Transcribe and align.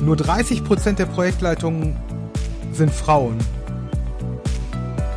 Nur 0.00 0.16
30 0.16 0.64
Prozent 0.64 0.98
der 0.98 1.06
Projektleitungen 1.06 1.96
sind 2.72 2.90
Frauen. 2.90 3.38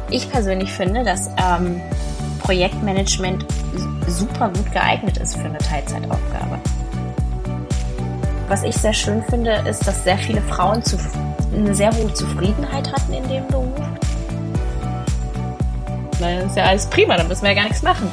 Ich 0.09 0.29
persönlich 0.29 0.71
finde, 0.71 1.03
dass 1.03 1.29
ähm, 1.37 1.81
Projektmanagement 2.39 3.45
super 4.07 4.49
gut 4.49 4.71
geeignet 4.71 5.17
ist 5.17 5.35
für 5.35 5.45
eine 5.45 5.57
Teilzeitaufgabe. 5.57 6.59
Was 8.47 8.63
ich 8.63 8.75
sehr 8.75 8.93
schön 8.93 9.21
finde, 9.29 9.63
ist, 9.69 9.85
dass 9.85 10.03
sehr 10.03 10.17
viele 10.17 10.41
Frauen 10.41 10.83
zu, 10.83 10.97
eine 11.53 11.75
sehr 11.75 11.91
hohe 11.91 12.11
Zufriedenheit 12.13 12.91
hatten 12.91 13.13
in 13.13 13.27
dem 13.29 13.45
Beruf. 13.47 13.79
Das 16.19 16.45
ist 16.45 16.57
ja 16.57 16.63
alles 16.63 16.85
prima, 16.87 17.15
da 17.15 17.23
müssen 17.23 17.43
wir 17.43 17.49
ja 17.49 17.55
gar 17.55 17.65
nichts 17.65 17.83
machen. 17.83 18.09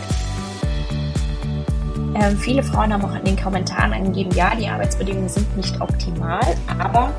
Ähm, 2.18 2.38
viele 2.38 2.62
Frauen 2.62 2.92
haben 2.92 3.04
auch 3.04 3.14
in 3.14 3.24
den 3.24 3.36
Kommentaren 3.36 3.92
angegeben, 3.92 4.30
ja, 4.34 4.54
die 4.54 4.66
Arbeitsbedingungen 4.66 5.28
sind 5.28 5.54
nicht 5.54 5.78
optimal, 5.82 6.40
aber 6.66 7.12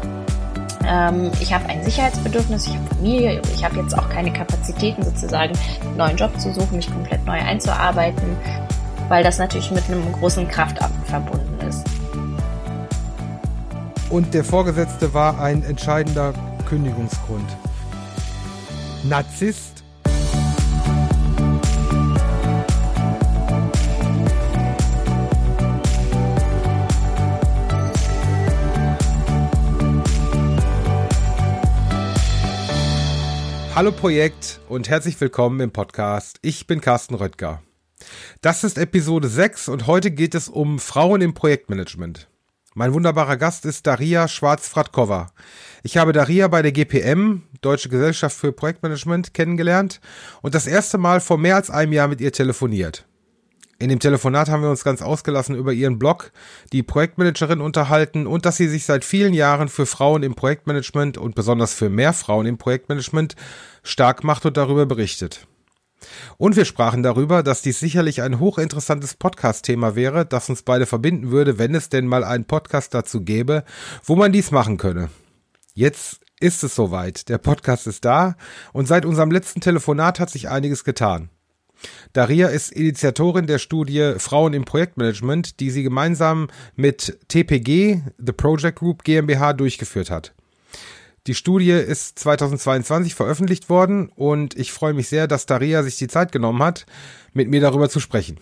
ähm, 0.88 1.30
ich 1.40 1.54
habe 1.54 1.68
ein 1.70 1.84
Sicherheitsbedürfnis, 1.84 2.66
ich 2.66 2.74
habe 2.74 2.96
Familie, 2.96 3.42
ich 3.54 3.64
habe 3.64 3.76
jetzt 3.78 3.96
auch 3.96 4.10
keine 4.10 4.34
Kapazitäten 4.34 5.04
sozusagen, 5.04 5.54
einen 5.82 5.98
neuen 5.98 6.18
Job 6.18 6.40
zu 6.40 6.52
suchen, 6.52 6.78
mich 6.78 6.92
komplett 6.92 7.24
neu 7.26 7.40
einzuarbeiten, 7.40 8.36
weil 9.08 9.24
das 9.24 9.38
natürlich 9.38 9.70
mit 9.70 9.84
einem 9.86 10.12
großen 10.14 10.48
Kraftakt 10.48 11.08
verbunden 11.08 11.68
ist. 11.68 11.84
Und 14.10 14.34
der 14.34 14.44
Vorgesetzte 14.44 15.14
war 15.14 15.40
ein 15.40 15.64
entscheidender 15.64 16.34
Kündigungsgrund. 16.68 17.46
Narzisst 19.04 19.77
Hallo 33.78 33.92
Projekt 33.92 34.60
und 34.70 34.90
herzlich 34.90 35.22
willkommen 35.22 35.60
im 35.60 35.70
Podcast. 35.70 36.40
Ich 36.42 36.66
bin 36.66 36.82
Carsten 36.82 37.14
Röttger. 37.14 37.62
Das 38.42 38.64
ist 38.64 38.80
Episode 38.80 39.28
6 39.28 39.70
und 39.70 39.86
heute 39.86 40.10
geht 40.10 40.34
es 40.34 40.50
um 40.50 40.80
Frauen 40.80 41.22
im 41.22 41.36
Projektmanagement. 41.36 42.28
Mein 42.74 42.96
wunderbarer 42.96 43.38
Gast 43.38 43.68
ist 43.68 43.86
Daria 43.86 44.28
Schwarz-Fratkova. 44.28 45.28
Ich 45.84 45.96
habe 45.98 46.12
Daria 46.12 46.48
bei 46.48 46.64
der 46.64 46.72
GPM, 46.72 47.44
Deutsche 47.62 47.90
Gesellschaft 47.90 48.36
für 48.36 48.52
Projektmanagement, 48.52 49.36
kennengelernt 49.36 50.02
und 50.42 50.56
das 50.56 50.66
erste 50.66 50.98
Mal 50.98 51.22
vor 51.22 51.38
mehr 51.38 51.56
als 51.56 51.70
einem 51.70 51.94
Jahr 51.94 52.08
mit 52.08 52.20
ihr 52.20 52.32
telefoniert. 52.32 53.06
In 53.80 53.90
dem 53.90 54.00
Telefonat 54.00 54.50
haben 54.50 54.64
wir 54.64 54.72
uns 54.72 54.84
ganz 54.84 55.04
ausgelassen 55.04 55.56
über 55.56 55.72
ihren 55.72 56.00
Blog, 56.00 56.32
die 56.74 56.82
Projektmanagerin 56.82 57.62
unterhalten 57.62 58.26
und 58.26 58.46
dass 58.46 58.58
sie 58.58 58.68
sich 58.68 58.86
seit 58.86 59.06
vielen 59.06 59.36
Jahren 59.36 59.70
für 59.70 59.86
Frauen 59.86 60.24
im 60.24 60.34
Projektmanagement 60.34 61.20
und 61.20 61.36
besonders 61.36 61.76
für 61.76 61.90
mehr 61.90 62.14
Frauen 62.14 62.48
im 62.48 62.58
Projektmanagement 62.58 63.36
stark 63.84 64.24
macht 64.24 64.48
und 64.48 64.58
darüber 64.58 64.88
berichtet. 64.88 65.46
Und 66.38 66.56
wir 66.56 66.66
sprachen 66.66 67.04
darüber, 67.04 67.44
dass 67.44 67.62
dies 67.62 67.80
sicherlich 67.80 68.24
ein 68.24 68.40
hochinteressantes 68.40 69.14
Podcast-Thema 69.14 69.96
wäre, 69.96 70.26
das 70.26 70.50
uns 70.50 70.64
beide 70.64 70.88
verbinden 70.88 71.30
würde, 71.30 71.60
wenn 71.60 71.76
es 71.76 71.90
denn 71.90 72.08
mal 72.08 72.24
einen 72.24 72.46
Podcast 72.46 72.96
dazu 72.96 73.22
gäbe, 73.22 73.64
wo 74.04 74.16
man 74.16 74.32
dies 74.32 74.50
machen 74.50 74.78
könne. 74.78 75.10
Jetzt 75.74 76.22
ist 76.40 76.64
es 76.64 76.74
soweit. 76.74 77.30
Der 77.30 77.38
Podcast 77.38 77.86
ist 77.86 78.06
da 78.06 78.38
und 78.74 78.88
seit 78.88 79.06
unserem 79.06 79.30
letzten 79.30 79.62
Telefonat 79.62 80.20
hat 80.20 80.32
sich 80.32 80.50
einiges 80.50 80.84
getan. 80.84 81.30
Daria 82.14 82.48
ist 82.48 82.72
Initiatorin 82.72 83.48
der 83.48 83.60
Studie 83.60 84.14
Frauen 84.18 84.54
im 84.54 84.66
Projektmanagement, 84.66 85.60
die 85.60 85.70
sie 85.70 85.84
gemeinsam 85.84 86.48
mit 86.76 87.20
TPG, 87.28 88.02
The 88.18 88.32
Project 88.32 88.80
Group 88.80 89.04
GmbH, 89.04 89.54
durchgeführt 89.54 90.10
hat. 90.10 90.34
Die 91.28 91.36
Studie 91.36 91.72
ist 91.72 92.20
2022 92.20 93.14
veröffentlicht 93.14 93.70
worden 93.70 94.10
und 94.16 94.58
ich 94.58 94.72
freue 94.72 94.94
mich 94.94 95.10
sehr, 95.10 95.28
dass 95.28 95.46
Daria 95.46 95.84
sich 95.84 95.98
die 95.98 96.08
Zeit 96.08 96.32
genommen 96.32 96.64
hat, 96.64 96.86
mit 97.34 97.50
mir 97.50 97.60
darüber 97.60 97.90
zu 97.90 98.00
sprechen. 98.00 98.40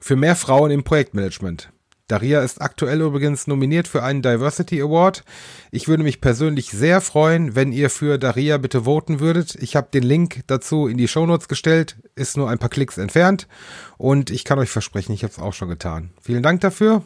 Für 0.00 0.16
mehr 0.16 0.34
Frauen 0.34 0.72
im 0.72 0.82
Projektmanagement. 0.82 1.70
Daria 2.06 2.42
ist 2.42 2.60
aktuell 2.60 3.00
übrigens 3.00 3.46
nominiert 3.46 3.88
für 3.88 4.02
einen 4.02 4.20
Diversity 4.20 4.80
Award. 4.82 5.24
Ich 5.70 5.88
würde 5.88 6.02
mich 6.02 6.20
persönlich 6.20 6.70
sehr 6.70 7.00
freuen, 7.00 7.56
wenn 7.56 7.72
ihr 7.72 7.88
für 7.88 8.18
Daria 8.18 8.58
bitte 8.58 8.84
voten 8.84 9.20
würdet. 9.20 9.54
Ich 9.54 9.74
habe 9.74 9.88
den 9.92 10.02
Link 10.02 10.42
dazu 10.46 10.86
in 10.86 10.98
die 10.98 11.08
Shownotes 11.08 11.48
gestellt, 11.48 11.96
ist 12.14 12.36
nur 12.36 12.50
ein 12.50 12.58
paar 12.58 12.68
Klicks 12.68 12.98
entfernt 12.98 13.48
und 13.96 14.30
ich 14.30 14.44
kann 14.44 14.58
euch 14.58 14.70
versprechen, 14.70 15.12
ich 15.12 15.22
habe 15.22 15.32
es 15.32 15.38
auch 15.38 15.54
schon 15.54 15.70
getan. 15.70 16.10
Vielen 16.20 16.42
Dank 16.42 16.60
dafür 16.60 17.02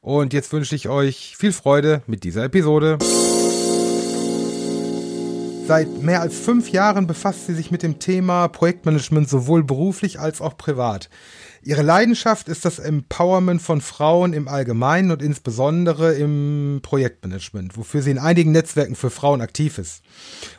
und 0.00 0.32
jetzt 0.32 0.52
wünsche 0.52 0.76
ich 0.76 0.88
euch 0.88 1.36
viel 1.36 1.52
Freude 1.52 2.02
mit 2.06 2.22
dieser 2.22 2.44
Episode. 2.44 2.98
Seit 5.68 6.02
mehr 6.02 6.22
als 6.22 6.34
fünf 6.34 6.70
Jahren 6.70 7.06
befasst 7.06 7.46
sie 7.46 7.52
sich 7.52 7.70
mit 7.70 7.82
dem 7.82 7.98
Thema 7.98 8.48
Projektmanagement 8.48 9.28
sowohl 9.28 9.62
beruflich 9.62 10.18
als 10.18 10.40
auch 10.40 10.56
privat. 10.56 11.10
Ihre 11.60 11.82
Leidenschaft 11.82 12.48
ist 12.48 12.64
das 12.64 12.78
Empowerment 12.78 13.60
von 13.60 13.82
Frauen 13.82 14.32
im 14.32 14.48
Allgemeinen 14.48 15.10
und 15.10 15.20
insbesondere 15.20 16.14
im 16.14 16.80
Projektmanagement, 16.80 17.76
wofür 17.76 18.00
sie 18.00 18.12
in 18.12 18.18
einigen 18.18 18.50
Netzwerken 18.50 18.94
für 18.94 19.10
Frauen 19.10 19.42
aktiv 19.42 19.76
ist. 19.76 20.00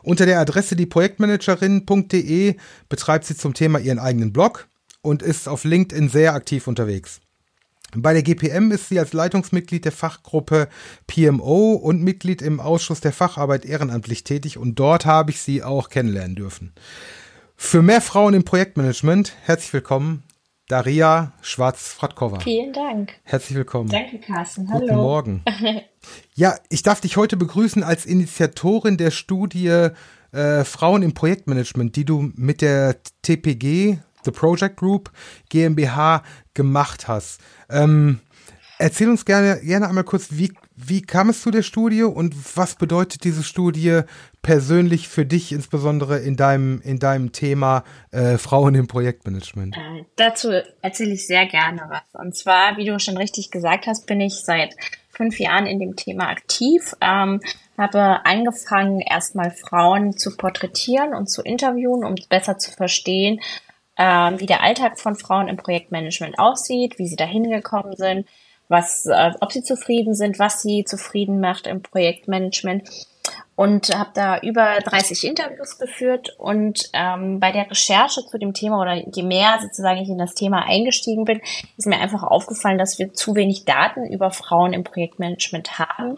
Unter 0.03 0.28
der 0.28 0.40
Adresse 0.40 0.75
dieprojektmanagerin.de 0.75 2.58
betreibt 2.88 3.25
sie 3.25 3.36
zum 3.36 3.56
Thema 3.56 3.80
ihren 3.80 3.98
eigenen 3.98 4.31
Blog 4.31 4.68
und 5.02 5.24
ist 5.24 5.50
auf 5.50 5.64
LinkedIn 5.64 6.09
sehr 6.09 6.36
aktiv 6.36 6.68
unterwegs. 6.68 7.19
Bei 7.96 8.14
der 8.14 8.22
GPM 8.22 8.72
ist 8.72 8.90
sie 8.90 9.00
als 9.00 9.14
Leitungsmitglied 9.14 9.84
der 9.84 9.92
Fachgruppe 9.92 10.68
PMO 11.08 11.74
und 11.74 12.04
Mitglied 12.04 12.42
im 12.42 12.60
Ausschuss 12.60 13.02
der 13.02 13.14
Facharbeit 13.14 13.66
ehrenamtlich 13.66 14.24
tätig 14.24 14.58
und 14.58 14.76
dort 14.76 15.06
habe 15.06 15.32
ich 15.32 15.42
sie 15.42 15.64
auch 15.64 15.90
kennenlernen 15.90 16.36
dürfen. 16.36 16.74
Für 17.56 17.82
mehr 17.82 18.02
Frauen 18.02 18.36
im 18.36 18.44
Projektmanagement, 18.44 19.34
herzlich 19.44 19.74
willkommen, 19.74 20.24
Daria 20.68 21.34
Schwarz-Fratkova. 21.42 22.40
Vielen 22.42 22.74
Dank. 22.74 23.14
Herzlich 23.24 23.58
willkommen. 23.58 23.90
Danke, 23.90 24.20
Carsten. 24.20 24.70
Hallo. 24.70 24.82
Guten 24.82 24.96
Morgen. 24.96 25.44
ja, 26.36 26.56
ich 26.70 26.84
darf 26.84 27.02
dich 27.02 27.18
heute 27.18 27.38
begrüßen 27.38 27.82
als 27.82 28.06
Initiatorin 28.06 28.98
der 28.98 29.10
Studie 29.10 29.90
äh, 30.32 30.64
Frauen 30.64 31.02
im 31.02 31.16
Projektmanagement, 31.16 31.96
die 31.96 32.06
du 32.06 32.32
mit 32.36 32.62
der 32.62 32.98
TPG, 33.24 33.98
The 34.24 34.31
Project 34.31 34.78
Group 34.78 35.12
GmbH, 35.50 36.24
gemacht 36.53 37.07
hast. 37.07 37.40
Ähm, 37.69 38.19
erzähl 38.80 39.09
uns 39.09 39.25
gerne, 39.25 39.62
gerne 39.62 39.88
einmal 39.88 40.03
kurz, 40.03 40.30
wie, 40.31 40.53
wie 40.75 41.02
kam 41.02 41.30
es 41.30 41.41
zu 41.41 41.52
der 41.52 41.63
Studie 41.63 42.03
und 42.03 42.35
was 42.57 42.75
bedeutet 42.75 43.24
diese 43.24 43.44
Studie 43.44 44.02
persönlich 44.41 45.07
für 45.07 45.25
dich, 45.25 45.52
insbesondere 45.52 46.19
in 46.19 46.35
deinem, 46.35 46.81
in 46.81 47.00
deinem 47.00 47.31
Thema 47.31 47.84
äh, 48.12 48.38
Frauen 48.38 48.75
im 48.75 48.88
Projektmanagement? 48.88 49.75
Äh, 49.78 50.06
dazu 50.16 50.51
erzähle 50.81 51.13
ich 51.13 51.28
sehr 51.28 51.46
gerne 51.46 51.81
was. 51.90 52.22
Und 52.22 52.36
zwar, 52.36 52.78
wie 52.78 52.86
du 52.86 53.00
schon 53.00 53.18
richtig 53.18 53.51
gesagt 53.51 53.88
hast, 53.88 54.06
bin 54.06 54.22
ich 54.22 54.41
seit 54.44 54.75
fünf 55.09 55.40
Jahren 55.40 55.68
in 55.68 55.80
dem 55.80 55.96
Thema 55.97 56.30
aktiv. 56.30 56.96
Ähm, 57.01 57.41
habe 57.78 58.25
angefangen, 58.25 59.01
erstmal 59.01 59.51
Frauen 59.51 60.18
zu 60.18 60.36
porträtieren 60.36 61.13
und 61.13 61.30
zu 61.30 61.41
interviewen, 61.41 62.06
um 62.06 62.16
besser 62.30 62.57
zu 62.57 62.72
verstehen, 62.72 63.40
ähm, 64.00 64.40
wie 64.40 64.46
der 64.46 64.64
Alltag 64.64 64.98
von 64.98 65.16
Frauen 65.16 65.50
im 65.50 65.58
Projektmanagement 65.58 66.40
aussieht, 66.40 66.98
wie 66.98 67.08
sie 67.08 67.18
da 67.18 67.26
hingekommen 67.26 67.98
sind, 67.98 68.28
was, 68.70 69.06
äh, 69.06 69.32
ob 69.42 69.52
sie 69.52 69.62
zufrieden 69.62 70.16
sind, 70.16 70.40
was 70.40 70.62
sie 70.62 70.86
zufrieden 70.86 71.42
macht 71.42 71.68
im 71.68 71.84
Projektmanagement 71.84 72.90
und 73.58 73.94
habe 73.94 74.12
da 74.14 74.40
über 74.40 74.80
30 74.80 75.26
Interviews 75.26 75.78
geführt 75.78 76.34
und 76.38 76.90
ähm, 76.94 77.42
bei 77.42 77.52
der 77.52 77.70
Recherche 77.70 78.26
zu 78.26 78.38
dem 78.38 78.54
Thema 78.54 78.80
oder 78.80 78.94
je 78.94 79.24
mehr 79.24 79.60
sozusagen 79.62 80.00
ich 80.00 80.08
in 80.08 80.18
das 80.18 80.34
Thema 80.34 80.66
eingestiegen 80.66 81.26
bin, 81.26 81.42
ist 81.76 81.86
mir 81.86 82.00
einfach 82.00 82.24
aufgefallen, 82.24 82.78
dass 82.78 83.00
wir 83.00 83.14
zu 83.14 83.36
wenig 83.36 83.66
Daten 83.66 84.06
über 84.06 84.31
Frauen 84.31 84.72
im 84.72 84.86
Projektmanagement 84.86 85.78
haben. 85.78 86.18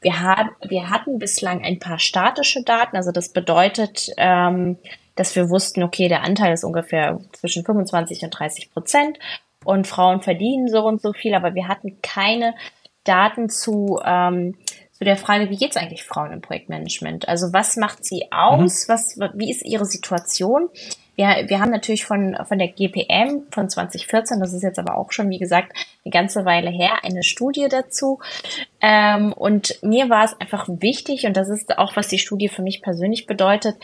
Wir, 0.00 0.18
haben, 0.18 0.50
wir 0.66 0.90
hatten 0.90 1.20
bislang 1.20 1.62
ein 1.62 1.78
paar 1.78 2.00
statische 2.00 2.64
Daten, 2.64 2.96
also 2.96 3.12
das 3.12 3.28
bedeutet, 3.28 4.08
ähm, 4.16 4.76
dass 5.14 5.36
wir 5.36 5.50
wussten, 5.50 5.82
okay, 5.82 6.08
der 6.08 6.22
Anteil 6.22 6.52
ist 6.52 6.64
ungefähr 6.64 7.20
zwischen 7.32 7.64
25 7.64 8.22
und 8.22 8.30
30 8.30 8.72
Prozent 8.72 9.18
und 9.64 9.86
Frauen 9.86 10.22
verdienen 10.22 10.68
so 10.68 10.84
und 10.84 11.00
so 11.00 11.12
viel, 11.12 11.34
aber 11.34 11.54
wir 11.54 11.68
hatten 11.68 11.98
keine 12.02 12.54
Daten 13.04 13.48
zu, 13.48 14.00
ähm, 14.04 14.56
zu 14.92 15.04
der 15.04 15.16
Frage, 15.16 15.50
wie 15.50 15.56
geht's 15.56 15.76
eigentlich 15.76 16.04
Frauen 16.04 16.32
im 16.32 16.40
Projektmanagement? 16.40 17.28
Also 17.28 17.52
was 17.52 17.76
macht 17.76 18.04
sie 18.04 18.26
aus? 18.30 18.86
Mhm. 18.86 18.92
Was, 18.92 19.18
wie 19.34 19.50
ist 19.50 19.64
ihre 19.64 19.84
Situation? 19.84 20.68
Wir, 21.14 21.44
wir 21.46 21.60
haben 21.60 21.70
natürlich 21.70 22.06
von, 22.06 22.36
von 22.44 22.58
der 22.58 22.68
GPM 22.68 23.42
von 23.50 23.68
2014, 23.68 24.40
das 24.40 24.54
ist 24.54 24.62
jetzt 24.62 24.78
aber 24.78 24.96
auch 24.96 25.12
schon, 25.12 25.28
wie 25.28 25.38
gesagt, 25.38 25.72
eine 26.04 26.12
ganze 26.12 26.44
Weile 26.44 26.70
her, 26.70 27.04
eine 27.04 27.22
Studie 27.22 27.66
dazu. 27.68 28.20
Ähm, 28.80 29.32
und 29.34 29.78
mir 29.82 30.08
war 30.08 30.24
es 30.24 30.40
einfach 30.40 30.68
wichtig, 30.68 31.26
und 31.26 31.36
das 31.36 31.50
ist 31.50 31.76
auch, 31.76 31.96
was 31.96 32.08
die 32.08 32.18
Studie 32.18 32.48
für 32.48 32.62
mich 32.62 32.80
persönlich 32.80 33.26
bedeutet, 33.26 33.76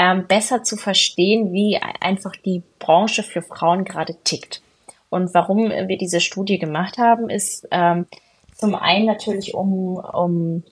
ähm, 0.00 0.26
besser 0.26 0.62
zu 0.62 0.78
verstehen, 0.78 1.52
wie 1.52 1.78
einfach 2.00 2.34
die 2.34 2.62
Branche 2.78 3.22
für 3.22 3.42
Frauen 3.42 3.84
gerade 3.84 4.16
tickt. 4.24 4.62
Und 5.10 5.34
warum 5.34 5.68
wir 5.68 5.98
diese 5.98 6.22
Studie 6.22 6.58
gemacht 6.58 6.96
haben, 6.96 7.28
ist 7.28 7.68
ähm, 7.70 8.06
zum 8.54 8.74
einen 8.74 9.04
natürlich, 9.04 9.52
um, 9.52 9.96
um 9.96 10.62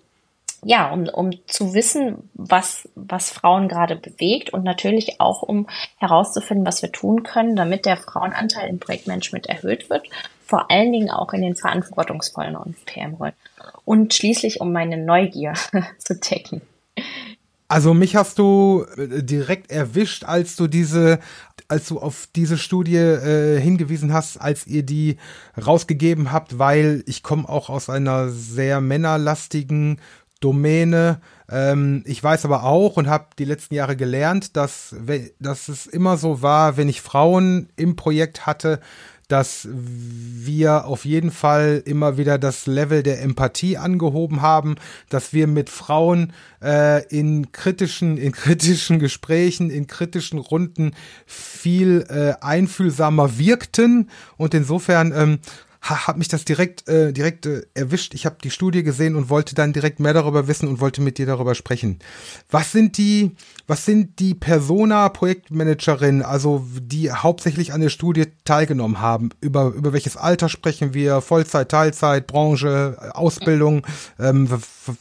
ja, 0.64 0.90
um, 0.90 1.08
um 1.08 1.30
zu 1.46 1.74
wissen, 1.74 2.30
was, 2.32 2.88
was 2.94 3.30
Frauen 3.30 3.68
gerade 3.68 3.96
bewegt 3.96 4.50
und 4.54 4.64
natürlich 4.64 5.20
auch, 5.20 5.42
um 5.42 5.66
herauszufinden, 5.98 6.66
was 6.66 6.80
wir 6.80 6.90
tun 6.90 7.22
können, 7.22 7.54
damit 7.54 7.84
der 7.84 7.98
Frauenanteil 7.98 8.70
im 8.70 8.80
Projektmanagement 8.80 9.46
erhöht 9.46 9.90
wird, 9.90 10.08
vor 10.46 10.70
allen 10.70 10.90
Dingen 10.90 11.10
auch 11.10 11.34
in 11.34 11.42
den 11.42 11.54
verantwortungsvollen 11.54 12.56
und 12.56 12.82
PM-Rollen. 12.86 13.34
Und 13.84 14.14
schließlich, 14.14 14.62
um 14.62 14.72
meine 14.72 14.96
Neugier 14.96 15.52
zu 15.98 16.16
decken. 16.16 16.62
Also 17.68 17.92
mich 17.92 18.16
hast 18.16 18.38
du 18.38 18.86
äh, 18.96 19.22
direkt 19.22 19.70
erwischt, 19.70 20.24
als 20.24 20.56
du 20.56 20.66
diese, 20.66 21.18
als 21.68 21.88
du 21.88 21.98
auf 21.98 22.26
diese 22.34 22.56
Studie 22.56 22.96
äh, 22.96 23.60
hingewiesen 23.60 24.12
hast, 24.14 24.38
als 24.38 24.66
ihr 24.66 24.82
die 24.82 25.18
rausgegeben 25.62 26.32
habt, 26.32 26.58
weil 26.58 27.02
ich 27.06 27.22
komme 27.22 27.46
auch 27.46 27.68
aus 27.68 27.90
einer 27.90 28.30
sehr 28.30 28.80
männerlastigen 28.80 30.00
Domäne. 30.40 31.20
Ähm, 31.50 32.02
ich 32.06 32.24
weiß 32.24 32.46
aber 32.46 32.64
auch 32.64 32.96
und 32.96 33.08
habe 33.08 33.26
die 33.38 33.44
letzten 33.44 33.74
Jahre 33.74 33.96
gelernt, 33.96 34.56
dass, 34.56 34.96
dass 35.38 35.68
es 35.68 35.86
immer 35.86 36.16
so 36.16 36.40
war, 36.40 36.78
wenn 36.78 36.88
ich 36.88 37.02
Frauen 37.02 37.68
im 37.76 37.96
Projekt 37.96 38.46
hatte, 38.46 38.80
dass 39.28 39.68
wir 39.70 40.86
auf 40.86 41.04
jeden 41.04 41.30
Fall 41.30 41.82
immer 41.84 42.16
wieder 42.16 42.38
das 42.38 42.66
Level 42.66 43.02
der 43.02 43.22
Empathie 43.22 43.76
angehoben 43.76 44.40
haben, 44.40 44.76
dass 45.10 45.34
wir 45.34 45.46
mit 45.46 45.68
Frauen 45.68 46.32
äh, 46.62 47.06
in 47.08 47.52
kritischen, 47.52 48.16
in 48.16 48.32
kritischen 48.32 48.98
Gesprächen, 48.98 49.68
in 49.70 49.86
kritischen 49.86 50.38
Runden 50.38 50.92
viel 51.26 52.06
äh, 52.08 52.42
einfühlsamer 52.42 53.38
wirkten. 53.38 54.08
Und 54.38 54.54
insofern 54.54 55.12
ähm, 55.14 55.38
hat 55.80 56.16
mich 56.16 56.28
das 56.28 56.44
direkt 56.44 56.88
äh, 56.88 57.12
direkt 57.12 57.46
äh, 57.46 57.62
erwischt. 57.74 58.14
Ich 58.14 58.26
habe 58.26 58.36
die 58.42 58.50
Studie 58.50 58.82
gesehen 58.82 59.16
und 59.16 59.30
wollte 59.30 59.54
dann 59.54 59.72
direkt 59.72 60.00
mehr 60.00 60.12
darüber 60.12 60.48
wissen 60.48 60.68
und 60.68 60.80
wollte 60.80 61.00
mit 61.00 61.18
dir 61.18 61.26
darüber 61.26 61.54
sprechen. 61.54 61.98
Was 62.50 62.72
sind 62.72 62.98
die 62.98 63.32
was 63.66 63.84
sind 63.84 64.18
die 64.18 64.34
Persona 64.34 65.08
Projektmanagerinnen, 65.08 66.22
also 66.22 66.66
die 66.80 67.12
hauptsächlich 67.12 67.72
an 67.72 67.80
der 67.80 67.90
Studie 67.90 68.26
teilgenommen 68.44 69.00
haben? 69.00 69.30
Über 69.40 69.68
über 69.68 69.92
welches 69.92 70.16
Alter 70.16 70.48
sprechen 70.48 70.94
wir? 70.94 71.20
Vollzeit, 71.20 71.70
Teilzeit, 71.70 72.26
Branche, 72.26 72.98
Ausbildung? 73.14 73.86
Ähm, 74.18 74.48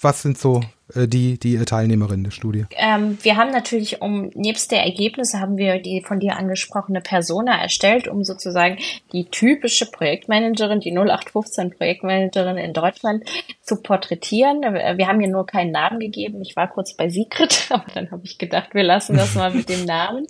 was 0.01 0.21
sind 0.21 0.37
so 0.37 0.61
die, 0.95 1.37
die 1.37 1.57
Teilnehmerin 1.57 2.23
der 2.23 2.31
Studie? 2.31 2.65
Ähm, 2.71 3.17
wir 3.21 3.35
haben 3.35 3.51
natürlich, 3.51 4.01
um 4.01 4.29
nebst 4.33 4.71
der 4.71 4.83
Ergebnisse, 4.83 5.39
haben 5.39 5.57
wir 5.57 5.79
die 5.81 6.01
von 6.01 6.19
dir 6.19 6.37
angesprochene 6.37 7.01
Persona 7.01 7.61
erstellt, 7.61 8.07
um 8.07 8.23
sozusagen 8.23 8.77
die 9.11 9.25
typische 9.25 9.85
Projektmanagerin, 9.85 10.79
die 10.79 10.91
0815 10.91 11.71
Projektmanagerin 11.71 12.57
in 12.57 12.73
Deutschland 12.73 13.23
zu 13.61 13.81
porträtieren. 13.81 14.61
Wir 14.61 15.07
haben 15.07 15.21
ihr 15.21 15.29
nur 15.29 15.45
keinen 15.45 15.71
Namen 15.71 15.99
gegeben. 15.99 16.41
Ich 16.41 16.55
war 16.55 16.69
kurz 16.69 16.93
bei 16.93 17.09
Secret, 17.09 17.67
aber 17.69 17.85
dann 17.93 18.11
habe 18.11 18.21
ich 18.23 18.37
gedacht, 18.37 18.73
wir 18.73 18.83
lassen 18.83 19.17
das 19.17 19.35
mal 19.35 19.53
mit 19.53 19.69
dem 19.69 19.85
Namen. 19.85 20.25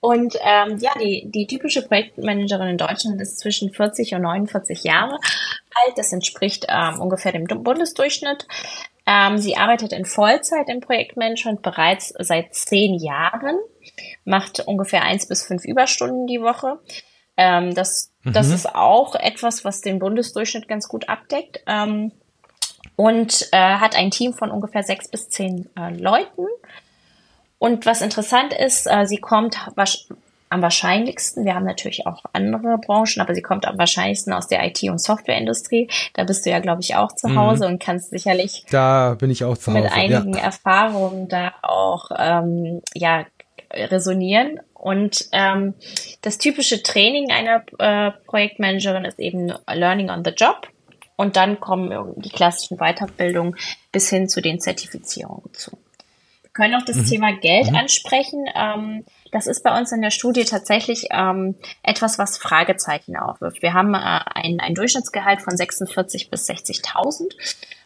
Und 0.00 0.34
ähm, 0.44 0.78
ja, 0.80 0.90
die, 1.00 1.30
die 1.30 1.46
typische 1.46 1.80
Projektmanagerin 1.80 2.70
in 2.70 2.76
Deutschland 2.76 3.20
ist 3.20 3.38
zwischen 3.38 3.72
40 3.72 4.16
und 4.16 4.22
49 4.22 4.82
Jahre 4.82 5.14
alt. 5.14 5.96
Das 5.96 6.12
entspricht 6.12 6.66
ähm, 6.68 7.00
ungefähr 7.00 7.30
dem 7.30 7.44
Bundesdurchschnitt. 7.44 8.48
Ähm, 9.06 9.38
sie 9.38 9.56
arbeitet 9.56 9.92
in 9.92 10.04
Vollzeit 10.04 10.68
im 10.68 10.80
Projektmanagement 10.80 11.62
bereits 11.62 12.14
seit 12.18 12.54
zehn 12.54 12.94
Jahren, 12.94 13.58
macht 14.24 14.60
ungefähr 14.60 15.02
eins 15.02 15.26
bis 15.26 15.44
fünf 15.44 15.64
Überstunden 15.64 16.26
die 16.26 16.40
Woche. 16.40 16.78
Ähm, 17.36 17.74
das, 17.74 18.12
mhm. 18.22 18.32
das 18.32 18.50
ist 18.50 18.74
auch 18.74 19.14
etwas, 19.14 19.64
was 19.64 19.80
den 19.80 19.98
Bundesdurchschnitt 19.98 20.68
ganz 20.68 20.88
gut 20.88 21.08
abdeckt. 21.08 21.62
Ähm, 21.66 22.12
und 22.96 23.48
äh, 23.52 23.56
hat 23.56 23.96
ein 23.96 24.10
Team 24.10 24.34
von 24.34 24.50
ungefähr 24.50 24.82
sechs 24.82 25.08
bis 25.08 25.28
zehn 25.28 25.68
äh, 25.76 25.90
Leuten. 25.90 26.46
Und 27.58 27.86
was 27.86 28.02
interessant 28.02 28.52
ist, 28.52 28.86
äh, 28.86 29.06
sie 29.06 29.16
kommt 29.18 29.68
am 30.52 30.62
wahrscheinlichsten, 30.62 31.44
wir 31.44 31.54
haben 31.54 31.64
natürlich 31.64 32.06
auch 32.06 32.24
andere 32.32 32.78
Branchen, 32.78 33.20
aber 33.20 33.34
sie 33.34 33.42
kommt 33.42 33.66
am 33.66 33.78
wahrscheinlichsten 33.78 34.32
aus 34.32 34.48
der 34.48 34.64
IT- 34.64 34.90
und 34.90 35.00
Softwareindustrie. 35.00 35.88
Da 36.14 36.24
bist 36.24 36.44
du 36.44 36.50
ja, 36.50 36.60
glaube 36.60 36.82
ich, 36.82 36.94
auch 36.94 37.12
zu 37.12 37.28
mhm. 37.28 37.38
Hause 37.38 37.66
mhm. 37.66 37.74
und 37.74 37.82
kannst 37.82 38.10
sicherlich 38.10 38.64
da 38.70 39.16
bin 39.18 39.30
ich 39.30 39.44
auch 39.44 39.56
zu 39.56 39.72
Hause. 39.72 39.82
mit 39.82 39.92
einigen 39.92 40.34
ja. 40.34 40.44
Erfahrungen 40.44 41.28
da 41.28 41.54
auch 41.62 42.10
ähm, 42.16 42.82
ja 42.94 43.24
resonieren. 43.72 44.60
Und 44.74 45.26
ähm, 45.32 45.74
das 46.22 46.38
typische 46.38 46.82
Training 46.82 47.30
einer 47.30 47.64
äh, 47.78 48.10
Projektmanagerin 48.26 49.04
ist 49.04 49.18
eben 49.18 49.52
Learning 49.72 50.10
on 50.10 50.24
the 50.24 50.32
Job. 50.32 50.68
Und 51.16 51.36
dann 51.36 51.60
kommen 51.60 52.14
die 52.16 52.30
klassischen 52.30 52.78
Weiterbildungen 52.78 53.56
bis 53.92 54.10
hin 54.10 54.28
zu 54.28 54.40
den 54.40 54.60
Zertifizierungen 54.60 55.52
zu. 55.52 55.78
Können 56.52 56.74
auch 56.74 56.84
das 56.84 56.96
mhm. 56.96 57.06
Thema 57.06 57.32
Geld 57.32 57.70
mhm. 57.70 57.76
ansprechen. 57.76 58.44
Ähm, 58.54 59.04
das 59.30 59.46
ist 59.46 59.62
bei 59.62 59.76
uns 59.76 59.90
in 59.92 60.02
der 60.02 60.10
Studie 60.10 60.44
tatsächlich 60.44 61.06
ähm, 61.10 61.54
etwas, 61.82 62.18
was 62.18 62.36
Fragezeichen 62.36 63.16
aufwirft. 63.16 63.62
Wir 63.62 63.72
haben 63.72 63.94
äh, 63.94 63.98
ein, 63.98 64.60
ein 64.60 64.74
Durchschnittsgehalt 64.74 65.40
von 65.40 65.56
46 65.56 66.30
bis 66.30 66.48
60.000, 66.48 67.34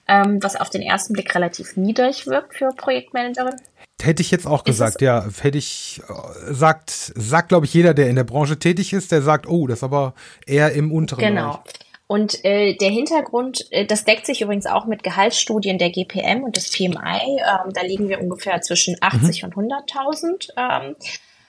ähm, 0.09 0.43
was 0.43 0.57
auf 0.57 0.71
den 0.71 0.83
ersten 0.83 1.13
Blick 1.13 1.35
relativ 1.35 1.77
niedrig 1.77 2.27
wirkt 2.27 2.55
für 2.55 2.71
Projektmanagerin. 2.71 3.57
Hätte 4.03 4.21
ich 4.21 4.31
jetzt 4.31 4.47
auch 4.47 4.65
gesagt, 4.65 5.01
ja. 5.01 5.25
Hätte 5.41 5.57
ich, 5.57 6.03
äh, 6.09 6.53
sagt, 6.53 6.91
sagt, 6.91 7.49
glaube 7.49 7.67
ich, 7.67 7.73
jeder, 7.73 7.95
der 7.95 8.09
in 8.09 8.17
der 8.17 8.25
Branche 8.25 8.59
tätig 8.59 8.93
ist, 8.93 9.11
der 9.11 9.23
sagt, 9.23 9.49
oh, 9.49 9.67
das 9.67 9.79
ist 9.79 9.85
aber 9.85 10.15
eher 10.47 10.73
im 10.73 10.93
unteren 10.93 11.21
genau. 11.21 11.53
Bereich. 11.53 11.86
Und 12.09 12.45
äh, 12.45 12.75
der 12.77 12.91
Hintergrund, 12.91 13.67
äh, 13.73 13.85
das 13.85 14.05
deckt 14.05 14.27
sich 14.27 14.41
übrigens 14.41 14.67
auch 14.67 14.87
mit 14.87 15.03
Gehaltsstudien 15.03 15.79
der 15.79 15.91
GPM 15.91 16.45
und 16.45 16.57
des 16.57 16.71
PMI. 16.71 17.41
Ähm, 17.41 17.73
da 17.73 17.83
liegen 17.83 18.09
wir 18.09 18.21
ungefähr 18.21 18.61
zwischen 18.61 18.97
80 19.01 19.43
mhm. 19.43 19.49
und 19.49 19.73
100.000. 19.73 20.51
Ähm, 20.57 20.97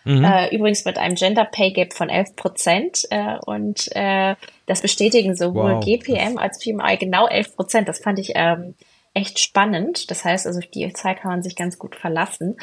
Mhm. 0.07 0.24
Äh, 0.24 0.56
übrigens 0.56 0.86
mit 0.86 0.98
einem 0.98 1.15
Gender 1.15 1.44
Pay 1.44 1.71
Gap 1.74 1.92
von 1.94 2.09
11 2.09 2.38
Prozent. 2.38 3.06
Äh, 3.09 3.38
und 3.45 3.89
äh, 3.94 4.36
das 4.65 4.81
bestätigen 4.81 5.36
sowohl 5.36 5.75
wow. 5.75 5.86
GPM 5.86 6.38
als 6.38 6.60
PMI 6.60 6.95
genau 6.98 7.27
11 7.27 7.56
Prozent. 7.57 7.89
Das 7.89 8.00
fand 8.00 8.18
ich 8.18 8.31
ähm, 8.36 8.75
echt 9.13 9.38
spannend. 9.38 10.10
Das 10.10 10.24
heißt, 10.24 10.48
also 10.48 10.62
die 10.62 10.92
Zahl 10.94 11.15
kann 11.15 11.31
man 11.31 11.44
sich 11.44 11.57
ganz 11.57 11.77
gut 11.77 11.98
verlassen. 11.98 12.56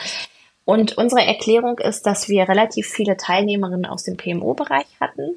Und 0.64 0.97
unsere 0.97 1.23
Erklärung 1.23 1.79
ist, 1.79 2.06
dass 2.06 2.31
wir 2.31 2.49
relativ 2.49 2.88
viele 2.88 3.19
Teilnehmerinnen 3.19 3.85
aus 3.85 4.05
dem 4.05 4.17
PMO-Bereich 4.17 4.87
hatten 4.99 5.35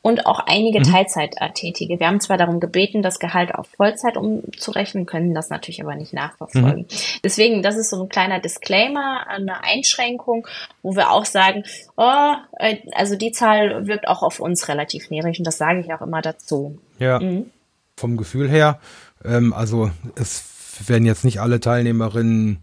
und 0.00 0.26
auch 0.26 0.40
einige 0.40 0.80
mhm. 0.80 0.84
Teilzeittätige. 0.84 1.98
Wir 1.98 2.06
haben 2.06 2.20
zwar 2.20 2.38
darum 2.38 2.60
gebeten, 2.60 3.02
das 3.02 3.18
Gehalt 3.18 3.54
auf 3.54 3.68
Vollzeit 3.76 4.16
umzurechnen, 4.16 5.06
können 5.06 5.34
das 5.34 5.50
natürlich 5.50 5.82
aber 5.82 5.94
nicht 5.96 6.12
nachverfolgen. 6.12 6.82
Mhm. 6.82 6.86
Deswegen, 7.24 7.62
das 7.62 7.76
ist 7.76 7.90
so 7.90 8.02
ein 8.02 8.08
kleiner 8.08 8.40
Disclaimer, 8.40 9.26
eine 9.28 9.64
Einschränkung, 9.64 10.46
wo 10.82 10.94
wir 10.94 11.10
auch 11.10 11.24
sagen, 11.24 11.64
oh, 11.96 12.32
äh, 12.58 12.76
also 12.92 13.16
die 13.16 13.32
Zahl 13.32 13.86
wirkt 13.86 14.06
auch 14.06 14.22
auf 14.22 14.40
uns 14.40 14.68
relativ 14.68 15.10
niedrig 15.10 15.38
und 15.38 15.46
das 15.46 15.58
sage 15.58 15.80
ich 15.80 15.92
auch 15.92 16.02
immer 16.02 16.22
dazu. 16.22 16.78
Ja. 16.98 17.18
Mhm. 17.18 17.50
Vom 17.96 18.16
Gefühl 18.16 18.48
her, 18.48 18.78
ähm, 19.24 19.52
also 19.52 19.90
es 20.14 20.44
werden 20.86 21.06
jetzt 21.06 21.24
nicht 21.24 21.40
alle 21.40 21.58
Teilnehmerinnen 21.58 22.60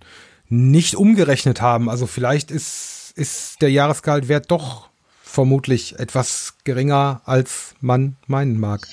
nicht 0.47 0.95
umgerechnet 0.95 1.61
haben. 1.61 1.89
Also 1.89 2.07
vielleicht 2.07 2.49
ist, 2.49 3.13
ist 3.15 3.61
der 3.61 3.71
Jahresgehaltwert 3.71 4.49
doch 4.51 4.89
vermutlich 5.35 5.99
etwas 5.99 6.55
geringer, 6.63 7.21
als 7.25 7.75
man 7.81 8.15
meinen 8.25 8.57
mag. 8.57 8.87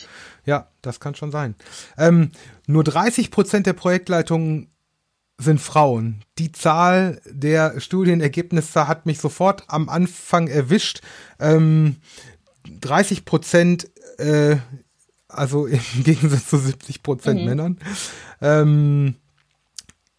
Ja, 0.44 0.66
das 0.82 0.98
kann 0.98 1.14
schon 1.14 1.30
sein. 1.30 1.54
Ähm, 1.96 2.32
nur 2.66 2.82
30 2.82 3.30
Prozent 3.30 3.66
der 3.66 3.74
Projektleitungen 3.74 4.68
sind 5.38 5.60
Frauen. 5.60 6.24
Die 6.38 6.50
Zahl 6.50 7.20
der 7.26 7.80
Studienergebnisse 7.80 8.88
hat 8.88 9.06
mich 9.06 9.20
sofort 9.20 9.64
am 9.68 9.88
Anfang 9.88 10.48
erwischt. 10.48 11.00
Ähm, 11.38 11.96
30 12.80 13.24
Prozent, 13.24 13.88
äh, 14.18 14.56
also 15.28 15.66
im 15.66 15.80
Gegensatz 16.02 16.48
zu 16.48 16.58
70 16.58 17.04
Prozent 17.04 17.40
mhm. 17.40 17.46
Männern. 17.46 17.78
Ähm, 18.40 19.14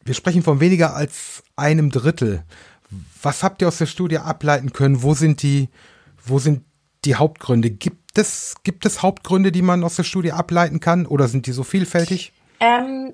wir 0.06 0.14
sprechen 0.14 0.44
von 0.44 0.62
weniger 0.62 0.96
als 0.96 1.44
einem 1.58 1.90
Drittel. 1.90 2.44
Was 3.22 3.44
habt 3.44 3.62
ihr 3.62 3.68
aus 3.68 3.78
der 3.78 3.88
Studie 3.88 4.20
ableiten 4.20 4.72
können? 4.72 5.04
Wo 5.04 5.14
sind 5.14 5.42
die 5.42 5.68
wo 6.26 6.40
sind 6.40 6.64
die 7.06 7.16
Hauptgründe? 7.16 7.70
Gibt 7.70 8.18
es, 8.18 8.56
gibt 8.64 8.86
es 8.86 9.02
Hauptgründe, 9.02 9.52
die 9.52 9.62
man 9.62 9.84
aus 9.84 9.96
der 9.96 10.04
Studie 10.04 10.32
ableiten 10.32 10.80
kann 10.80 11.06
oder 11.06 11.28
sind 11.28 11.48
die 11.48 11.52
so 11.52 11.64
vielfältig? 11.64 12.32
Ähm, 12.60 13.14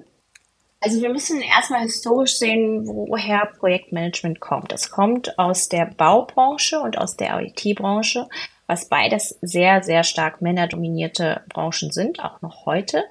also 0.81 1.01
wir 1.01 1.09
müssen 1.09 1.41
erstmal 1.41 1.81
historisch 1.81 2.37
sehen, 2.37 2.85
woher 2.87 3.47
Projektmanagement 3.59 4.39
kommt. 4.39 4.71
Es 4.71 4.91
kommt 4.91 5.37
aus 5.37 5.67
der 5.67 5.85
Baubranche 5.85 6.79
und 6.79 6.97
aus 6.97 7.17
der 7.17 7.39
IT-Branche, 7.41 8.27
was 8.65 8.87
beides 8.87 9.37
sehr, 9.41 9.81
sehr 9.83 10.03
stark 10.03 10.41
männerdominierte 10.41 11.41
Branchen 11.49 11.91
sind, 11.91 12.23
auch 12.23 12.41
noch 12.41 12.65
heute. 12.65 13.03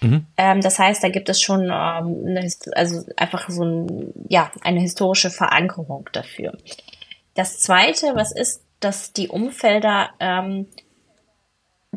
Mhm. 0.00 0.26
Ähm, 0.36 0.60
das 0.60 0.78
heißt, 0.78 1.02
da 1.02 1.08
gibt 1.08 1.28
es 1.28 1.40
schon 1.40 1.64
ähm, 1.64 1.70
eine, 2.26 2.50
also 2.72 3.02
einfach 3.16 3.48
so 3.48 3.64
ein, 3.64 4.12
ja, 4.28 4.50
eine 4.62 4.80
historische 4.80 5.30
Verankerung 5.30 6.10
dafür. 6.12 6.58
Das 7.34 7.60
Zweite, 7.60 8.14
was 8.14 8.32
ist 8.32 8.65
dass 8.80 9.12
die 9.12 9.28
Umfelder 9.28 10.10
ähm, 10.20 10.66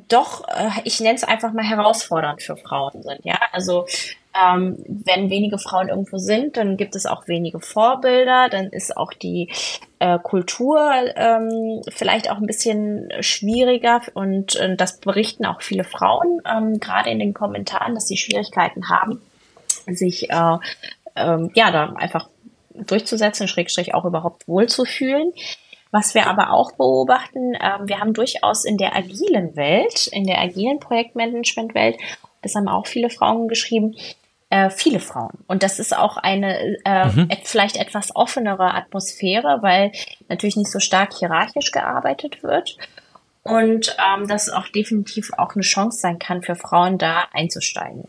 doch, 0.07 0.48
äh, 0.48 0.69
ich 0.86 1.00
nenne 1.00 1.15
es 1.15 1.24
einfach 1.24 1.53
mal 1.53 1.65
herausfordernd 1.65 2.41
für 2.41 2.57
Frauen 2.57 3.03
sind. 3.03 3.24
Ja, 3.24 3.39
also 3.51 3.86
Ähm, 4.31 4.77
wenn 4.88 5.31
wenige 5.31 5.57
Frauen 5.57 5.89
irgendwo 5.89 6.19
sind, 6.19 6.55
dann 6.55 6.77
gibt 6.77 6.95
es 6.95 7.07
auch 7.07 7.27
wenige 7.27 7.59
Vorbilder, 7.59 8.48
dann 8.48 8.67
ist 8.67 8.95
auch 8.95 9.12
die 9.12 9.50
äh, 9.98 10.19
Kultur 10.19 10.79
ähm, 11.15 11.81
vielleicht 11.89 12.29
auch 12.29 12.38
ein 12.38 12.45
bisschen 12.45 13.09
schwieriger 13.21 14.01
und 14.13 14.55
äh, 14.55 14.75
das 14.75 15.00
berichten 15.00 15.48
auch 15.48 15.63
viele 15.63 15.83
Frauen, 15.83 16.41
ähm, 16.45 16.79
gerade 16.79 17.09
in 17.09 17.17
den 17.17 17.33
Kommentaren, 17.33 17.95
dass 17.95 18.07
sie 18.07 18.17
Schwierigkeiten 18.17 18.88
haben, 18.88 19.19
sich 19.88 20.29
äh, 20.29 20.57
ähm, 21.15 21.50
ja 21.55 21.71
da 21.71 21.93
einfach 21.95 22.29
durchzusetzen, 22.75 23.48
Schrägstrich 23.48 23.95
auch 23.95 24.05
überhaupt 24.05 24.48
wohlzufühlen. 24.48 25.33
Was 25.91 26.13
wir 26.13 26.27
aber 26.27 26.51
auch 26.51 26.74
beobachten, 26.74 27.55
äh, 27.55 27.79
wir 27.86 28.00
haben 28.00 28.13
durchaus 28.13 28.63
in 28.63 28.77
der 28.77 28.96
agilen 28.96 29.55
Welt, 29.55 30.08
in 30.08 30.25
der 30.25 30.39
agilen 30.39 30.79
Projektmanagement-Welt, 30.79 31.98
das 32.41 32.55
haben 32.55 32.67
auch 32.67 32.88
viele 32.88 33.10
Frauen 33.10 33.48
geschrieben, 33.48 33.96
äh, 34.50 34.69
viele 34.69 35.00
Frauen. 35.00 35.34
Und 35.48 35.63
das 35.63 35.79
ist 35.79 35.96
auch 35.96 36.17
eine 36.17 36.77
äh, 36.86 37.05
mhm. 37.08 37.29
vielleicht 37.43 37.77
etwas 37.77 38.15
offenere 38.15 38.74
Atmosphäre, 38.74 39.60
weil 39.62 39.91
natürlich 40.27 40.58
nicht 40.58 40.72
so 40.72 40.79
stark 40.79 41.13
hierarchisch 41.13 41.72
gearbeitet 41.72 42.43
wird. 42.43 42.77
Und 43.43 43.96
ähm, 43.98 44.27
das 44.27 44.50
auch 44.50 44.67
definitiv 44.67 45.31
auch 45.38 45.55
eine 45.55 45.63
Chance 45.63 46.00
sein 46.00 46.19
kann 46.19 46.43
für 46.43 46.55
Frauen, 46.55 46.98
da 46.98 47.27
einzusteigen. 47.34 48.08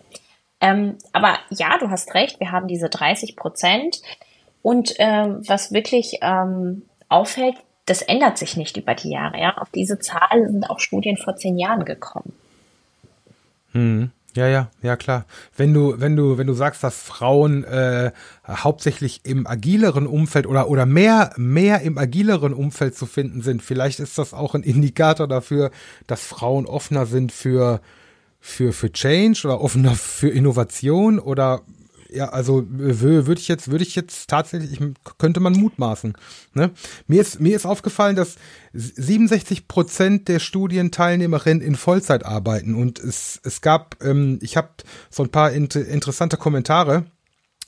Ähm, 0.61 0.99
aber 1.13 1.39
ja, 1.51 1.79
du 1.79 1.89
hast 1.89 2.15
recht, 2.15 2.41
wir 2.41 2.53
haben 2.53 2.69
diese 2.69 2.89
30 2.89 3.37
Prozent. 3.37 4.03
Und 4.63 4.95
ähm, 4.99 5.43
was 5.47 5.73
wirklich 5.73 6.19
ähm, 6.21 6.83
auffällt, 7.09 7.57
das 7.91 8.03
ändert 8.03 8.39
sich 8.39 8.57
nicht 8.57 8.77
über 8.77 8.95
die 8.95 9.11
Jahre. 9.11 9.41
Ja? 9.41 9.59
Auf 9.59 9.69
diese 9.71 9.99
Zahl 9.99 10.49
sind 10.49 10.71
auch 10.71 10.79
Studien 10.79 11.17
vor 11.17 11.35
zehn 11.35 11.59
Jahren 11.59 11.85
gekommen. 11.85 12.33
Hm. 13.73 14.11
Ja, 14.37 14.47
ja, 14.47 14.71
ja 14.81 14.95
klar. 14.95 15.25
Wenn 15.57 15.75
du, 15.75 15.99
wenn 15.99 16.15
du, 16.15 16.39
wenn 16.39 16.47
du 16.47 16.53
sagst, 16.53 16.85
dass 16.85 17.03
Frauen 17.03 17.65
äh, 17.65 18.13
hauptsächlich 18.47 19.23
im 19.25 19.45
agileren 19.45 20.07
Umfeld 20.07 20.47
oder 20.47 20.69
oder 20.69 20.87
mehr 20.87 21.33
mehr 21.37 21.81
im 21.81 21.99
agileren 21.99 22.55
Umfeld 22.55 22.95
zu 22.95 23.07
finden 23.07 23.43
sind, 23.43 23.61
vielleicht 23.61 23.99
ist 23.99 24.19
das 24.19 24.33
auch 24.33 24.55
ein 24.55 24.63
Indikator 24.63 25.27
dafür, 25.27 25.73
dass 26.07 26.25
Frauen 26.25 26.67
offener 26.67 27.07
sind 27.07 27.33
für 27.33 27.81
für 28.39 28.73
für 28.73 28.93
Change 28.93 29.41
oder 29.47 29.61
offener 29.61 29.97
für 29.97 30.29
Innovation 30.29 31.19
oder 31.19 31.63
ja, 32.13 32.29
also 32.29 32.65
würde 32.69 33.41
ich 33.41 33.49
jetzt, 33.49 33.71
würde 33.71 33.85
ich 33.85 33.95
jetzt 33.97 34.29
tatsächlich, 34.29 34.79
könnte 35.19 35.41
man 35.41 35.53
mutmaßen. 35.55 36.15
Ne? 36.55 36.71
Mir 37.07 37.21
ist 37.21 37.41
mir 37.41 37.57
ist 37.57 37.67
aufgefallen, 37.67 38.17
dass 38.17 38.37
67 38.73 39.69
Prozent 39.69 40.29
der 40.29 40.39
Studienteilnehmerinnen 40.39 41.63
in 41.63 41.75
Vollzeit 41.75 42.25
arbeiten 42.25 42.75
und 42.75 42.99
es 42.99 43.41
es 43.43 43.61
gab, 43.61 43.97
ähm, 44.03 44.39
ich 44.43 44.57
habe 44.57 44.71
so 45.11 45.23
ein 45.23 45.31
paar 45.31 45.53
inter 45.53 45.87
interessante 45.87 46.37
Kommentare 46.37 47.07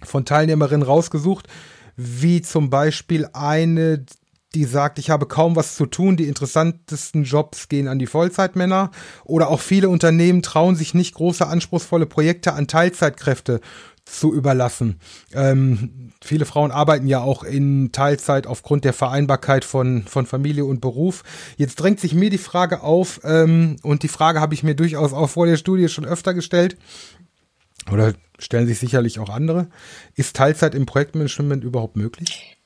von 0.04 0.24
Teilnehmerinnen 0.24 0.86
rausgesucht, 0.86 1.48
wie 1.96 2.42
zum 2.42 2.70
Beispiel 2.70 3.28
eine, 3.32 4.04
die 4.54 4.64
sagt, 4.64 4.98
ich 4.98 5.10
habe 5.10 5.26
kaum 5.26 5.56
was 5.56 5.76
zu 5.76 5.86
tun, 5.86 6.16
die 6.16 6.28
interessantesten 6.28 7.24
Jobs 7.24 7.68
gehen 7.68 7.88
an 7.88 7.98
die 7.98 8.06
Vollzeitmänner 8.06 8.90
oder 9.24 9.48
auch 9.48 9.60
viele 9.60 9.88
Unternehmen 9.88 10.42
trauen 10.42 10.76
sich 10.76 10.94
nicht 10.94 11.14
große 11.14 11.46
anspruchsvolle 11.46 12.06
Projekte 12.06 12.52
an 12.54 12.66
Teilzeitkräfte 12.66 13.60
zu 14.12 14.32
überlassen. 14.34 15.00
Ähm, 15.32 16.12
viele 16.22 16.44
Frauen 16.44 16.70
arbeiten 16.70 17.06
ja 17.06 17.20
auch 17.20 17.42
in 17.42 17.92
Teilzeit 17.92 18.46
aufgrund 18.46 18.84
der 18.84 18.92
Vereinbarkeit 18.92 19.64
von, 19.64 20.04
von 20.04 20.26
Familie 20.26 20.64
und 20.64 20.80
Beruf. 20.80 21.22
Jetzt 21.56 21.76
drängt 21.76 21.98
sich 21.98 22.14
mir 22.14 22.30
die 22.30 22.38
Frage 22.38 22.82
auf, 22.82 23.20
ähm, 23.24 23.76
und 23.82 24.02
die 24.02 24.08
Frage 24.08 24.40
habe 24.40 24.54
ich 24.54 24.62
mir 24.62 24.74
durchaus 24.74 25.12
auch 25.12 25.30
vor 25.30 25.46
der 25.46 25.56
Studie 25.56 25.88
schon 25.88 26.04
öfter 26.04 26.34
gestellt, 26.34 26.76
oder 27.90 28.12
stellen 28.38 28.66
sich 28.66 28.78
sicherlich 28.78 29.18
auch 29.18 29.28
andere. 29.28 29.68
Ist 30.14 30.36
Teilzeit 30.36 30.74
im 30.74 30.86
Projektmanagement 30.86 31.64
überhaupt 31.64 31.96
möglich? 31.96 32.58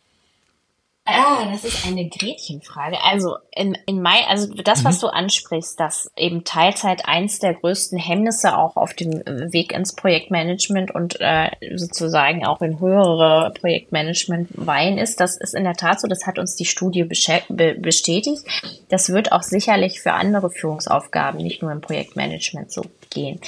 Ah, 1.08 1.48
das 1.52 1.64
ist 1.64 1.86
eine 1.86 2.08
Gretchenfrage. 2.08 2.96
Also 3.00 3.36
in, 3.54 3.78
in 3.86 4.02
Mai, 4.02 4.26
also 4.26 4.52
das, 4.52 4.84
was 4.84 4.96
mhm. 4.96 5.00
du 5.02 5.06
ansprichst, 5.12 5.78
dass 5.78 6.10
eben 6.16 6.42
Teilzeit 6.42 7.06
eins 7.06 7.38
der 7.38 7.54
größten 7.54 7.96
Hemmnisse 7.96 8.58
auch 8.58 8.74
auf 8.74 8.92
dem 8.92 9.12
Weg 9.12 9.72
ins 9.72 9.94
Projektmanagement 9.94 10.90
und 10.92 11.20
äh, 11.20 11.50
sozusagen 11.76 12.44
auch 12.44 12.60
in 12.60 12.80
höhere 12.80 13.52
Projektmanagement-Weihen 13.52 14.98
ist, 14.98 15.20
das 15.20 15.36
ist 15.36 15.54
in 15.54 15.62
der 15.62 15.74
Tat 15.74 16.00
so, 16.00 16.08
das 16.08 16.26
hat 16.26 16.40
uns 16.40 16.56
die 16.56 16.64
Studie 16.64 17.04
bestätigt. 17.04 18.42
Das 18.88 19.08
wird 19.10 19.30
auch 19.30 19.44
sicherlich 19.44 20.00
für 20.00 20.12
andere 20.12 20.50
Führungsaufgaben, 20.50 21.40
nicht 21.40 21.62
nur 21.62 21.70
im 21.70 21.82
Projektmanagement 21.82 22.72
so 22.72 22.82
gehen. 23.10 23.40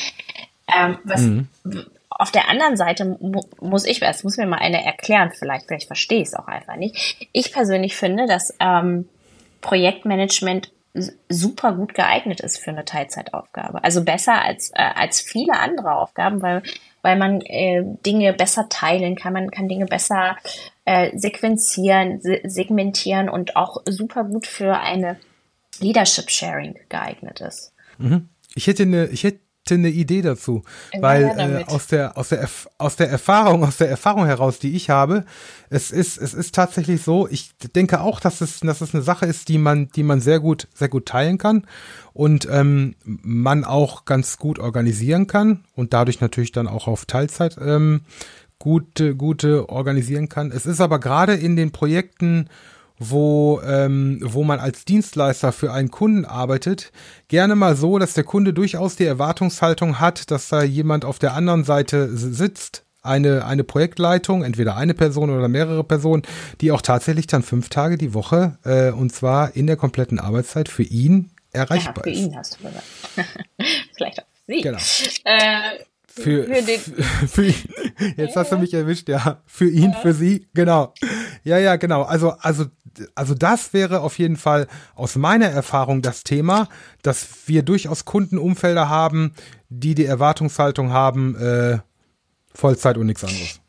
Ähm, 0.73 0.99
was, 1.03 1.23
mhm. 1.23 1.49
Auf 2.19 2.33
der 2.33 2.49
anderen 2.49 2.77
Seite 2.77 3.17
mu 3.21 3.43
muss 3.61 3.87
ich, 3.87 4.03
es 4.03 4.25
muss 4.25 4.37
mir 4.37 4.47
mal 4.47 4.59
einer 4.59 4.81
erklären, 4.81 5.31
vielleicht, 5.31 5.69
vielleicht 5.69 5.87
verstehe 5.87 6.21
ich 6.21 6.29
es 6.29 6.35
auch 6.35 6.49
einfach 6.49 6.77
nicht. 6.77 7.29
Ich 7.33 7.53
persönlich 7.53 7.97
finde, 7.97 8.27
dass 8.27 8.53
ähm, 8.61 9.09
Projektmanagement 9.61 10.73
super 11.29 11.73
gut 11.75 11.95
geeignet 11.95 12.41
ist 12.41 12.59
für 12.59 12.71
eine 12.71 12.85
Teilzeitaufgabe. 12.85 13.85
Also 13.85 14.05
besser 14.05 14.43
als, 14.43 14.71
äh, 14.71 14.83
als 14.83 15.21
viele 15.21 15.53
andere 15.53 15.93
Aufgaben, 15.93 16.43
weil, 16.43 16.63
weil 17.03 17.17
man 17.17 17.41
äh, 17.43 17.85
Dinge 18.05 18.33
besser 18.33 18.69
teilen 18.69 19.15
kann, 19.15 19.33
man 19.33 19.51
kann 19.51 19.69
Dinge 19.69 19.87
besser 19.87 20.37
äh, 20.85 21.17
sequenzieren, 21.17 22.21
se 22.21 22.41
segmentieren 22.45 23.29
und 23.29 23.57
auch 23.57 23.83
super 23.87 24.25
gut 24.25 24.47
für 24.47 24.81
eine 24.81 25.19
Leadership 25.79 26.31
Sharing 26.31 26.75
geeignet 26.89 27.41
ist. 27.41 27.73
Mhm. 27.99 28.29
Ich 28.55 28.67
hätte 28.67 28.83
eine, 28.85 29.07
ich 29.07 29.25
hätte 29.25 29.41
eine 29.75 29.91
Idee 29.91 30.23
dazu, 30.23 30.63
ja, 30.93 31.03
weil 31.03 31.25
äh, 31.25 31.65
aus 31.67 31.87
der 31.87 32.17
aus 32.17 32.29
der 32.31 32.49
aus 32.79 32.97
der 32.97 33.11
Erfahrung 33.11 33.65
aus 33.65 33.77
der 33.77 33.89
Erfahrung 33.89 34.27
heraus, 34.27 34.59
die 34.59 34.75
ich 34.75 34.91
habe, 34.91 35.25
es 35.71 35.91
ist 35.91 36.19
es 36.19 36.35
ist 36.35 36.55
tatsächlich 36.55 37.03
so. 37.03 37.29
Ich 37.29 37.53
denke 37.75 38.01
auch, 38.01 38.21
dass 38.21 38.41
es 38.41 38.61
dass 38.61 38.81
es 38.81 38.95
eine 38.95 39.03
Sache 39.03 39.27
ist, 39.27 39.49
die 39.49 39.59
man 39.59 39.89
die 39.91 40.03
man 40.03 40.21
sehr 40.21 40.41
gut 40.41 40.69
sehr 40.75 40.89
gut 40.89 41.07
teilen 41.07 41.39
kann 41.39 41.67
und 42.13 42.49
ähm, 42.51 42.95
man 43.05 43.65
auch 43.65 44.05
ganz 44.05 44.39
gut 44.39 44.59
organisieren 44.59 45.27
kann 45.27 45.65
und 45.75 45.93
dadurch 45.93 46.21
natürlich 46.21 46.53
dann 46.53 46.67
auch 46.67 46.89
auf 46.89 47.07
Teilzeit 47.07 47.57
ähm, 47.61 48.03
gute 48.59 49.15
gute 49.15 49.69
organisieren 49.69 50.29
kann. 50.29 50.51
Es 50.51 50.67
ist 50.67 50.81
aber 50.81 50.99
gerade 50.99 51.35
in 51.35 51.57
den 51.57 51.71
Projekten 51.71 52.49
wo, 52.99 53.61
ähm, 53.65 54.21
wo 54.23 54.45
man 54.45 54.61
als 54.61 54.85
Dienstleister 54.85 55.53
für 55.53 55.73
einen 55.73 55.91
Kunden 55.91 56.25
arbeitet, 56.25 56.93
gerne 57.29 57.55
mal 57.55 57.77
so, 57.77 57.99
dass 57.99 58.15
der 58.15 58.25
Kunde 58.25 58.53
durchaus 58.53 58.97
die 58.97 59.05
Erwartungshaltung 59.05 60.01
hat, 60.01 60.31
dass 60.31 60.49
da 60.49 60.63
jemand 60.63 61.05
auf 61.05 61.19
der 61.19 61.35
anderen 61.35 61.65
Seite 61.65 62.09
sitzt, 62.17 62.85
eine, 63.03 63.45
eine 63.45 63.65
Projektleitung, 63.65 64.43
entweder 64.43 64.77
eine 64.77 64.95
Person 64.95 65.31
oder 65.31 65.49
mehrere 65.49 65.85
Personen, 65.85 66.23
die 66.61 66.73
auch 66.73 66.83
tatsächlich 66.83 67.27
dann 67.27 67.43
fünf 67.43 67.69
Tage 67.69 67.97
die 67.97 68.13
Woche, 68.13 68.59
äh, 68.65 68.91
und 68.91 69.13
zwar 69.13 69.57
in 69.57 69.67
der 69.67 69.77
kompletten 69.77 70.19
Arbeitszeit 70.19 70.69
für 70.69 70.83
ihn 70.83 71.31
erreichbar 71.53 71.95
ja, 71.97 72.03
für 72.03 72.11
ist. 72.11 72.19
Für 72.19 72.25
ihn 72.25 72.37
hast 72.37 72.59
du 72.59 72.67
gesagt. 72.67 72.85
Vielleicht 73.97 74.21
auch 74.21 74.27
für 74.47 74.53
sie. 74.53 74.61
Genau. 74.61 74.79
Äh, 75.25 75.85
für, 76.19 76.45
für, 76.45 76.63
den 76.63 76.81
für, 77.29 77.45
ihn. 77.47 77.55
Jetzt 78.17 78.37
hast 78.37 78.53
du 78.53 78.59
mich 78.59 78.75
erwischt, 78.75 79.09
ja. 79.09 79.43
Für 79.47 79.69
ihn, 79.69 79.95
für 80.03 80.13
sie, 80.13 80.47
genau. 80.55 80.95
Ja, 81.45 81.59
ja, 81.59 81.77
genau. 81.77 82.03
Also, 82.03 82.31
also, 82.41 82.67
also 83.15 83.35
das 83.35 83.73
wäre 83.73 84.01
auf 84.01 84.19
jeden 84.19 84.37
Fall 84.37 84.67
aus 84.95 85.17
meiner 85.17 85.47
Erfahrung 85.47 86.03
das 86.03 86.25
Thema, 86.25 86.69
dass 87.03 87.27
wir 87.47 87.63
durchaus 87.63 88.05
Kundenumfelder 88.05 88.89
haben, 88.89 89.33
die 89.69 89.95
die 89.95 90.05
Erwartungshaltung 90.05 90.93
haben, 90.93 91.37
äh, 91.37 91.79
Vollzeit 92.55 92.99
und 92.99 93.07
nichts 93.07 93.25
anderes 93.25 93.61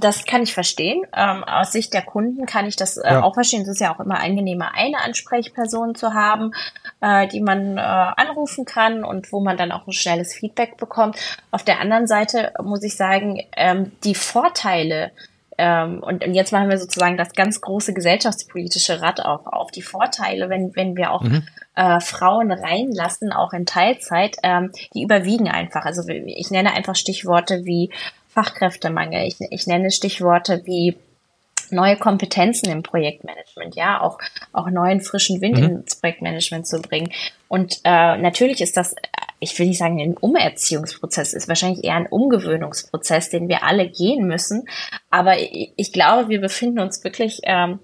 das 0.00 0.24
kann 0.24 0.42
ich 0.42 0.54
verstehen. 0.54 1.02
Ähm, 1.14 1.44
aus 1.44 1.72
Sicht 1.72 1.94
der 1.94 2.02
Kunden 2.02 2.46
kann 2.46 2.66
ich 2.66 2.76
das 2.76 2.96
äh, 2.96 3.12
ja. 3.12 3.22
auch 3.22 3.34
verstehen. 3.34 3.62
Es 3.62 3.68
ist 3.68 3.80
ja 3.80 3.94
auch 3.94 4.00
immer 4.00 4.20
angenehmer, 4.20 4.72
eine 4.74 4.98
Ansprechperson 5.04 5.94
zu 5.94 6.14
haben, 6.14 6.52
äh, 7.00 7.28
die 7.28 7.40
man 7.40 7.78
äh, 7.78 7.80
anrufen 7.80 8.64
kann 8.64 9.04
und 9.04 9.32
wo 9.32 9.40
man 9.40 9.56
dann 9.56 9.72
auch 9.72 9.86
ein 9.86 9.92
schnelles 9.92 10.34
Feedback 10.34 10.76
bekommt. 10.76 11.16
Auf 11.50 11.64
der 11.64 11.80
anderen 11.80 12.06
Seite 12.06 12.52
muss 12.62 12.82
ich 12.82 12.96
sagen, 12.96 13.42
ähm, 13.56 13.92
die 14.04 14.14
Vorteile 14.14 15.12
ähm, 15.60 16.02
und, 16.02 16.24
und 16.24 16.32
jetzt 16.32 16.52
machen 16.52 16.70
wir 16.70 16.78
sozusagen 16.78 17.18
das 17.18 17.34
ganz 17.34 17.60
große 17.60 17.92
gesellschaftspolitische 17.92 19.02
Rad 19.02 19.20
auch 19.20 19.46
auf. 19.46 19.70
Die 19.70 19.82
Vorteile, 19.82 20.48
wenn, 20.48 20.74
wenn 20.74 20.96
wir 20.96 21.10
auch 21.10 21.20
mhm. 21.20 21.42
äh, 21.74 22.00
Frauen 22.00 22.50
reinlassen, 22.50 23.30
auch 23.30 23.52
in 23.52 23.66
Teilzeit, 23.66 24.38
ähm, 24.42 24.72
die 24.94 25.02
überwiegen 25.02 25.50
einfach. 25.50 25.84
Also 25.84 26.08
ich 26.08 26.50
nenne 26.50 26.72
einfach 26.72 26.96
Stichworte 26.96 27.66
wie 27.66 27.90
Fachkräftemangel. 28.30 29.26
Ich, 29.26 29.36
ich 29.50 29.66
nenne 29.66 29.90
Stichworte 29.90 30.62
wie 30.64 30.96
neue 31.72 31.96
Kompetenzen 31.96 32.70
im 32.70 32.82
Projektmanagement, 32.82 33.76
ja, 33.76 34.00
auch, 34.00 34.18
auch 34.52 34.68
neuen 34.70 35.00
frischen 35.00 35.40
Wind 35.40 35.58
mhm. 35.58 35.64
ins 35.64 35.96
Projektmanagement 35.96 36.66
zu 36.66 36.80
bringen. 36.80 37.12
Und 37.48 37.80
äh, 37.84 38.16
natürlich 38.16 38.60
ist 38.60 38.76
das, 38.76 38.94
ich 39.38 39.58
will 39.58 39.66
nicht 39.66 39.78
sagen 39.78 40.00
ein 40.00 40.16
Umerziehungsprozess, 40.16 41.32
ist 41.32 41.48
wahrscheinlich 41.48 41.84
eher 41.84 41.94
ein 41.94 42.06
Umgewöhnungsprozess, 42.06 43.30
den 43.30 43.48
wir 43.48 43.62
alle 43.62 43.88
gehen 43.88 44.26
müssen. 44.26 44.68
Aber 45.10 45.38
ich, 45.38 45.72
ich 45.76 45.92
glaube, 45.92 46.28
wir 46.28 46.40
befinden 46.40 46.80
uns 46.80 47.02
wirklich 47.04 47.40
ähm, 47.44 47.78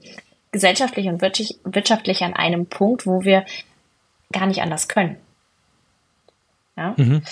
gesellschaftlich 0.52 1.06
und 1.08 1.22
wirtschaftlich 1.22 2.22
an 2.22 2.34
einem 2.34 2.66
Punkt, 2.66 3.06
wo 3.06 3.24
wir 3.24 3.44
gar 4.32 4.46
nicht 4.46 4.62
anders 4.62 4.88
können. 4.88 5.16
Ja. 6.76 6.94
Mhm. 6.96 7.22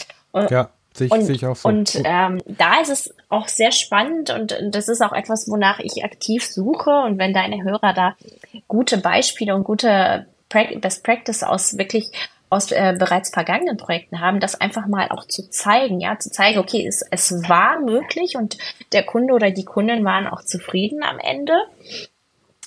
ja. 0.51 0.71
Sehe 0.97 1.09
ich, 1.09 1.13
und, 1.13 1.23
sehe 1.23 1.35
ich 1.35 1.45
auch 1.45 1.57
so. 1.57 1.69
Und 1.69 2.01
ähm, 2.05 2.41
da 2.47 2.81
ist 2.81 2.91
es 2.91 3.15
auch 3.29 3.49
sehr 3.49 3.73
spannend 3.73 4.31
und 4.31 4.57
das 4.71 4.89
ist 4.89 5.03
auch 5.03 5.13
etwas, 5.13 5.49
wonach 5.49 5.81
ich 5.81 6.05
aktiv 6.05 6.47
suche. 6.47 6.91
Und 6.91 7.19
wenn 7.19 7.35
deine 7.35 7.65
Hörer 7.65 7.93
da 7.93 8.17
gute 8.69 8.99
Beispiele 8.99 9.57
und 9.57 9.65
gute 9.65 10.27
Best 10.49 11.03
Practice 11.03 11.43
aus 11.43 11.79
wirklich 11.79 12.13
aus 12.49 12.71
äh, 12.71 12.95
bereits 12.97 13.31
vergangenen 13.31 13.77
Projekten 13.77 14.21
haben, 14.21 14.39
das 14.39 14.55
einfach 14.55 14.87
mal 14.87 15.09
auch 15.09 15.27
zu 15.27 15.51
zeigen, 15.51 15.99
ja, 15.99 16.17
zu 16.21 16.31
zeigen, 16.31 16.61
okay, 16.61 16.87
es, 16.87 17.03
es 17.11 17.49
war 17.49 17.81
möglich 17.81 18.37
und 18.37 18.57
der 18.93 19.03
Kunde 19.03 19.35
oder 19.35 19.51
die 19.51 19.65
Kunden 19.65 20.05
waren 20.05 20.29
auch 20.29 20.45
zufrieden 20.45 21.03
am 21.03 21.19
Ende. 21.19 21.55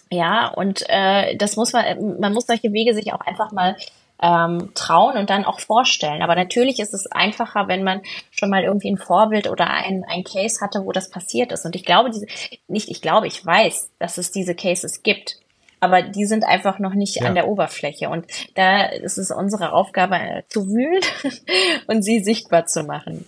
Ja, 0.10 0.48
und 0.48 0.84
äh, 0.89 1.38
das 1.38 1.55
muss 1.55 1.72
man, 1.72 2.19
man 2.19 2.34
muss 2.34 2.48
solche 2.48 2.74
Wege 2.74 2.93
sich 2.93 3.13
auch 3.13 3.22
einfach 3.22 3.53
mal 3.53 3.77
ähm, 4.21 4.71
trauen 4.74 5.17
und 5.17 5.29
dann 5.29 5.45
auch 5.45 5.59
vorstellen. 5.59 6.21
Aber 6.21 6.36
natürlich 6.36 6.79
ist 6.79 6.93
es 6.93 7.07
einfacher, 7.12 7.67
wenn 7.67 7.83
man 7.83 8.01
schon 8.31 8.50
mal 8.50 8.63
irgendwie 8.63 8.91
ein 8.91 8.97
Vorbild 8.97 9.50
oder 9.50 9.69
ein, 9.69 10.03
ein 10.07 10.24
Case 10.24 10.59
hatte, 10.62 10.86
wo 10.86 10.91
das 10.91 11.09
passiert 11.09 11.51
ist. 11.51 11.65
Und 11.65 11.75
ich 11.75 11.86
glaube, 11.86 12.09
diese, 12.09 12.27
nicht 12.67 12.89
ich 12.89 13.01
glaube, 13.01 13.27
ich 13.27 13.45
weiß, 13.45 13.91
dass 14.00 14.17
es 14.17 14.31
diese 14.31 14.55
Cases 14.55 15.03
gibt. 15.03 15.38
Aber 15.79 16.01
die 16.01 16.25
sind 16.25 16.43
einfach 16.43 16.79
noch 16.79 16.95
nicht 16.95 17.17
ja. 17.17 17.27
an 17.27 17.36
der 17.36 17.47
Oberfläche. 17.47 18.09
Und 18.09 18.25
da 18.55 18.86
ist 18.86 19.17
es 19.17 19.29
unsere 19.29 19.74
Aufgabe 19.74 20.15
äh, 20.15 20.43
zu 20.50 20.67
wühlen 20.67 21.03
und 21.88 22.01
sie 22.01 22.19
sichtbar 22.19 22.65
zu 22.65 22.83
machen 22.83 23.25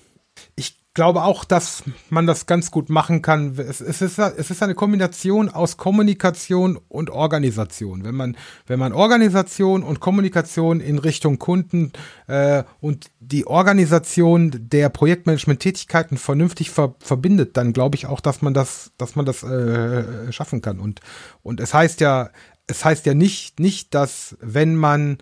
glaube 0.93 1.24
auch, 1.24 1.46
dass 1.46 1.84
man 2.10 2.25
das 2.25 2.46
ganz 2.46 2.72
gut 2.72 2.89
machen 2.89 3.22
kann. 3.22 3.58
Es, 3.58 3.79
es, 3.79 4.01
ist, 4.01 4.17
es 4.17 4.51
ist 4.51 4.63
eine 4.63 4.75
Kombination 4.75 5.50
aus 5.50 5.77
Kommunikation 5.77 6.79
und 6.88 7.10
Organisation. 7.10 8.03
Wenn 8.03 8.15
man, 8.15 8.38
wenn 8.67 8.79
man 8.79 8.93
Organisation 8.93 9.84
und 9.84 10.00
Kommunikation 10.00 10.79
in 10.79 10.98
Richtung 10.98 11.38
Kunden 11.38 11.91
äh, 12.27 12.63
und 12.81 13.12
die 13.19 13.46
Organisation 13.46 14.51
der 14.69 14.89
Projektmanagement-Tätigkeiten 14.89 16.17
vernünftig 16.17 16.72
ver 16.72 16.96
verbindet, 17.00 17.55
dann 17.55 17.72
glaube 17.74 17.96
ich 17.96 18.08
auch, 18.08 18.19
dass 18.19 18.41
man 18.41 18.53
das, 18.53 18.91
dass 18.98 19.15
man 19.15 19.25
das 19.25 19.43
äh, 19.43 20.31
schaffen 20.31 20.62
kann. 20.62 20.79
Und, 20.79 21.01
und 21.43 21.60
es 21.60 21.74
heißt 21.74 22.01
ja, 22.01 22.29
es 22.67 22.84
heißt 22.84 23.05
ja 23.05 23.13
nicht, 23.13 23.60
nicht, 23.60 23.93
dass 23.93 24.38
wenn 24.41 24.75
man 24.75 25.19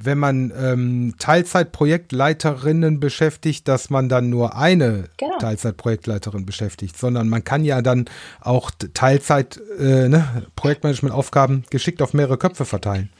wenn 0.00 0.18
man 0.18 0.52
ähm, 0.56 1.14
Teilzeitprojektleiterinnen 1.18 3.00
beschäftigt, 3.00 3.66
dass 3.66 3.90
man 3.90 4.08
dann 4.08 4.30
nur 4.30 4.56
eine 4.56 5.04
genau. 5.16 5.38
Teilzeitprojektleiterin 5.38 6.46
beschäftigt, 6.46 6.96
sondern 6.96 7.28
man 7.28 7.42
kann 7.42 7.64
ja 7.64 7.82
dann 7.82 8.06
auch 8.40 8.70
Teilzeit 8.94 9.60
äh, 9.78 10.08
ne, 10.08 10.46
Projektmanagementaufgaben 10.54 11.64
geschickt 11.70 12.00
auf 12.00 12.14
mehrere 12.14 12.38
Köpfe 12.38 12.64
verteilen. 12.64 13.10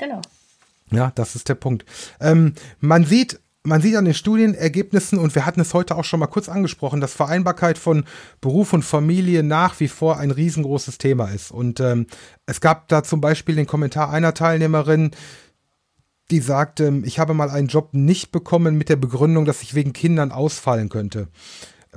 Genau. 0.00 0.20
Ja, 0.90 1.12
das 1.14 1.36
ist 1.36 1.48
der 1.48 1.54
Punkt. 1.54 1.84
Ähm, 2.20 2.54
man 2.80 3.04
sieht 3.04 3.40
man 3.66 3.80
sieht 3.80 3.96
an 3.96 4.04
den 4.04 4.14
Studienergebnissen, 4.14 5.18
und 5.18 5.34
wir 5.34 5.44
hatten 5.44 5.60
es 5.60 5.74
heute 5.74 5.96
auch 5.96 6.04
schon 6.04 6.20
mal 6.20 6.28
kurz 6.28 6.48
angesprochen, 6.48 7.00
dass 7.00 7.14
Vereinbarkeit 7.14 7.78
von 7.78 8.04
Beruf 8.40 8.72
und 8.72 8.84
Familie 8.84 9.42
nach 9.42 9.80
wie 9.80 9.88
vor 9.88 10.18
ein 10.18 10.30
riesengroßes 10.30 10.98
Thema 10.98 11.30
ist. 11.30 11.50
Und 11.50 11.80
ähm, 11.80 12.06
es 12.46 12.60
gab 12.60 12.86
da 12.86 13.02
zum 13.02 13.20
Beispiel 13.20 13.56
den 13.56 13.66
Kommentar 13.66 14.10
einer 14.10 14.34
Teilnehmerin, 14.34 15.10
die 16.30 16.40
sagte, 16.40 17.02
ich 17.04 17.18
habe 17.18 17.34
mal 17.34 17.50
einen 17.50 17.68
Job 17.68 17.90
nicht 17.92 18.32
bekommen 18.32 18.76
mit 18.76 18.88
der 18.88 18.96
Begründung, 18.96 19.44
dass 19.44 19.62
ich 19.62 19.74
wegen 19.74 19.92
Kindern 19.92 20.32
ausfallen 20.32 20.88
könnte. 20.88 21.28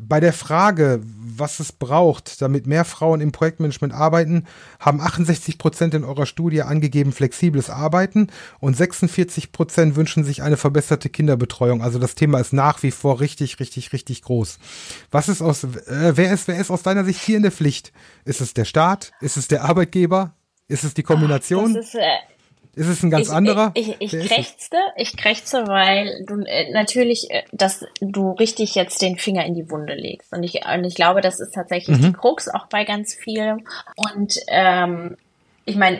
Bei 0.02 0.20
der 0.20 0.34
Frage, 0.34 1.02
was 1.04 1.60
es 1.60 1.72
braucht, 1.72 2.42
damit 2.42 2.68
mehr 2.68 2.86
Frauen 2.86 3.22
im 3.22 3.32
Projektmanagement 3.32 3.94
arbeiten, 3.94 4.46
haben 4.80 5.02
68 5.02 5.58
Prozent 5.58 5.94
in 5.94 6.04
eurer 6.04 6.26
Studie 6.26 6.62
angegeben 6.62 7.12
flexibles 7.12 7.70
Arbeiten 7.70 8.28
und 8.60 8.78
46 8.78 9.52
Prozent 9.52 9.96
wünschen 9.96 10.24
sich 10.24 10.42
eine 10.42 10.58
verbesserte 10.58 11.10
Kinderbetreuung. 11.10 11.82
Also 11.82 12.00
das 12.00 12.16
Thema 12.16 12.40
ist 12.40 12.54
nach 12.54 12.82
wie 12.84 12.92
vor 12.92 13.20
richtig, 13.20 13.60
richtig, 13.60 13.92
richtig 13.92 14.22
groß. 14.22 14.60
Was 15.12 15.28
ist 15.28 15.42
aus, 15.42 15.64
äh, 15.64 16.14
wer 16.16 16.32
ist, 16.34 16.48
wer 16.48 16.60
ist 16.60 16.72
aus 16.72 16.84
deiner 16.84 17.04
Sicht 17.04 17.22
hier 17.22 17.38
in 17.38 17.44
der 17.44 17.52
Pflicht? 17.52 17.92
Ist 18.24 18.42
es 18.42 18.54
der 18.54 18.66
Staat? 18.66 19.12
Ist 19.20 19.38
es 19.38 19.50
der 19.50 19.66
Arbeitgeber? 19.66 20.34
Ist 20.68 20.84
es 20.84 20.94
die 20.94 21.04
Kombination? 21.04 21.74
Das 21.74 21.88
ist, 21.88 21.96
äh 21.96 22.39
ist 22.80 22.88
es 22.88 23.04
ein 23.04 23.10
ganz 23.10 23.28
ich, 23.28 23.34
anderer? 23.34 23.72
Ich, 23.74 23.96
ich, 24.00 24.14
ich 24.14 24.30
krächzte, 24.30 24.78
ich 24.96 25.18
krächzte, 25.18 25.68
weil 25.68 26.24
du 26.26 26.40
äh, 26.46 26.72
natürlich, 26.72 27.30
äh, 27.30 27.44
dass 27.52 27.86
du 28.00 28.32
richtig 28.32 28.74
jetzt 28.74 29.02
den 29.02 29.18
Finger 29.18 29.46
in 29.46 29.54
die 29.54 29.70
Wunde 29.70 29.96
legst. 29.96 30.32
Und 30.32 30.44
ich, 30.44 30.62
und 30.66 30.86
ich 30.86 30.96
glaube, 30.96 31.20
das 31.20 31.42
ist 31.42 31.54
tatsächlich 31.54 31.98
mhm. 31.98 32.04
die 32.04 32.14
Krux 32.14 32.48
auch 32.48 32.68
bei 32.68 32.86
ganz 32.86 33.14
vielen. 33.14 33.68
Und 33.98 34.40
ähm, 34.48 35.18
ich 35.66 35.76
meine, 35.76 36.00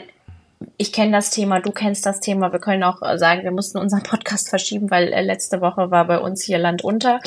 ich 0.78 0.90
kenne 0.90 1.12
das 1.12 1.28
Thema, 1.28 1.60
du 1.60 1.70
kennst 1.70 2.06
das 2.06 2.20
Thema. 2.20 2.50
Wir 2.50 2.60
können 2.60 2.82
auch 2.82 3.02
sagen, 3.18 3.44
wir 3.44 3.50
mussten 3.50 3.76
unseren 3.76 4.02
Podcast 4.02 4.48
verschieben, 4.48 4.90
weil 4.90 5.12
äh, 5.12 5.20
letzte 5.20 5.60
Woche 5.60 5.90
war 5.90 6.06
bei 6.06 6.18
uns 6.18 6.42
hier 6.42 6.56
Land 6.56 6.82
unter, 6.82 7.20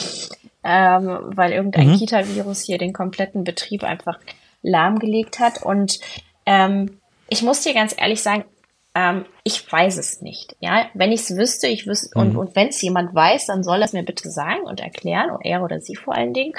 ähm, 0.63 1.20
weil 1.26 1.52
irgendein 1.52 1.89
mhm. 1.89 1.98
Kita-Virus 1.98 2.62
hier 2.62 2.80
den 2.80 2.92
kompletten 2.94 3.44
Betrieb 3.44 3.84
einfach 3.84 4.18
lahmgelegt 4.63 5.39
hat. 5.39 5.62
Und 5.62 6.00
ähm, 6.48 6.98
ich 7.30 7.44
muss 7.44 7.62
dir 7.62 7.76
ganz 7.76 7.96
ehrlich 7.96 8.24
sagen, 8.24 8.46
ähm, 8.95 9.25
ich 9.43 9.71
weiß 9.71 9.97
es 9.97 10.21
nicht. 10.21 10.56
Ja, 10.60 10.88
wenn 10.93 11.12
ich 11.12 11.21
es 11.21 11.36
wüsste, 11.36 11.67
ich 11.67 11.88
wüsste, 11.88 12.17
mhm. 12.17 12.21
und, 12.21 12.38
und 12.38 12.56
wenn 12.56 12.67
es 12.67 12.82
jemand 12.82 13.13
weiß, 13.13 13.47
dann 13.47 13.63
soll 13.63 13.82
es 13.82 13.93
mir 13.93 14.03
bitte 14.03 14.29
sagen 14.29 14.63
und 14.63 14.79
erklären, 14.79 15.32
und 15.32 15.43
er 15.45 15.63
oder 15.63 15.82
sie 15.82 15.95
vor 15.95 16.15
allen 16.15 16.34
Dingen. 16.34 16.53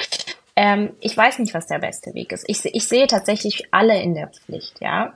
Ähm, 0.57 0.91
ich 1.01 1.17
weiß 1.17 1.39
nicht, 1.39 1.55
was 1.55 1.67
der 1.67 1.79
beste 1.79 2.15
Weg 2.15 2.33
ist. 2.33 2.45
Ich, 2.49 2.65
ich 2.65 2.87
sehe 2.87 3.07
tatsächlich 3.07 3.69
alle 3.73 4.01
in 4.01 4.15
der 4.15 4.29
Pflicht, 4.29 4.81
ja. 4.81 5.15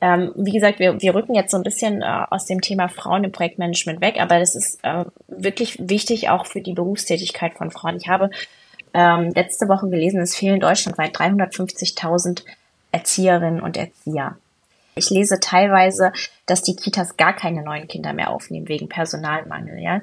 Ähm, 0.00 0.32
wie 0.36 0.52
gesagt, 0.52 0.78
wir, 0.78 1.00
wir 1.00 1.14
rücken 1.14 1.34
jetzt 1.34 1.50
so 1.50 1.56
ein 1.56 1.62
bisschen 1.62 2.02
äh, 2.02 2.24
aus 2.30 2.44
dem 2.44 2.60
Thema 2.60 2.88
Frauen 2.88 3.24
im 3.24 3.32
Projektmanagement 3.32 4.00
weg, 4.00 4.16
aber 4.20 4.38
das 4.38 4.54
ist 4.54 4.78
äh, 4.82 5.04
wirklich 5.28 5.78
wichtig 5.88 6.28
auch 6.28 6.46
für 6.46 6.60
die 6.60 6.74
Berufstätigkeit 6.74 7.54
von 7.54 7.70
Frauen. 7.70 7.96
Ich 7.96 8.08
habe 8.08 8.30
ähm, 8.92 9.32
letzte 9.34 9.68
Woche 9.68 9.88
gelesen, 9.88 10.20
es 10.20 10.36
fehlen 10.36 10.60
deutschlandweit 10.60 11.16
350.000 11.16 12.44
Erzieherinnen 12.92 13.60
und 13.60 13.76
Erzieher. 13.76 14.36
Ich 14.98 15.10
lese 15.10 15.38
teilweise, 15.40 16.10
dass 16.46 16.62
die 16.62 16.74
Kitas 16.74 17.18
gar 17.18 17.34
keine 17.34 17.62
neuen 17.62 17.86
Kinder 17.86 18.14
mehr 18.14 18.30
aufnehmen 18.30 18.66
wegen 18.66 18.88
Personalmangel. 18.88 19.78
Ja, 19.78 20.00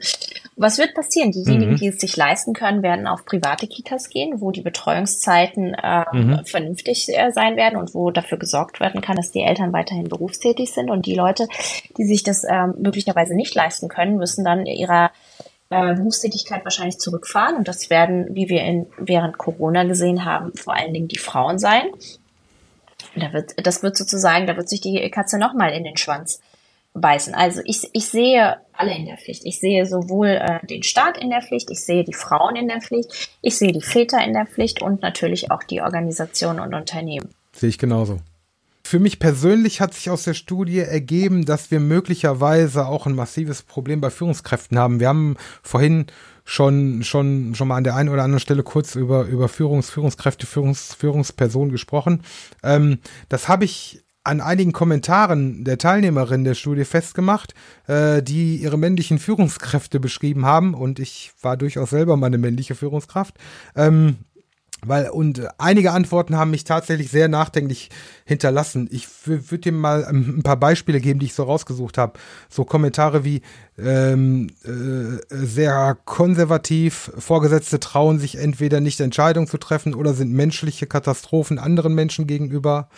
was 0.56 0.78
wird 0.78 0.94
passieren? 0.94 1.32
Diejenigen, 1.32 1.72
mhm. 1.72 1.78
die 1.78 1.88
es 1.88 1.98
sich 2.00 2.16
leisten 2.16 2.54
können, 2.54 2.84
werden 2.84 3.08
auf 3.08 3.26
private 3.26 3.68
Kitas 3.68 4.10
gehen, 4.10 4.40
wo 4.40 4.52
die 4.52 4.62
Betreuungszeiten 4.62 5.74
äh, 5.74 6.06
mhm. 6.12 6.46
vernünftig 6.46 7.10
äh, 7.10 7.32
sein 7.32 7.56
werden 7.56 7.80
und 7.80 7.96
wo 7.96 8.12
dafür 8.12 8.38
gesorgt 8.38 8.80
werden 8.80 9.02
kann, 9.02 9.16
dass 9.16 9.32
die 9.32 9.42
Eltern 9.42 9.74
weiterhin 9.74 10.10
berufstätig 10.10 10.72
sind. 10.72 10.92
Und 10.92 11.08
die 11.08 11.16
Leute, 11.16 11.48
die 11.98 12.06
sich 12.06 12.22
das 12.22 12.44
äh, 12.44 12.68
möglicherweise 12.78 13.36
nicht 13.36 13.56
leisten 13.56 13.88
können, 13.88 14.18
müssen 14.18 14.46
dann 14.46 14.68
ihrer 14.68 15.10
äh, 15.72 15.96
Berufstätigkeit 15.96 16.64
wahrscheinlich 16.66 17.00
zurückfahren. 17.00 17.56
Und 17.56 17.68
das 17.68 17.90
werden, 17.90 18.28
wie 18.36 18.48
wir 18.48 18.62
in, 18.62 18.86
während 18.98 19.40
Corona 19.40 19.86
gesehen 19.86 20.24
haben, 20.24 20.54
vor 20.54 20.76
allen 20.76 20.94
Dingen 20.94 21.08
die 21.08 21.18
Frauen 21.18 21.58
sein. 21.58 21.88
Da 23.16 23.34
wird, 23.34 23.54
das 23.66 23.84
wird 23.84 23.98
sozusagen, 23.98 24.48
da 24.48 24.58
wird 24.58 24.70
sich 24.70 24.82
die 24.82 25.10
Katze 25.10 25.38
nochmal 25.38 25.74
in 25.74 25.84
den 25.84 25.98
Schwanz 25.98 26.40
beißen. 26.94 27.34
Also 27.34 27.62
ich, 27.66 27.90
ich 27.94 28.08
sehe 28.08 28.58
alle 28.74 28.96
in 28.96 29.06
der 29.06 29.18
Pflicht. 29.18 29.46
Ich 29.46 29.60
sehe 29.60 29.86
sowohl 29.86 30.28
äh, 30.28 30.66
den 30.66 30.84
Staat 30.84 31.18
in 31.18 31.30
der 31.30 31.42
Pflicht, 31.42 31.70
ich 31.72 31.84
sehe 31.84 32.04
die 32.04 32.14
Frauen 32.14 32.56
in 32.56 32.68
der 32.68 32.82
Pflicht, 32.82 33.10
ich 33.42 33.58
sehe 33.58 33.72
die 33.72 33.82
Väter 33.82 34.24
in 34.24 34.34
der 34.34 34.46
Pflicht 34.46 34.82
und 34.82 35.02
natürlich 35.02 35.52
auch 35.52 35.64
die 35.64 35.82
Organisationen 35.82 36.60
und 36.60 36.74
Unternehmen. 36.74 37.30
Sehe 37.54 37.70
ich 37.70 37.78
genauso. 37.78 38.20
Für 38.86 39.00
mich 39.00 39.18
persönlich 39.18 39.80
hat 39.82 39.94
sich 39.94 40.10
aus 40.10 40.24
der 40.24 40.34
Studie 40.34 40.80
ergeben, 40.80 41.46
dass 41.46 41.72
wir 41.72 41.80
möglicherweise 41.80 42.86
auch 42.86 43.06
ein 43.08 43.16
massives 43.16 43.64
Problem 43.64 44.02
bei 44.02 44.10
Führungskräften 44.10 44.78
haben. 44.78 45.00
Wir 45.00 45.08
haben 45.08 45.38
vorhin 45.64 46.08
schon, 46.46 47.04
schon, 47.04 47.56
schon 47.56 47.68
mal 47.68 47.78
an 47.78 47.84
der 47.84 47.96
einen 47.96 48.10
oder 48.10 48.24
anderen 48.24 48.40
Stelle 48.40 48.64
kurz 48.64 48.96
über, 48.96 49.26
über 49.26 49.50
Führungs, 49.50 49.90
Führungskräfte, 49.90 50.46
Führungs, 50.46 50.94
Führungspersonen 50.94 51.72
gesprochen. 51.72 52.22
Ähm, 52.64 53.00
das 53.30 53.48
habe 53.48 53.66
ich 53.66 54.04
an 54.24 54.40
einigen 54.40 54.72
Kommentaren 54.72 55.66
der 55.66 55.78
Teilnehmerinnen 55.78 56.46
der 56.46 56.54
Studie 56.54 56.86
festgemacht, 56.86 57.54
äh, 57.88 58.24
die 58.24 58.58
ihre 58.58 58.78
männlichen 58.78 59.20
Führungskräfte 59.20 60.00
beschrieben 60.00 60.46
haben. 60.46 60.74
Und 60.74 61.00
ich 61.00 61.34
war 61.42 61.58
durchaus 61.58 61.90
selber 61.90 62.16
mal 62.16 62.28
eine 62.28 62.38
männliche 62.38 62.76
Führungskraft. 62.76 63.36
Ähm, 63.76 64.18
weil, 64.86 65.10
und 65.10 65.48
einige 65.60 65.92
Antworten 65.92 66.36
haben 66.36 66.52
mich 66.52 66.66
tatsächlich 66.66 67.10
sehr 67.10 67.28
nachdenklich 67.28 67.90
hinterlassen. 68.26 68.90
Ich 68.92 69.08
würde 69.26 69.58
dir 69.60 69.72
mal 69.72 70.04
ein 70.06 70.44
paar 70.44 70.58
Beispiele 70.58 71.00
geben, 71.00 71.20
die 71.20 71.28
ich 71.28 71.34
so 71.34 71.44
rausgesucht 71.44 71.98
habe. 71.98 72.20
So 72.50 72.66
Kommentare 72.66 73.24
wie 73.24 73.42
ähm, 73.78 74.50
äh, 74.64 75.20
sehr 75.30 75.98
konservativ, 76.06 77.12
Vorgesetzte 77.18 77.80
trauen 77.80 78.20
sich 78.20 78.36
entweder 78.36 78.80
nicht 78.80 79.00
Entscheidungen 79.00 79.48
zu 79.48 79.58
treffen 79.58 79.96
oder 79.96 80.14
sind 80.14 80.32
menschliche 80.32 80.86
Katastrophen 80.86 81.58
anderen 81.58 81.96
Menschen 81.96 82.28
gegenüber. 82.28 82.90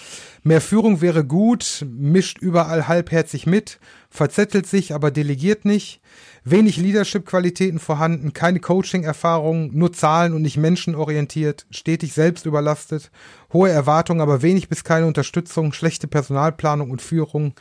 Mehr 0.44 0.60
Führung 0.60 1.00
wäre 1.00 1.24
gut, 1.24 1.86
mischt 1.90 2.40
überall 2.40 2.90
halbherzig 2.90 3.46
mit, 3.46 3.80
verzettelt 4.10 4.68
sich, 4.68 4.94
aber 4.94 5.12
delegiert 5.12 5.64
nicht. 5.64 6.02
Wenig 6.44 6.78
Leadership-Qualitäten 6.78 7.80
vorhanden, 7.80 8.34
keine 8.34 8.60
Coaching-Erfahrung, 8.60 9.76
nur 9.76 9.94
Zahlen 9.94 10.34
und 10.34 10.42
nicht 10.42 10.58
menschenorientiert, 10.58 11.66
stetig 11.72 12.14
selbst 12.14 12.46
überlastet, 12.46 13.12
hohe 13.54 13.70
Erwartungen, 13.70 14.22
aber 14.22 14.42
wenig 14.42 14.70
bis 14.70 14.84
keine 14.84 15.08
Unterstützung, 15.08 15.74
schlechte 15.74 16.08
Personalplanung 16.08 16.92
und 16.92 17.02
Führung, 17.02 17.54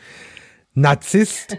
Narzisst. 0.75 1.57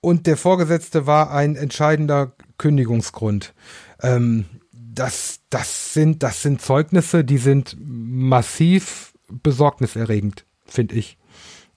Und 0.00 0.26
der 0.26 0.36
Vorgesetzte 0.36 1.06
war 1.06 1.32
ein 1.32 1.56
entscheidender 1.56 2.32
Kündigungsgrund. 2.56 3.54
Ähm, 4.02 4.46
das, 4.72 5.40
das 5.50 5.92
sind, 5.94 6.22
das 6.22 6.42
sind 6.42 6.60
Zeugnisse, 6.60 7.24
die 7.24 7.38
sind 7.38 7.76
massiv 7.78 9.12
besorgniserregend, 9.28 10.44
finde 10.66 10.94
ich. 10.94 11.18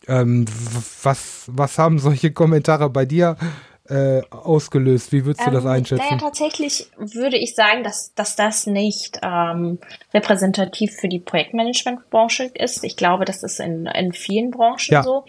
Ähm, 0.08 0.46
was, 1.04 1.46
was 1.48 1.78
haben 1.78 2.00
solche 2.00 2.32
Kommentare 2.32 2.90
bei 2.90 3.06
dir 3.06 3.38
äh, 3.88 4.22
ausgelöst? 4.30 5.12
Wie 5.12 5.26
würdest 5.26 5.46
du 5.46 5.52
das 5.52 5.64
ähm, 5.64 5.70
einschätzen? 5.70 6.04
Naja, 6.04 6.18
tatsächlich 6.18 6.90
würde 6.98 7.38
ich 7.38 7.56
sagen, 7.56 7.84
dass, 7.84 8.14
dass 8.16 8.36
das 8.36 8.66
nicht 8.66 9.20
ähm, 9.22 9.80
repräsentativ 10.14 10.94
für 10.94 11.08
die 11.08 11.20
Projektmanagementbranche 11.20 12.46
ist. 12.56 12.84
Ich 12.84 12.98
glaube, 12.98 13.26
das 13.26 13.44
ist 13.44 13.60
in, 13.60 13.86
in 13.86 14.14
vielen 14.14 14.52
Branchen 14.52 14.94
ja. 14.94 15.04
so. 15.04 15.26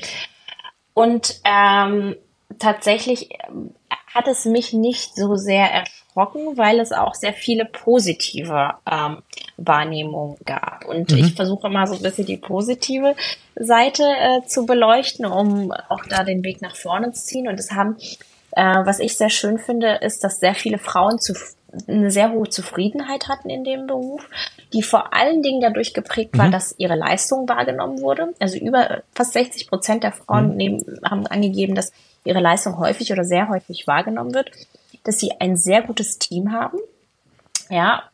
Und 0.94 1.40
ähm, 1.44 2.16
tatsächlich 2.58 3.30
hat 4.14 4.28
es 4.28 4.44
mich 4.44 4.72
nicht 4.72 5.16
so 5.16 5.36
sehr 5.36 5.70
erschrocken, 5.70 6.56
weil 6.56 6.80
es 6.80 6.92
auch 6.92 7.14
sehr 7.14 7.32
viele 7.32 7.64
positive 7.64 8.74
ähm, 8.90 9.22
Wahrnehmungen 9.56 10.36
gab. 10.44 10.84
Und 10.84 11.10
mhm. 11.10 11.18
ich 11.18 11.34
versuche 11.34 11.68
immer 11.68 11.86
so 11.86 11.94
ein 11.94 12.02
bisschen 12.02 12.26
die 12.26 12.36
positive 12.36 13.14
Seite 13.54 14.02
äh, 14.02 14.46
zu 14.46 14.66
beleuchten, 14.66 15.24
um 15.24 15.72
auch 15.88 16.04
da 16.08 16.24
den 16.24 16.44
Weg 16.44 16.60
nach 16.60 16.76
vorne 16.76 17.12
zu 17.12 17.24
ziehen. 17.24 17.48
Und 17.48 17.58
es 17.58 17.72
haben, 17.72 17.96
äh, 18.52 18.62
was 18.84 18.98
ich 18.98 19.16
sehr 19.16 19.30
schön 19.30 19.58
finde, 19.58 19.98
ist, 20.02 20.24
dass 20.24 20.40
sehr 20.40 20.54
viele 20.54 20.78
Frauen 20.78 21.18
zu, 21.18 21.34
eine 21.88 22.10
sehr 22.10 22.32
hohe 22.32 22.48
Zufriedenheit 22.48 23.28
hatten 23.28 23.48
in 23.50 23.64
dem 23.64 23.86
Beruf, 23.86 24.28
die 24.72 24.82
vor 24.82 25.14
allen 25.14 25.42
Dingen 25.42 25.60
dadurch 25.60 25.94
geprägt 25.94 26.36
war, 26.36 26.48
mhm. 26.48 26.52
dass 26.52 26.74
ihre 26.78 26.96
Leistung 26.96 27.48
wahrgenommen 27.48 28.00
wurde. 28.00 28.34
Also 28.38 28.58
über 28.58 29.02
fast 29.14 29.32
60 29.32 29.68
Prozent 29.68 30.04
der 30.04 30.12
Frauen 30.12 30.50
mhm. 30.50 30.56
neben, 30.56 31.00
haben 31.04 31.26
angegeben, 31.26 31.74
dass 31.74 31.92
ihre 32.24 32.40
Leistung 32.40 32.78
häufig 32.78 33.12
oder 33.12 33.24
sehr 33.24 33.48
häufig 33.48 33.86
wahrgenommen 33.86 34.34
wird, 34.34 34.50
dass 35.04 35.18
sie 35.18 35.32
ein 35.40 35.56
sehr 35.56 35.82
gutes 35.82 36.18
Team 36.18 36.52
haben. 36.52 36.78
Ja, 37.70 38.04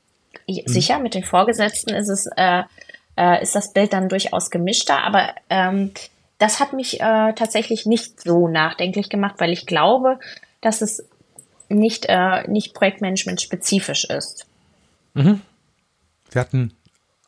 mhm. 0.46 0.62
sicher, 0.66 0.98
mit 0.98 1.14
den 1.14 1.24
Vorgesetzten 1.24 1.94
ist 1.94 2.08
es, 2.08 2.28
äh, 2.36 2.62
äh, 3.16 3.42
ist 3.42 3.54
das 3.54 3.72
Bild 3.72 3.92
dann 3.92 4.08
durchaus 4.08 4.50
gemischter, 4.50 5.02
aber 5.02 5.34
ähm, 5.50 5.92
das 6.38 6.60
hat 6.60 6.72
mich 6.72 7.00
äh, 7.00 7.32
tatsächlich 7.32 7.84
nicht 7.84 8.20
so 8.20 8.46
nachdenklich 8.46 9.08
gemacht, 9.08 9.34
weil 9.38 9.52
ich 9.52 9.66
glaube, 9.66 10.20
dass 10.60 10.82
es 10.82 11.04
nicht, 11.68 12.06
äh, 12.08 12.48
nicht 12.48 12.74
Projektmanagement 12.74 13.40
spezifisch 13.40 14.04
ist. 14.04 14.46
Mhm. 15.14 15.40
Wir 16.30 16.40
hatten 16.40 16.72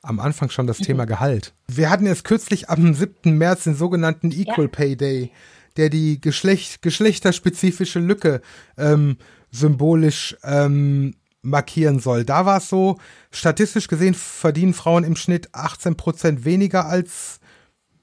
am 0.02 0.20
Anfang 0.20 0.50
schon 0.50 0.66
das 0.66 0.80
mhm. 0.80 0.84
Thema 0.84 1.04
Gehalt. 1.04 1.52
Wir 1.68 1.90
hatten 1.90 2.06
jetzt 2.06 2.24
kürzlich 2.24 2.70
am 2.70 2.94
7. 2.94 3.36
März 3.36 3.64
den 3.64 3.74
sogenannten 3.74 4.30
Equal 4.30 4.66
ja. 4.66 4.70
Pay 4.70 4.96
Day 4.96 5.30
der 5.76 5.88
die 5.88 6.20
Geschlecht, 6.20 6.82
geschlechterspezifische 6.82 8.00
Lücke 8.00 8.40
ähm, 8.76 9.16
symbolisch 9.50 10.36
ähm, 10.44 11.14
markieren 11.42 12.00
soll. 12.00 12.24
Da 12.24 12.44
war 12.46 12.58
es 12.58 12.68
so, 12.68 12.98
statistisch 13.30 13.88
gesehen 13.88 14.14
verdienen 14.14 14.74
Frauen 14.74 15.04
im 15.04 15.16
Schnitt 15.16 15.48
18 15.52 15.96
Prozent 15.96 16.44
weniger 16.44 16.86
als 16.86 17.39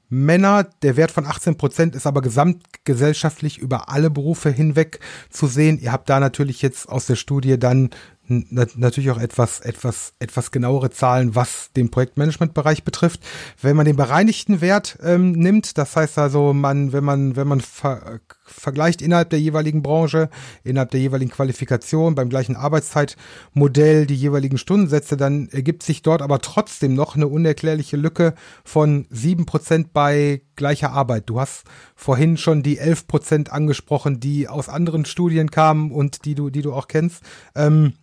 Männer. 0.10 0.64
Der 0.82 0.98
Wert 0.98 1.12
von 1.12 1.26
18 1.26 1.58
Prozent 1.58 1.96
ist 1.96 2.08
aber 2.08 2.22
gesamtgesellschaftlich 2.22 3.58
über 3.58 3.90
alle 3.90 4.10
Berufe 4.10 4.50
hinweg 4.50 5.00
zu 5.30 5.48
sehen. 5.48 5.80
Ihr 5.80 5.92
habt 5.92 6.10
da 6.10 6.20
natürlich 6.20 6.62
jetzt 6.62 6.88
aus 6.90 7.06
der 7.06 7.16
Studie 7.16 7.60
dann 7.60 7.90
natürlich 8.28 9.12
auch 9.12 9.20
etwas, 9.20 9.60
etwas, 9.60 10.14
etwas 10.20 10.52
genauere 10.52 10.90
Zahlen, 10.90 11.36
was 11.36 11.72
den 11.76 11.92
Projektmanagementbereich 11.92 12.84
betrifft. 12.84 13.22
Wenn 13.62 13.76
man 13.76 13.86
den 13.86 13.96
bereinigten 13.96 14.62
Wert 14.62 14.98
ähm, 15.04 15.32
nimmt, 15.32 15.78
das 15.78 15.96
heißt 15.96 16.18
also, 16.18 16.54
man, 16.54 16.94
wenn 16.94 17.04
man, 17.04 17.36
wenn 17.36 17.48
man 17.48 17.62
ver 17.62 18.20
vergleicht 18.48 19.02
innerhalb 19.02 19.30
der 19.30 19.40
jeweiligen 19.40 19.84
Branche, 19.84 20.30
innerhalb 20.64 20.92
der 20.92 21.02
jeweiligen 21.02 21.32
Qualifikation, 21.32 22.16
beim 22.16 22.30
gleichen 22.30 22.56
Arbeitszeitmodell 22.56 24.06
die 24.06 24.16
jeweiligen 24.16 24.58
Stundensätze, 24.58 25.18
dann 25.18 25.50
ergibt 25.50 25.84
sich 25.84 26.02
dort 26.02 26.22
aber 26.22 26.40
trotzdem 26.40 26.94
noch 26.94 27.16
eine 27.16 27.28
unerklärliche 27.28 27.98
Lücke 27.98 28.34
von 28.64 29.06
sieben 29.10 29.46
Prozent 29.46 29.94
bei 29.94 30.42
gleicher 30.56 30.92
Arbeit. 30.92 31.30
Du 31.30 31.40
hast 31.40 31.66
vorhin 31.96 32.38
schon 32.38 32.64
die 32.64 32.78
elf 32.78 33.08
Prozent 33.08 33.52
angesprochen, 33.52 34.20
die 34.20 34.48
aus 34.48 34.70
anderen 34.70 35.06
Studien 35.06 35.52
kamen 35.52 35.92
und 35.92 36.26
die 36.26 36.36
du, 36.36 36.50
die 36.50 36.62
du 36.62 36.74
auch 36.74 36.88
kennst. 36.88 37.24
Ähm, 37.56 37.94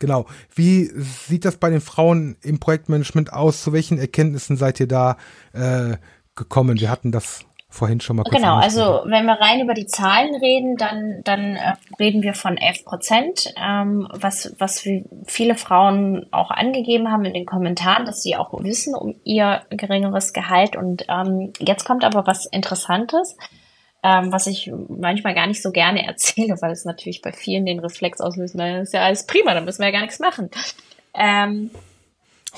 Genau. 0.00 0.26
Wie 0.54 0.90
sieht 0.94 1.44
das 1.44 1.56
bei 1.56 1.70
den 1.70 1.80
Frauen 1.80 2.36
im 2.42 2.60
Projektmanagement 2.60 3.32
aus? 3.32 3.62
Zu 3.62 3.72
welchen 3.72 3.98
Erkenntnissen 3.98 4.56
seid 4.56 4.80
ihr 4.80 4.88
da 4.88 5.16
äh, 5.52 5.96
gekommen? 6.34 6.80
Wir 6.80 6.90
hatten 6.90 7.12
das 7.12 7.44
vorhin 7.74 8.00
schon 8.00 8.16
mal 8.16 8.22
kurz 8.22 8.36
Genau, 8.36 8.56
also 8.56 9.02
wenn 9.06 9.26
wir 9.26 9.34
rein 9.34 9.60
über 9.60 9.74
die 9.74 9.86
Zahlen 9.86 10.34
reden, 10.36 10.76
dann, 10.76 11.20
dann 11.24 11.56
äh, 11.56 11.72
reden 11.98 12.22
wir 12.22 12.34
von 12.34 12.56
11 12.56 12.84
Prozent, 12.84 13.52
ähm, 13.60 14.06
was, 14.12 14.54
was 14.58 14.86
viele 15.26 15.56
Frauen 15.56 16.26
auch 16.30 16.50
angegeben 16.50 17.10
haben 17.10 17.24
in 17.24 17.34
den 17.34 17.46
Kommentaren, 17.46 18.06
dass 18.06 18.22
sie 18.22 18.36
auch 18.36 18.52
wissen 18.62 18.94
um 18.94 19.16
ihr 19.24 19.62
geringeres 19.70 20.32
Gehalt. 20.32 20.76
Und 20.76 21.06
ähm, 21.08 21.52
jetzt 21.58 21.84
kommt 21.84 22.04
aber 22.04 22.26
was 22.26 22.46
Interessantes 22.46 23.36
ähm, 24.04 24.30
was 24.30 24.46
ich 24.46 24.70
manchmal 24.88 25.34
gar 25.34 25.46
nicht 25.46 25.62
so 25.62 25.72
gerne 25.72 26.06
erzähle, 26.06 26.60
weil 26.60 26.72
es 26.72 26.84
natürlich 26.84 27.22
bei 27.22 27.32
vielen 27.32 27.64
den 27.64 27.80
Reflex 27.80 28.20
auslöst, 28.20 28.54
na, 28.54 28.82
ist 28.82 28.92
ja 28.92 29.00
alles 29.00 29.26
prima, 29.26 29.54
dann 29.54 29.64
müssen 29.64 29.80
wir 29.80 29.86
ja 29.86 29.92
gar 29.92 30.02
nichts 30.02 30.20
machen. 30.20 30.50
Ähm, 31.14 31.70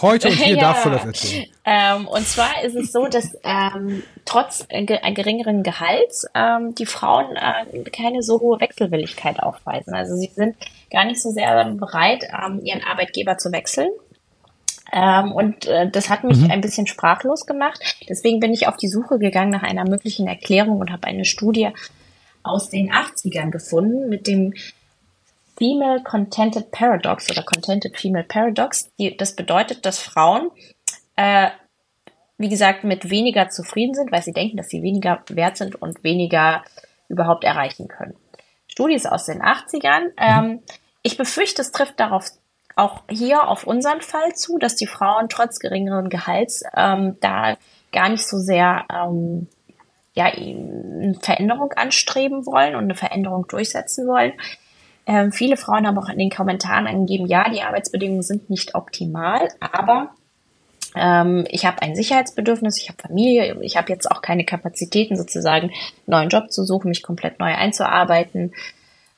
Heute 0.03 0.29
und 0.29 0.35
hier 0.43 0.57
ja, 0.57 0.61
darfst 0.61 0.85
du 0.85 0.91
das 0.91 1.05
erzählen. 1.07 1.47
Ähm, 1.65 2.09
und 2.09 2.27
zwar 2.27 2.63
ist 2.65 2.75
es 2.75 2.93
so, 2.93 3.07
dass 3.07 3.37
ähm, 3.45 4.03
trotz 4.25 4.67
äh, 4.69 4.85
geringeren 4.85 5.63
Gehalts 5.63 6.27
ähm, 6.35 6.75
die 6.75 6.85
Frauen 6.85 7.37
äh, 7.37 7.83
keine 7.91 8.23
so 8.23 8.41
hohe 8.41 8.61
Wechselwilligkeit 8.61 9.41
aufweisen. 9.41 9.95
Also 9.95 10.17
sie 10.17 10.31
sind 10.35 10.57
gar 10.91 11.05
nicht 11.05 11.23
so 11.23 11.31
sehr 11.31 11.65
bereit, 11.65 12.25
ähm, 12.25 12.61
ihren 12.63 12.83
Arbeitgeber 12.83 13.39
zu 13.39 13.53
wechseln. 13.53 13.89
Ähm, 14.93 15.33
und 15.33 15.67
äh, 15.67 15.91
das 15.91 16.11
hat 16.11 16.25
mich 16.25 16.39
mhm. 16.39 16.51
ein 16.51 16.61
bisschen 16.61 16.87
sprachlos 16.87 17.47
gemacht. 17.47 17.81
Deswegen 18.09 18.41
bin 18.41 18.53
ich 18.53 18.69
auf 18.69 18.77
die 18.77 18.89
Suche 18.89 19.19
gegangen 19.19 19.51
nach 19.51 19.63
einer 19.63 19.89
möglichen 19.89 20.27
Erklärung 20.27 20.79
und 20.79 20.93
habe 20.93 21.07
eine 21.07 21.25
Studie 21.25 21.71
aus 22.43 22.71
den 22.71 22.93
80ern 22.93 23.51
gefunden 23.51 24.09
mit 24.09 24.27
dem 24.27 24.55
Female 25.59 26.03
Contented 26.03 26.71
Paradox 26.71 27.31
oder 27.31 27.43
Contented 27.43 27.97
Female 27.97 28.25
Paradox. 28.25 28.91
Die, 28.99 29.17
das 29.17 29.35
bedeutet, 29.35 29.87
dass 29.87 29.99
Frauen, 29.99 30.51
äh, 31.17 31.49
wie 32.39 32.49
gesagt, 32.49 32.85
mit 32.85 33.11
weniger 33.11 33.49
zufrieden 33.49 33.95
sind, 33.95 34.13
weil 34.13 34.23
sie 34.23 34.33
denken, 34.33 34.57
dass 34.57 34.69
sie 34.69 34.83
weniger 34.83 35.23
wert 35.29 35.57
sind 35.57 35.81
und 35.81 36.05
weniger 36.05 36.63
überhaupt 37.09 37.45
erreichen 37.45 37.89
können. 37.89 38.15
Studie 38.69 38.95
ist 38.95 39.11
aus 39.11 39.25
den 39.25 39.43
80ern. 39.43 40.11
Ähm, 40.19 40.61
ich 41.03 41.17
befürchte, 41.17 41.63
es 41.63 41.73
trifft 41.73 41.99
darauf 41.99 42.27
auch 42.77 43.03
hier 43.09 43.49
auf 43.49 43.67
unseren 43.67 44.03
Fall 44.03 44.35
zu, 44.35 44.59
dass 44.59 44.77
die 44.77 44.87
Frauen 44.87 45.29
trotz 45.29 45.59
geringeren 45.59 46.11
Gehalts 46.11 46.63
ähm, 46.77 47.17
da 47.21 47.57
gar 47.91 48.11
nicht 48.11 48.27
so 48.27 48.39
sehr 48.39 48.85
ähm, 48.93 49.49
ja, 50.15 50.27
eine 50.27 51.15
Veränderung 51.21 51.73
anstreben 51.73 52.47
wollen 52.47 52.77
und 52.77 52.85
eine 52.85 52.95
Veränderung 52.95 53.47
durchsetzen 53.49 54.07
wollen. 54.07 54.35
Ähm, 55.07 55.33
viele 55.33 55.57
Frauen 55.57 55.87
haben 55.87 55.99
auch 55.99 56.09
in 56.09 56.19
den 56.19 56.31
Kommentaren 56.31 56.87
angegeben, 56.87 57.27
ja, 57.27 57.49
die 57.49 57.63
Arbeitsbedingungen 57.63 58.23
sind 58.23 58.51
nicht 58.51 58.75
optimal, 58.75 59.49
aber 59.61 60.11
ähm, 60.97 61.47
ich 61.49 61.65
habe 61.65 61.83
ein 61.83 61.95
Sicherheitsbedürfnis, 61.95 62.81
ich 62.81 62.89
habe 62.89 63.01
Familie, 63.01 63.57
ich 63.61 63.77
habe 63.77 63.93
jetzt 63.93 64.11
auch 64.11 64.21
keine 64.21 64.45
Kapazitäten, 64.45 65.17
sozusagen 65.17 65.69
einen 65.69 65.73
neuen 66.07 66.29
Job 66.29 66.51
zu 66.51 66.65
suchen, 66.65 66.89
mich 66.89 67.03
komplett 67.03 67.39
neu 67.39 67.55
einzuarbeiten, 67.55 68.53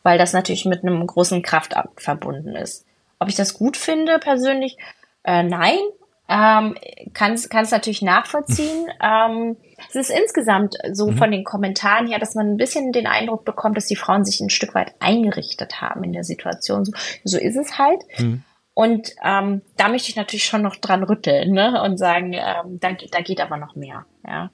weil 0.02 0.18
das 0.18 0.32
natürlich 0.32 0.64
mit 0.64 0.82
einem 0.82 1.06
großen 1.06 1.42
Kraftakt 1.42 2.02
verbunden 2.02 2.54
ist. 2.54 2.84
Ob 3.18 3.28
ich 3.28 3.34
das 3.34 3.54
gut 3.54 3.76
finde 3.76 4.18
persönlich? 4.18 4.76
Äh, 5.24 5.42
nein. 5.42 5.78
Ähm, 6.30 6.76
kann 7.14 7.32
es 7.32 7.70
natürlich 7.70 8.02
nachvollziehen. 8.02 8.88
ähm, 9.02 9.56
es 9.88 9.94
ist 9.94 10.10
insgesamt 10.10 10.76
so 10.92 11.10
mhm. 11.10 11.16
von 11.16 11.30
den 11.30 11.44
Kommentaren 11.44 12.06
her, 12.06 12.18
dass 12.18 12.34
man 12.34 12.48
ein 12.48 12.56
bisschen 12.58 12.92
den 12.92 13.06
Eindruck 13.06 13.46
bekommt, 13.46 13.78
dass 13.78 13.86
die 13.86 13.96
Frauen 13.96 14.24
sich 14.24 14.40
ein 14.40 14.50
Stück 14.50 14.74
weit 14.74 14.94
eingerichtet 15.00 15.80
haben 15.80 16.04
in 16.04 16.12
der 16.12 16.24
Situation. 16.24 16.84
So, 16.84 16.92
so 17.24 17.38
ist 17.38 17.56
es 17.56 17.78
halt. 17.78 18.02
Mhm. 18.18 18.42
Und 18.74 19.14
ähm, 19.24 19.62
da 19.76 19.88
möchte 19.88 20.10
ich 20.10 20.16
natürlich 20.16 20.44
schon 20.44 20.62
noch 20.62 20.76
dran 20.76 21.02
rütteln 21.02 21.52
ne? 21.52 21.82
und 21.82 21.96
sagen, 21.96 22.34
ähm, 22.34 22.78
da, 22.78 22.90
da 22.92 23.20
geht 23.22 23.40
aber 23.40 23.56
noch 23.56 23.74
mehr. 23.74 24.04
Ja 24.26 24.50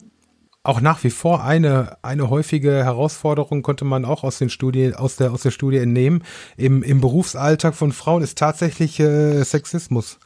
auch 0.64 0.80
nach 0.80 1.04
wie 1.04 1.10
vor 1.10 1.44
eine, 1.44 1.98
eine 2.00 2.30
häufige 2.30 2.72
Herausforderung 2.72 3.62
konnte 3.62 3.84
man 3.84 4.06
auch 4.06 4.24
aus 4.24 4.38
den 4.38 4.48
Studien, 4.48 4.94
aus 4.94 5.16
der, 5.16 5.30
aus 5.30 5.42
der 5.42 5.50
Studie 5.50 5.76
entnehmen. 5.76 6.24
Im, 6.56 6.82
im 6.82 7.02
Berufsalltag 7.02 7.74
von 7.74 7.92
Frauen 7.92 8.22
ist 8.22 8.38
tatsächlich 8.38 8.98
äh, 8.98 9.44
Sexismus. 9.44 10.18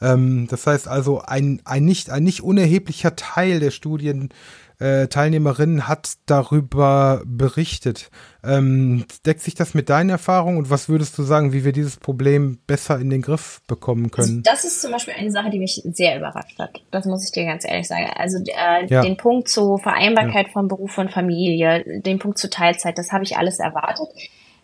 Ähm, 0.00 0.48
das 0.48 0.66
heißt 0.66 0.88
also, 0.88 1.22
ein, 1.22 1.62
ein 1.64 1.84
nicht, 1.84 2.10
ein 2.10 2.24
nicht 2.24 2.42
unerheblicher 2.42 3.14
Teil 3.14 3.60
der 3.60 3.70
Studien 3.70 4.30
äh, 4.78 5.06
Teilnehmerin 5.08 5.86
hat 5.88 6.14
darüber 6.26 7.22
berichtet. 7.24 8.10
Ähm, 8.42 9.04
deckt 9.24 9.40
sich 9.40 9.54
das 9.54 9.74
mit 9.74 9.88
deinen 9.88 10.10
Erfahrungen 10.10 10.58
und 10.58 10.70
was 10.70 10.88
würdest 10.88 11.16
du 11.16 11.22
sagen, 11.22 11.52
wie 11.52 11.64
wir 11.64 11.72
dieses 11.72 11.96
Problem 11.96 12.58
besser 12.66 12.98
in 12.98 13.08
den 13.10 13.22
Griff 13.22 13.62
bekommen 13.66 14.10
können? 14.10 14.42
Also 14.46 14.52
das 14.52 14.64
ist 14.64 14.82
zum 14.82 14.92
Beispiel 14.92 15.14
eine 15.16 15.30
Sache, 15.30 15.50
die 15.50 15.58
mich 15.58 15.82
sehr 15.92 16.18
überrascht 16.18 16.58
hat. 16.58 16.80
Das 16.90 17.06
muss 17.06 17.24
ich 17.24 17.32
dir 17.32 17.46
ganz 17.46 17.64
ehrlich 17.64 17.88
sagen. 17.88 18.10
Also 18.16 18.38
äh, 18.38 18.86
ja. 18.86 19.02
den 19.02 19.16
Punkt 19.16 19.48
zur 19.48 19.78
Vereinbarkeit 19.78 20.46
ja. 20.48 20.52
von 20.52 20.68
Beruf 20.68 20.98
und 20.98 21.10
Familie, 21.10 22.00
den 22.00 22.18
Punkt 22.18 22.38
zur 22.38 22.50
Teilzeit, 22.50 22.98
das 22.98 23.12
habe 23.12 23.24
ich 23.24 23.36
alles 23.38 23.58
erwartet. 23.58 24.08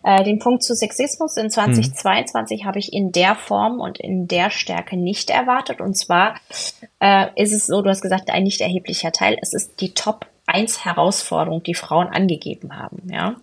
Äh, 0.03 0.23
den 0.23 0.39
Punkt 0.39 0.63
zu 0.63 0.75
Sexismus 0.75 1.37
in 1.37 1.49
2022 1.49 2.61
mhm. 2.61 2.67
habe 2.67 2.79
ich 2.79 2.91
in 2.91 3.11
der 3.11 3.35
Form 3.35 3.79
und 3.79 3.99
in 3.99 4.27
der 4.27 4.49
Stärke 4.49 4.97
nicht 4.97 5.29
erwartet. 5.29 5.79
Und 5.81 5.95
zwar 5.95 6.35
äh, 6.99 7.27
ist 7.35 7.53
es 7.53 7.67
so, 7.67 7.81
du 7.81 7.89
hast 7.89 8.01
gesagt, 8.01 8.29
ein 8.29 8.43
nicht 8.43 8.61
erheblicher 8.61 9.11
Teil. 9.11 9.37
Es 9.41 9.53
ist 9.53 9.79
die 9.79 9.93
Top 9.93 10.25
1 10.47 10.85
Herausforderung, 10.85 11.63
die 11.63 11.75
Frauen 11.75 12.07
angegeben 12.07 12.77
haben. 12.77 13.07
Ja. 13.11 13.35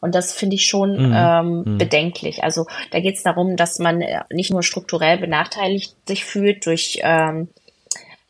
Und 0.00 0.14
das 0.14 0.32
finde 0.32 0.56
ich 0.56 0.66
schon 0.66 1.08
mhm. 1.08 1.14
Ähm, 1.14 1.62
mhm. 1.64 1.78
bedenklich. 1.78 2.44
Also 2.44 2.66
da 2.92 3.00
geht 3.00 3.16
es 3.16 3.22
darum, 3.22 3.56
dass 3.56 3.78
man 3.78 4.00
äh, 4.00 4.20
nicht 4.30 4.52
nur 4.52 4.62
strukturell 4.62 5.18
benachteiligt 5.18 5.94
sich 6.06 6.24
fühlt 6.24 6.66
durch 6.66 7.00
ähm, 7.02 7.48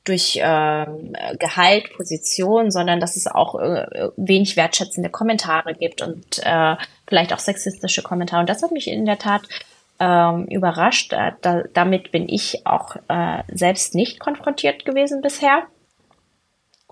durch 0.04 0.40
ähm, 0.42 1.12
Gehalt, 1.38 1.92
Position, 1.94 2.70
sondern 2.70 2.98
dass 2.98 3.16
es 3.16 3.26
auch 3.26 3.60
äh, 3.60 4.08
wenig 4.16 4.56
wertschätzende 4.56 5.10
Kommentare 5.10 5.74
gibt 5.74 6.00
und 6.00 6.40
äh, 6.42 6.76
vielleicht 7.08 7.32
auch 7.32 7.38
sexistische 7.38 8.02
Kommentare. 8.02 8.40
Und 8.40 8.50
das 8.50 8.62
hat 8.62 8.70
mich 8.70 8.88
in 8.88 9.06
der 9.06 9.18
Tat 9.18 9.42
ähm, 9.98 10.44
überrascht. 10.46 11.12
Äh, 11.12 11.32
da, 11.40 11.62
damit 11.72 12.12
bin 12.12 12.28
ich 12.28 12.66
auch 12.66 12.96
äh, 13.08 13.42
selbst 13.52 13.94
nicht 13.94 14.20
konfrontiert 14.20 14.84
gewesen 14.84 15.20
bisher. 15.20 15.64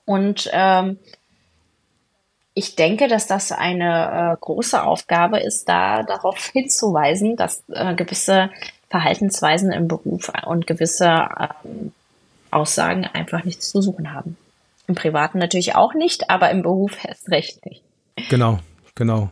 Und 0.04 0.48
ähm, 0.52 0.98
ich 2.54 2.74
denke, 2.74 3.06
dass 3.06 3.26
das 3.26 3.52
eine 3.52 4.32
äh, 4.32 4.36
große 4.40 4.82
Aufgabe 4.82 5.38
ist, 5.40 5.68
da 5.68 6.02
darauf 6.02 6.46
hinzuweisen, 6.52 7.36
dass 7.36 7.62
äh, 7.68 7.94
gewisse 7.94 8.50
Verhaltensweisen 8.88 9.72
im 9.72 9.88
Beruf 9.88 10.32
und 10.46 10.66
gewisse 10.66 11.28
ähm, 11.64 11.92
Aussagen 12.50 13.04
einfach 13.04 13.44
nichts 13.44 13.70
zu 13.70 13.82
suchen 13.82 14.14
haben. 14.14 14.36
Im 14.86 14.94
Privaten 14.94 15.38
natürlich 15.38 15.74
auch 15.74 15.94
nicht, 15.94 16.30
aber 16.30 16.50
im 16.50 16.62
Beruf 16.62 16.96
erst 17.04 17.28
recht 17.30 17.66
nicht. 17.66 17.82
Genau, 18.30 18.58
genau. 18.94 19.30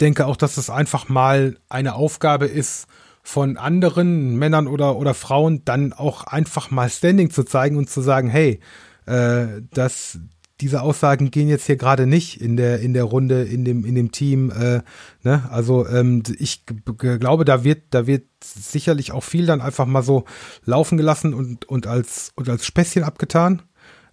Denke 0.00 0.26
auch, 0.26 0.36
dass 0.36 0.56
es 0.56 0.70
einfach 0.70 1.08
mal 1.08 1.58
eine 1.68 1.94
Aufgabe 1.94 2.46
ist, 2.46 2.86
von 3.24 3.56
anderen 3.56 4.36
Männern 4.36 4.66
oder, 4.66 4.96
oder 4.96 5.14
Frauen 5.14 5.64
dann 5.64 5.94
auch 5.94 6.24
einfach 6.24 6.70
mal 6.70 6.90
Standing 6.90 7.30
zu 7.30 7.42
zeigen 7.42 7.78
und 7.78 7.88
zu 7.88 8.02
sagen, 8.02 8.28
hey, 8.28 8.60
äh, 9.06 9.46
das, 9.70 10.18
diese 10.60 10.82
Aussagen 10.82 11.30
gehen 11.30 11.48
jetzt 11.48 11.66
hier 11.66 11.76
gerade 11.76 12.06
nicht 12.06 12.40
in 12.40 12.56
der 12.56 12.80
in 12.80 12.92
der 12.92 13.04
Runde 13.04 13.42
in 13.42 13.64
dem 13.64 13.84
in 13.84 13.94
dem 13.94 14.12
Team 14.12 14.50
äh, 14.50 14.82
ne? 15.22 15.42
Also 15.50 15.86
ähm, 15.88 16.22
ich 16.38 16.64
glaube 16.94 17.44
da 17.44 17.64
wird 17.64 17.82
da 17.90 18.06
wird 18.06 18.24
sicherlich 18.42 19.10
auch 19.10 19.24
viel 19.24 19.46
dann 19.46 19.60
einfach 19.60 19.86
mal 19.86 20.02
so 20.02 20.24
laufen 20.64 20.96
gelassen 20.96 21.34
und 21.34 21.64
und 21.64 21.86
als 21.86 22.30
und 22.36 22.48
als 22.48 22.66
Späßchen 22.66 23.02
abgetan 23.02 23.62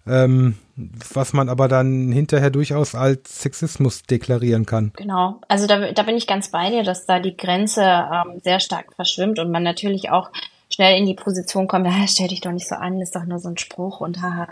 ähm, 0.06 0.56
was 0.76 1.32
man 1.32 1.48
aber 1.48 1.68
dann 1.68 2.10
hinterher 2.10 2.50
durchaus 2.50 2.94
als 2.94 3.42
Sexismus 3.42 4.02
deklarieren 4.02 4.66
kann. 4.66 4.92
Genau, 4.96 5.40
also 5.48 5.66
da, 5.66 5.92
da 5.92 6.02
bin 6.02 6.16
ich 6.16 6.26
ganz 6.26 6.50
bei 6.50 6.70
dir, 6.70 6.82
dass 6.82 7.06
da 7.06 7.20
die 7.20 7.36
Grenze 7.36 7.82
ähm, 7.82 8.40
sehr 8.42 8.60
stark 8.60 8.94
verschwimmt 8.94 9.38
und 9.38 9.50
man 9.50 9.62
natürlich 9.62 10.10
auch 10.10 10.30
schnell 10.72 10.98
in 10.98 11.06
die 11.06 11.14
Position 11.14 11.68
kommt, 11.68 11.86
ja, 11.86 12.06
stell 12.06 12.28
dich 12.28 12.40
doch 12.40 12.52
nicht 12.52 12.68
so 12.68 12.74
an, 12.74 13.00
ist 13.00 13.14
doch 13.14 13.24
nur 13.24 13.38
so 13.38 13.48
ein 13.48 13.58
Spruch 13.58 14.00
und 14.00 14.22
haha. 14.22 14.48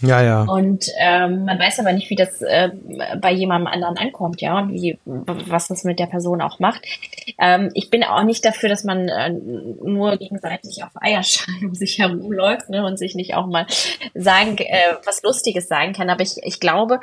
Ja, 0.00 0.22
ja. 0.22 0.42
Und 0.42 0.86
ähm, 0.98 1.44
man 1.44 1.58
weiß 1.58 1.80
aber 1.80 1.92
nicht, 1.92 2.10
wie 2.10 2.16
das 2.16 2.40
äh, 2.42 2.70
bei 3.20 3.32
jemandem 3.32 3.66
anderen 3.66 3.98
ankommt, 3.98 4.40
ja, 4.40 4.58
und 4.58 4.72
wie, 4.72 4.98
was 5.04 5.68
das 5.68 5.84
mit 5.84 5.98
der 5.98 6.06
Person 6.06 6.40
auch 6.40 6.60
macht. 6.60 6.82
Ähm, 7.38 7.70
ich 7.74 7.90
bin 7.90 8.04
auch 8.04 8.22
nicht 8.22 8.44
dafür, 8.44 8.68
dass 8.68 8.84
man 8.84 9.08
äh, 9.08 9.30
nur 9.30 10.16
gegenseitig 10.16 10.82
auf 10.84 10.92
Eierschein 10.94 11.66
um 11.66 11.74
sich 11.74 11.98
herumläuft 11.98 12.68
ne, 12.68 12.84
und 12.84 12.98
sich 12.98 13.14
nicht 13.14 13.34
auch 13.34 13.46
mal 13.46 13.66
sagen, 14.14 14.56
äh, 14.58 14.94
was 15.04 15.22
Lustiges 15.22 15.68
sagen 15.68 15.92
kann. 15.92 16.10
Aber 16.10 16.22
ich, 16.22 16.36
ich 16.42 16.60
glaube, 16.60 17.00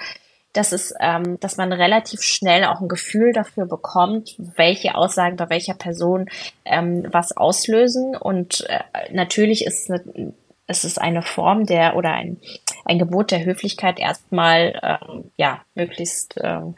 dass 0.55 0.71
es, 0.71 0.93
ähm, 0.99 1.39
dass 1.39 1.57
man 1.57 1.73
relativ 1.73 2.21
schnell 2.21 2.63
auch 2.65 2.81
ein 2.81 2.87
Gefühl 2.87 3.33
dafür 3.33 3.65
bekommt, 3.65 4.35
welche 4.37 4.95
Aussagen 4.95 5.35
bei 5.35 5.49
welcher 5.49 5.73
Person 5.73 6.29
ähm, 6.63 7.05
was 7.11 7.35
auslösen. 7.35 8.15
Und 8.15 8.65
äh, 8.69 8.79
natürlich 9.11 9.65
ist 9.65 9.91
es 10.67 10.83
ist 10.83 10.99
eine 10.99 11.21
Form 11.21 11.65
der 11.65 11.95
oder 11.95 12.11
ein, 12.11 12.37
ein 12.85 12.97
Gebot 12.97 13.31
der 13.31 13.45
Höflichkeit 13.45 13.99
erstmal 13.99 14.79
ähm, 14.81 15.25
ja 15.37 15.61
möglichst 15.75 16.35
ähm, 16.41 16.75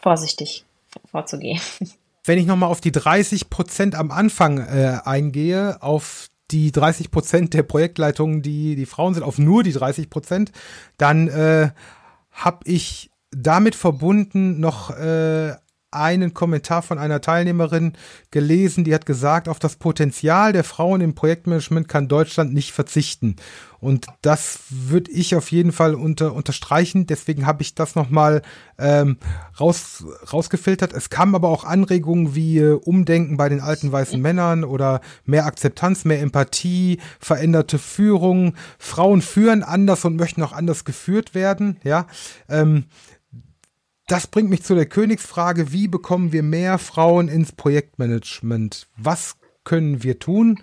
vorsichtig 0.00 0.64
vorzugehen. 1.10 1.60
Wenn 2.24 2.38
ich 2.38 2.46
nochmal 2.46 2.70
auf 2.70 2.80
die 2.80 2.92
30 2.92 3.50
Prozent 3.50 3.94
am 3.94 4.10
Anfang 4.10 4.58
äh, 4.58 4.98
eingehe, 5.04 5.82
auf 5.82 6.28
die 6.50 6.72
30 6.72 7.10
Prozent 7.10 7.54
der 7.54 7.62
Projektleitungen, 7.62 8.42
die 8.42 8.76
die 8.76 8.86
Frauen 8.86 9.14
sind, 9.14 9.22
auf 9.22 9.38
nur 9.38 9.62
die 9.62 9.72
30 9.72 10.10
Prozent, 10.10 10.52
dann 10.98 11.28
äh, 11.28 11.70
habe 12.44 12.60
ich 12.64 13.10
damit 13.30 13.74
verbunden 13.74 14.60
noch 14.60 14.90
äh, 14.90 15.54
einen 15.90 16.34
Kommentar 16.34 16.82
von 16.82 16.98
einer 16.98 17.20
Teilnehmerin 17.20 17.94
gelesen, 18.30 18.84
die 18.84 18.94
hat 18.94 19.06
gesagt, 19.06 19.48
auf 19.48 19.58
das 19.58 19.76
Potenzial 19.76 20.52
der 20.52 20.64
Frauen 20.64 21.00
im 21.00 21.14
Projektmanagement 21.14 21.88
kann 21.88 22.08
Deutschland 22.08 22.54
nicht 22.54 22.72
verzichten. 22.72 23.36
Und 23.80 24.08
das 24.20 24.60
würde 24.68 25.10
ich 25.10 25.34
auf 25.34 25.50
jeden 25.50 25.72
Fall 25.72 25.94
unter, 25.94 26.34
unterstreichen. 26.34 27.06
Deswegen 27.06 27.46
habe 27.46 27.62
ich 27.62 27.74
das 27.74 27.94
nochmal 27.94 28.42
ähm, 28.78 29.16
raus, 29.58 30.04
rausgefiltert. 30.30 30.92
Es 30.92 31.08
kamen 31.08 31.34
aber 31.34 31.48
auch 31.48 31.64
Anregungen 31.64 32.34
wie 32.34 32.58
äh, 32.58 32.74
Umdenken 32.74 33.38
bei 33.38 33.48
den 33.48 33.60
alten 33.60 33.90
weißen 33.90 34.20
Männern 34.20 34.64
oder 34.64 35.00
mehr 35.24 35.46
Akzeptanz, 35.46 36.04
mehr 36.04 36.20
Empathie, 36.20 37.00
veränderte 37.18 37.78
Führung. 37.78 38.54
Frauen 38.78 39.22
führen 39.22 39.62
anders 39.62 40.04
und 40.04 40.16
möchten 40.16 40.42
auch 40.42 40.52
anders 40.52 40.84
geführt 40.84 41.34
werden. 41.34 41.78
Ja. 41.82 42.06
Ähm, 42.50 42.84
das 44.10 44.26
bringt 44.26 44.50
mich 44.50 44.64
zu 44.64 44.74
der 44.74 44.86
Königsfrage, 44.86 45.72
wie 45.72 45.86
bekommen 45.86 46.32
wir 46.32 46.42
mehr 46.42 46.78
Frauen 46.78 47.28
ins 47.28 47.52
Projektmanagement? 47.52 48.88
Was 48.96 49.36
können 49.62 50.02
wir 50.02 50.18
tun? 50.18 50.60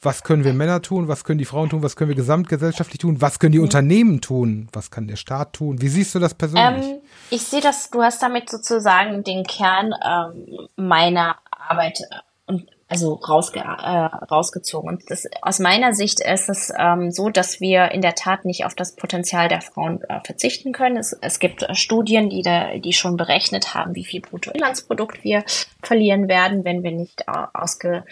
Was 0.00 0.22
können 0.22 0.44
wir 0.44 0.54
Männer 0.54 0.80
tun? 0.80 1.08
Was 1.08 1.24
können 1.24 1.40
die 1.40 1.44
Frauen 1.44 1.70
tun? 1.70 1.82
Was 1.82 1.96
können 1.96 2.10
wir 2.10 2.14
gesamtgesellschaftlich 2.14 2.98
tun? 2.98 3.20
Was 3.20 3.40
können 3.40 3.50
die 3.50 3.58
mhm. 3.58 3.64
Unternehmen 3.64 4.20
tun? 4.20 4.68
Was 4.72 4.92
kann 4.92 5.08
der 5.08 5.16
Staat 5.16 5.54
tun? 5.54 5.82
Wie 5.82 5.88
siehst 5.88 6.14
du 6.14 6.20
das 6.20 6.34
persönlich? 6.34 6.86
Ähm, 6.86 7.00
ich 7.30 7.42
sehe 7.42 7.60
das, 7.60 7.90
du 7.90 8.00
hast 8.00 8.22
damit 8.22 8.48
sozusagen 8.48 9.24
den 9.24 9.42
Kern 9.42 9.92
ähm, 10.06 10.68
meiner 10.76 11.36
Arbeit 11.50 12.00
äh, 12.00 12.20
und 12.46 12.70
also 12.88 13.14
rausge 13.14 13.60
äh, 13.60 13.62
rausgezogen. 13.62 14.88
Und 14.88 15.10
das, 15.10 15.26
aus 15.42 15.58
meiner 15.58 15.92
Sicht 15.92 16.20
ist 16.20 16.48
es 16.48 16.72
ähm, 16.76 17.10
so, 17.10 17.28
dass 17.28 17.60
wir 17.60 17.90
in 17.90 18.00
der 18.00 18.14
Tat 18.14 18.44
nicht 18.44 18.64
auf 18.64 18.74
das 18.74 18.96
Potenzial 18.96 19.48
der 19.48 19.60
Frauen 19.60 20.02
äh, 20.08 20.20
verzichten 20.24 20.72
können. 20.72 20.96
Es, 20.96 21.12
es 21.20 21.38
gibt 21.38 21.62
äh, 21.62 21.74
Studien, 21.74 22.30
die, 22.30 22.42
da, 22.42 22.78
die 22.78 22.94
schon 22.94 23.16
berechnet 23.16 23.74
haben, 23.74 23.94
wie 23.94 24.04
viel 24.04 24.22
Bruttoinlandsprodukt 24.22 25.22
wir 25.22 25.44
verlieren 25.82 26.28
werden, 26.28 26.64
wenn 26.64 26.82
wir 26.82 26.92
nicht 26.92 27.22
äh, 27.22 27.46
ausge 27.52 28.04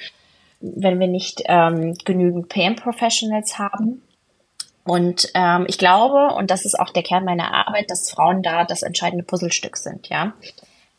wenn 0.59 0.99
wir 0.99 1.07
nicht 1.07 1.43
ähm, 1.47 1.95
genügend 2.07 2.49
PM-Professionals 2.49 3.59
haben. 3.59 4.03
Und 4.85 5.31
ähm, 5.35 5.67
ich 5.69 5.77
glaube, 5.77 6.35
und 6.35 6.51
das 6.51 6.65
ist 6.65 6.81
auch 6.81 6.91
der 6.91 7.03
Kern 7.03 7.27
meiner 7.27 7.53
Arbeit, 7.53 7.91
dass 7.91 8.11
Frauen 8.11 8.43
da 8.43 8.65
das 8.65 8.83
entscheidende 8.83 9.23
Puzzlestück 9.23 9.77
sind, 9.77 10.09
ja 10.09 10.33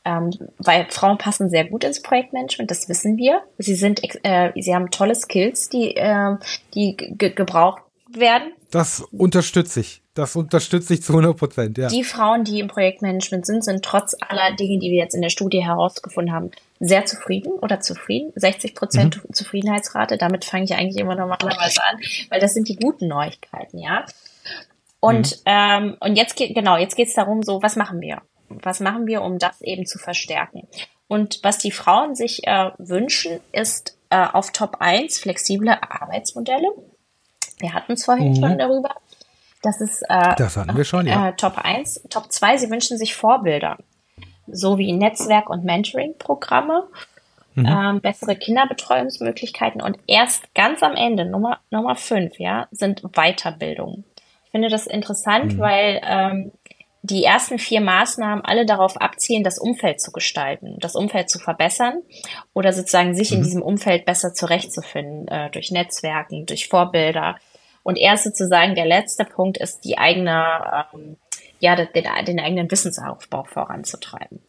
ähm, 0.08 0.32
weil 0.58 0.88
Frauen 0.90 1.18
passen 1.18 1.50
sehr 1.50 1.66
gut 1.66 1.84
ins 1.84 2.02
Projektmanagement, 2.02 2.72
das 2.72 2.88
wissen 2.88 3.18
wir. 3.18 3.42
Sie 3.58 3.76
sind, 3.76 4.02
äh, 4.24 4.52
sie 4.56 4.74
haben 4.74 4.90
tolle 4.90 5.16
Skills, 5.16 5.68
die, 5.68 5.98
äh, 5.98 6.38
die 6.74 6.96
gebraucht 6.96 7.82
werden. 8.10 8.54
Das 8.72 9.02
unterstütze 9.12 9.82
ich. 9.82 10.02
Das 10.14 10.36
unterstütze 10.36 10.94
ich 10.94 11.04
zu 11.04 11.12
100 11.12 11.38
Prozent, 11.38 11.78
ja. 11.78 11.90
Die 11.90 12.06
Frauen, 12.06 12.46
die 12.46 12.60
im 12.60 12.68
Projektmanagement 12.68 13.46
sind, 13.46 13.64
sind 13.64 13.84
trotz 13.84 14.16
aller 14.20 14.56
Dinge, 14.56 14.80
die 14.80 14.92
wir 14.92 14.98
jetzt 14.98 15.14
in 15.14 15.22
der 15.22 15.30
Studie 15.30 15.64
herausgefunden 15.64 16.34
haben, 16.34 16.52
sehr 16.80 17.06
zufrieden 17.06 17.52
oder 17.52 17.82
zufrieden. 17.82 18.32
60 18.36 18.76
Prozent 18.76 19.18
mhm. 19.24 19.34
Zufriedenheitsrate. 19.34 20.18
Damit 20.18 20.46
fange 20.46 20.64
ich 20.64 20.74
eigentlich 20.74 20.98
immer 20.98 21.16
normalerweise 21.16 21.82
an, 21.84 22.00
weil 22.30 22.40
das 22.40 22.54
sind 22.54 22.70
die 22.70 22.78
guten 22.78 23.08
Neuigkeiten, 23.08 23.78
ja. 23.78 24.06
Und, 25.00 25.32
mhm. 25.32 25.42
ähm, 25.46 25.98
und 26.00 26.16
jetzt 26.16 26.36
geht, 26.36 26.56
genau, 26.56 26.78
jetzt 26.78 26.96
geht 26.96 27.10
es 27.10 27.14
darum, 27.14 27.44
so, 27.44 27.62
was 27.62 27.76
machen 27.76 28.00
wir? 28.02 28.22
Was 28.50 28.80
machen 28.80 29.08
wir, 29.08 29.22
um 29.22 29.40
das 29.40 29.62
eben 29.62 29.86
zu 29.86 29.98
verstärken? 30.00 30.68
Und 31.08 31.40
was 31.44 31.58
die 31.58 31.72
Frauen 31.72 32.16
sich 32.16 32.46
äh, 32.46 32.72
wünschen, 32.78 33.40
ist 33.52 33.98
äh, 34.10 34.26
auf 34.26 34.52
Top 34.52 34.78
1 34.80 35.20
flexible 35.20 35.70
Arbeitsmodelle. 35.70 36.68
Wir 37.60 37.74
hatten 37.74 37.94
es 37.94 38.06
vorhin 38.06 38.32
mhm. 38.32 38.36
schon 38.36 38.58
darüber. 38.58 38.96
Das 39.64 39.82
ist 39.82 40.04
äh, 40.08 40.36
das 40.38 40.58
hatten 40.58 40.76
wir 40.76 40.84
schon, 40.84 41.08
ja. 41.08 41.30
Äh, 41.30 41.34
Top 41.36 41.58
1. 41.58 42.04
Top 42.10 42.32
2, 42.32 42.58
sie 42.58 42.70
wünschen 42.70 42.98
sich 42.98 43.16
Vorbilder, 43.16 43.78
so 44.48 44.78
wie 44.78 44.92
Netzwerk- 44.94 45.50
und 45.50 45.64
Mentoring-Programme, 45.64 46.88
mhm. 47.56 47.66
ähm, 47.66 48.02
bessere 48.02 48.36
Kinderbetreuungsmöglichkeiten 48.36 49.82
und 49.82 49.98
erst 50.08 50.54
ganz 50.54 50.84
am 50.84 50.96
Ende, 50.96 51.26
Nummer, 51.26 51.60
Nummer 51.72 51.96
5, 51.96 52.40
ja, 52.40 52.68
sind 52.72 53.02
Weiterbildungen. 53.14 54.06
Ich 54.46 54.52
finde 54.52 54.70
das 54.70 54.88
interessant, 54.88 55.56
mhm. 55.56 55.60
weil 55.60 56.02
ähm, 56.04 56.52
die 57.08 57.24
ersten 57.24 57.58
vier 57.58 57.82
Maßnahmen 57.82 58.44
alle 58.44 58.66
darauf 58.66 58.98
abzielen, 58.98 59.44
das 59.44 59.58
Umfeld 59.58 60.02
zu 60.02 60.12
gestalten, 60.12 60.78
das 60.80 60.96
Umfeld 60.96 61.30
zu 61.30 61.40
verbessern 61.40 62.02
oder 62.54 62.74
sozusagen 62.74 63.16
sich 63.16 63.32
mhm. 63.32 63.38
in 63.38 63.44
diesem 63.44 63.62
Umfeld 63.62 64.06
besser 64.06 64.34
zurechtzufinden, 64.34 65.28
äh, 65.28 65.50
durch 65.52 65.72
Netzwerken, 65.72 66.46
durch 66.46 66.68
Vorbilder. 66.68 67.38
Und 67.84 67.98
erst 67.98 68.26
sozusagen 68.26 68.76
der 68.76 68.86
letzte 68.86 69.24
Punkt 69.24 69.58
ist, 69.58 69.82
die 69.82 69.98
eigene, 69.98 70.86
ähm, 70.94 71.18
ja, 71.60 71.76
den, 71.76 71.88
den 72.26 72.40
eigenen 72.40 72.70
Wissensaufbau 72.70 73.46
voranzutreiben. 73.46 74.42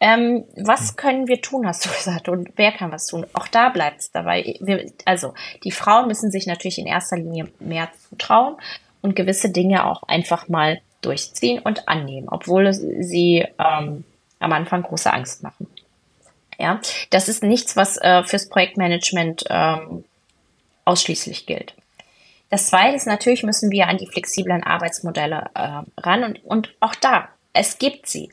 Ähm, 0.00 0.44
was 0.56 0.96
können 0.96 1.28
wir 1.28 1.40
tun, 1.40 1.66
hast 1.66 1.84
du 1.84 1.88
gesagt, 1.94 2.28
und 2.28 2.50
wer 2.56 2.72
kann 2.72 2.90
was 2.90 3.06
tun? 3.06 3.26
Auch 3.32 3.46
da 3.46 3.68
bleibt 3.68 4.00
es 4.00 4.10
dabei. 4.10 4.56
Wir, 4.60 4.90
also 5.04 5.34
die 5.62 5.70
Frauen 5.70 6.08
müssen 6.08 6.30
sich 6.30 6.46
natürlich 6.46 6.78
in 6.78 6.86
erster 6.86 7.16
Linie 7.16 7.48
mehr 7.60 7.88
zutrauen 8.08 8.56
und 9.00 9.14
gewisse 9.14 9.50
Dinge 9.50 9.86
auch 9.86 10.02
einfach 10.02 10.48
mal 10.48 10.80
durchziehen 11.04 11.60
und 11.60 11.88
annehmen, 11.88 12.28
obwohl 12.28 12.72
sie 12.72 13.46
ähm, 13.58 14.04
am 14.38 14.52
Anfang 14.52 14.82
große 14.82 15.12
Angst 15.12 15.42
machen. 15.42 15.66
Ja, 16.58 16.80
das 17.10 17.28
ist 17.28 17.42
nichts, 17.42 17.76
was 17.76 17.96
äh, 17.96 18.22
fürs 18.22 18.48
Projektmanagement 18.48 19.44
ähm, 19.50 20.04
ausschließlich 20.84 21.46
gilt. 21.46 21.74
Das 22.50 22.68
zweite 22.68 22.94
ist 22.94 23.06
natürlich 23.06 23.42
müssen 23.42 23.70
wir 23.70 23.88
an 23.88 23.98
die 23.98 24.06
flexiblen 24.06 24.62
Arbeitsmodelle 24.62 25.50
äh, 25.54 25.82
ran 26.00 26.24
und, 26.24 26.44
und 26.44 26.74
auch 26.80 26.94
da, 26.94 27.28
es 27.52 27.78
gibt 27.78 28.06
sie. 28.06 28.30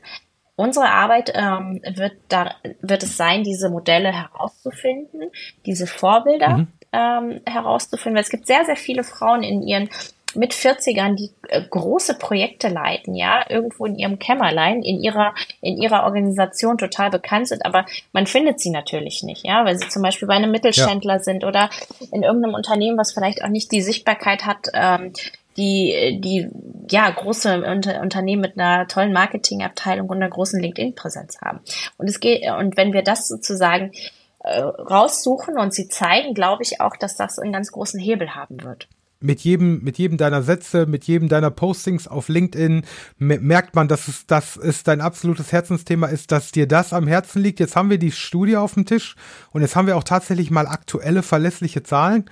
Unsere 0.54 0.90
Arbeit 0.90 1.32
ähm, 1.34 1.80
wird, 1.94 2.12
da, 2.28 2.54
wird 2.82 3.02
es 3.02 3.16
sein, 3.16 3.42
diese 3.42 3.70
Modelle 3.70 4.12
herauszufinden, 4.12 5.30
diese 5.64 5.86
Vorbilder 5.86 6.58
mhm. 6.58 6.68
ähm, 6.92 7.40
herauszufinden. 7.46 8.16
Weil 8.16 8.22
es 8.22 8.30
gibt 8.30 8.46
sehr, 8.46 8.64
sehr 8.66 8.76
viele 8.76 9.02
Frauen 9.02 9.42
in 9.42 9.62
ihren 9.62 9.88
mit 10.34 10.52
40ern, 10.52 11.14
die 11.14 11.30
äh, 11.48 11.62
große 11.68 12.14
Projekte 12.14 12.68
leiten, 12.68 13.14
ja, 13.14 13.44
irgendwo 13.48 13.86
in 13.86 13.96
ihrem 13.96 14.18
Kämmerlein, 14.18 14.82
in 14.82 15.00
ihrer, 15.00 15.34
in 15.60 15.76
ihrer 15.76 16.04
Organisation 16.04 16.78
total 16.78 17.10
bekannt 17.10 17.48
sind, 17.48 17.64
aber 17.64 17.86
man 18.12 18.26
findet 18.26 18.60
sie 18.60 18.70
natürlich 18.70 19.22
nicht, 19.22 19.46
ja, 19.46 19.64
weil 19.64 19.78
sie 19.78 19.88
zum 19.88 20.02
Beispiel 20.02 20.28
bei 20.28 20.34
einem 20.34 20.50
Mittelständler 20.50 21.14
ja. 21.14 21.22
sind 21.22 21.44
oder 21.44 21.70
in 22.10 22.22
irgendeinem 22.22 22.54
Unternehmen, 22.54 22.98
was 22.98 23.12
vielleicht 23.12 23.44
auch 23.44 23.48
nicht 23.48 23.72
die 23.72 23.82
Sichtbarkeit 23.82 24.44
hat, 24.46 24.68
ähm, 24.74 25.12
die, 25.56 26.18
die, 26.22 26.48
ja, 26.90 27.10
große 27.10 27.62
Unter 27.64 28.00
Unternehmen 28.00 28.42
mit 28.42 28.58
einer 28.58 28.88
tollen 28.88 29.12
Marketingabteilung 29.12 30.08
und 30.08 30.16
einer 30.16 30.30
großen 30.30 30.60
LinkedIn-Präsenz 30.60 31.40
haben. 31.42 31.60
Und 31.98 32.08
es 32.08 32.20
geht, 32.20 32.50
und 32.50 32.76
wenn 32.78 32.94
wir 32.94 33.02
das 33.02 33.28
sozusagen 33.28 33.92
äh, 34.40 34.60
raussuchen 34.60 35.58
und 35.58 35.74
sie 35.74 35.88
zeigen, 35.88 36.32
glaube 36.32 36.62
ich 36.62 36.80
auch, 36.80 36.96
dass 36.96 37.16
das 37.16 37.38
einen 37.38 37.52
ganz 37.52 37.70
großen 37.70 38.00
Hebel 38.00 38.34
haben 38.34 38.62
wird 38.62 38.88
mit 39.22 39.40
jedem, 39.40 39.82
mit 39.82 39.98
jedem 39.98 40.18
deiner 40.18 40.42
Sätze, 40.42 40.86
mit 40.86 41.04
jedem 41.04 41.28
deiner 41.28 41.50
Postings 41.50 42.08
auf 42.08 42.28
LinkedIn 42.28 42.82
merkt 43.18 43.74
man, 43.74 43.88
dass 43.88 44.08
es, 44.08 44.26
dass 44.26 44.56
es 44.56 44.82
dein 44.82 45.00
absolutes 45.00 45.52
Herzensthema 45.52 46.06
ist, 46.06 46.32
dass 46.32 46.52
dir 46.52 46.66
das 46.66 46.92
am 46.92 47.06
Herzen 47.06 47.42
liegt. 47.42 47.60
Jetzt 47.60 47.76
haben 47.76 47.90
wir 47.90 47.98
die 47.98 48.12
Studie 48.12 48.56
auf 48.56 48.74
dem 48.74 48.86
Tisch 48.86 49.16
und 49.50 49.62
jetzt 49.62 49.76
haben 49.76 49.86
wir 49.86 49.96
auch 49.96 50.04
tatsächlich 50.04 50.50
mal 50.50 50.66
aktuelle, 50.66 51.22
verlässliche 51.22 51.82
Zahlen, 51.82 52.24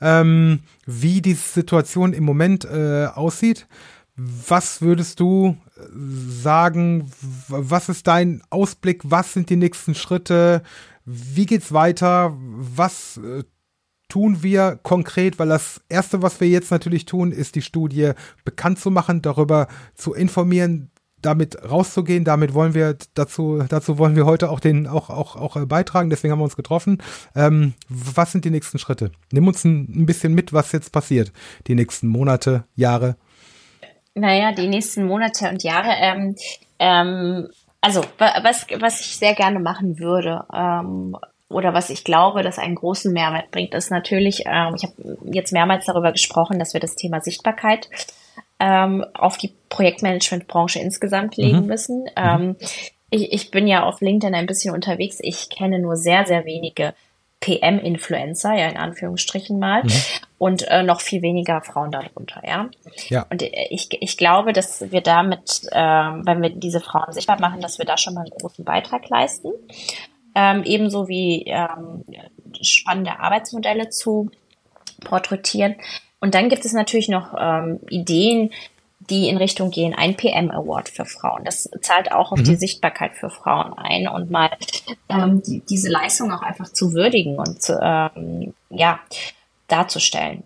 ähm, 0.00 0.60
wie 0.86 1.20
die 1.20 1.34
Situation 1.34 2.12
im 2.12 2.24
Moment 2.24 2.64
äh, 2.64 3.06
aussieht. 3.06 3.66
Was 4.16 4.82
würdest 4.82 5.20
du 5.20 5.56
äh, 5.76 5.82
sagen? 6.42 7.10
Was 7.48 7.88
ist 7.88 8.06
dein 8.06 8.42
Ausblick? 8.50 9.02
Was 9.04 9.32
sind 9.32 9.48
die 9.48 9.56
nächsten 9.56 9.94
Schritte? 9.94 10.62
Wie 11.04 11.46
geht's 11.46 11.72
weiter? 11.72 12.36
Was 12.36 13.18
äh, 13.18 13.44
tun 14.08 14.42
wir 14.42 14.78
konkret, 14.82 15.38
weil 15.38 15.48
das 15.48 15.82
Erste, 15.88 16.22
was 16.22 16.40
wir 16.40 16.48
jetzt 16.48 16.70
natürlich 16.70 17.04
tun, 17.04 17.32
ist 17.32 17.54
die 17.54 17.62
Studie 17.62 18.12
bekannt 18.44 18.78
zu 18.80 18.90
machen, 18.90 19.22
darüber 19.22 19.68
zu 19.94 20.14
informieren, 20.14 20.90
damit 21.22 21.58
rauszugehen. 21.68 22.24
Damit 22.24 22.54
wollen 22.54 22.74
wir 22.74 22.96
dazu, 23.14 23.62
dazu 23.68 23.98
wollen 23.98 24.16
wir 24.16 24.24
heute 24.26 24.50
auch 24.50 24.60
den 24.60 24.86
auch 24.86 25.10
auch 25.10 25.36
auch 25.36 25.56
äh, 25.56 25.66
beitragen. 25.66 26.10
Deswegen 26.10 26.32
haben 26.32 26.40
wir 26.40 26.44
uns 26.44 26.56
getroffen. 26.56 27.02
Ähm, 27.34 27.74
was 27.88 28.32
sind 28.32 28.44
die 28.44 28.50
nächsten 28.50 28.78
Schritte? 28.78 29.12
Nimm 29.32 29.46
uns 29.46 29.64
ein, 29.64 30.02
ein 30.02 30.06
bisschen 30.06 30.34
mit, 30.34 30.52
was 30.52 30.72
jetzt 30.72 30.92
passiert, 30.92 31.32
die 31.66 31.74
nächsten 31.74 32.08
Monate, 32.08 32.64
Jahre. 32.74 33.16
Naja, 34.14 34.52
die 34.52 34.68
nächsten 34.68 35.06
Monate 35.06 35.48
und 35.48 35.62
Jahre. 35.62 35.90
Ähm, 36.00 36.36
ähm, 36.78 37.48
also 37.80 38.02
was 38.18 38.66
was 38.80 39.00
ich 39.00 39.16
sehr 39.16 39.34
gerne 39.34 39.60
machen 39.60 39.98
würde. 39.98 40.44
Ähm, 40.52 41.16
oder 41.48 41.72
was 41.72 41.90
ich 41.90 42.04
glaube, 42.04 42.42
dass 42.42 42.58
einen 42.58 42.74
großen 42.74 43.12
Mehrwert 43.12 43.50
bringt, 43.50 43.74
ist 43.74 43.90
natürlich, 43.90 44.44
ähm, 44.46 44.74
ich 44.76 44.84
habe 44.84 45.18
jetzt 45.32 45.52
mehrmals 45.52 45.86
darüber 45.86 46.12
gesprochen, 46.12 46.58
dass 46.58 46.74
wir 46.74 46.80
das 46.80 46.94
Thema 46.94 47.20
Sichtbarkeit 47.20 47.88
ähm, 48.60 49.04
auf 49.14 49.38
die 49.38 49.54
Projektmanagementbranche 49.68 50.78
insgesamt 50.78 51.36
legen 51.36 51.60
mhm. 51.60 51.66
müssen. 51.66 52.02
Mhm. 52.02 52.08
Ähm, 52.16 52.56
ich, 53.10 53.32
ich 53.32 53.50
bin 53.50 53.66
ja 53.66 53.84
auf 53.84 54.00
LinkedIn 54.00 54.34
ein 54.34 54.46
bisschen 54.46 54.74
unterwegs. 54.74 55.18
Ich 55.20 55.48
kenne 55.48 55.78
nur 55.78 55.96
sehr, 55.96 56.26
sehr 56.26 56.44
wenige 56.44 56.92
PM-Influencer, 57.40 58.54
ja 58.54 58.68
in 58.68 58.76
Anführungsstrichen 58.76 59.58
mal, 59.58 59.84
mhm. 59.84 59.92
und 60.38 60.68
äh, 60.68 60.82
noch 60.82 61.00
viel 61.00 61.22
weniger 61.22 61.62
Frauen 61.62 61.92
darunter, 61.92 62.42
ja. 62.44 62.68
ja. 63.08 63.26
Und 63.30 63.42
ich, 63.42 63.88
ich 63.90 64.16
glaube, 64.16 64.52
dass 64.52 64.90
wir 64.90 65.00
damit, 65.00 65.62
äh, 65.70 65.78
wenn 65.78 66.42
wir 66.42 66.50
diese 66.50 66.80
Frauen 66.80 67.12
sichtbar 67.12 67.40
machen, 67.40 67.60
dass 67.60 67.78
wir 67.78 67.86
da 67.86 67.96
schon 67.96 68.14
mal 68.14 68.22
einen 68.22 68.38
großen 68.38 68.64
Beitrag 68.64 69.08
leisten 69.08 69.52
ähm, 70.38 70.62
ebenso 70.62 71.08
wie 71.08 71.42
ähm, 71.46 72.04
spannende 72.62 73.18
Arbeitsmodelle 73.18 73.90
zu 73.90 74.30
porträtieren. 75.00 75.74
Und 76.20 76.34
dann 76.34 76.48
gibt 76.48 76.64
es 76.64 76.72
natürlich 76.72 77.08
noch 77.08 77.34
ähm, 77.36 77.80
Ideen, 77.90 78.52
die 79.00 79.28
in 79.28 79.36
Richtung 79.36 79.70
gehen, 79.70 79.94
ein 79.94 80.16
PM 80.16 80.50
Award 80.50 80.90
für 80.90 81.06
Frauen. 81.06 81.44
Das 81.44 81.68
zahlt 81.80 82.12
auch 82.12 82.30
auf 82.30 82.38
mhm. 82.38 82.44
die 82.44 82.56
Sichtbarkeit 82.56 83.16
für 83.16 83.30
Frauen 83.30 83.72
ein 83.72 84.06
und 84.06 84.30
mal 84.30 84.50
ähm, 85.08 85.42
die, 85.42 85.60
diese 85.60 85.88
Leistung 85.88 86.30
auch 86.32 86.42
einfach 86.42 86.72
zu 86.72 86.92
würdigen 86.92 87.38
und 87.38 87.60
zu, 87.60 87.76
ähm, 87.82 88.54
ja 88.70 89.00
darzustellen. 89.66 90.44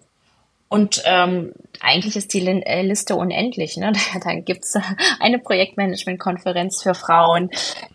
Und 0.73 1.03
ähm, 1.05 1.53
eigentlich 1.81 2.17
ist 2.17 2.33
die 2.33 2.47
äh, 2.47 2.81
Liste 2.81 3.15
unendlich. 3.15 3.77
Ne? 3.77 3.93
Da, 4.25 4.35
gibt's 4.37 4.75
eine 5.21 5.39
Projektmanagement-Konferenz 5.39 6.83
für 6.83 6.95
Frauen, 6.95 7.51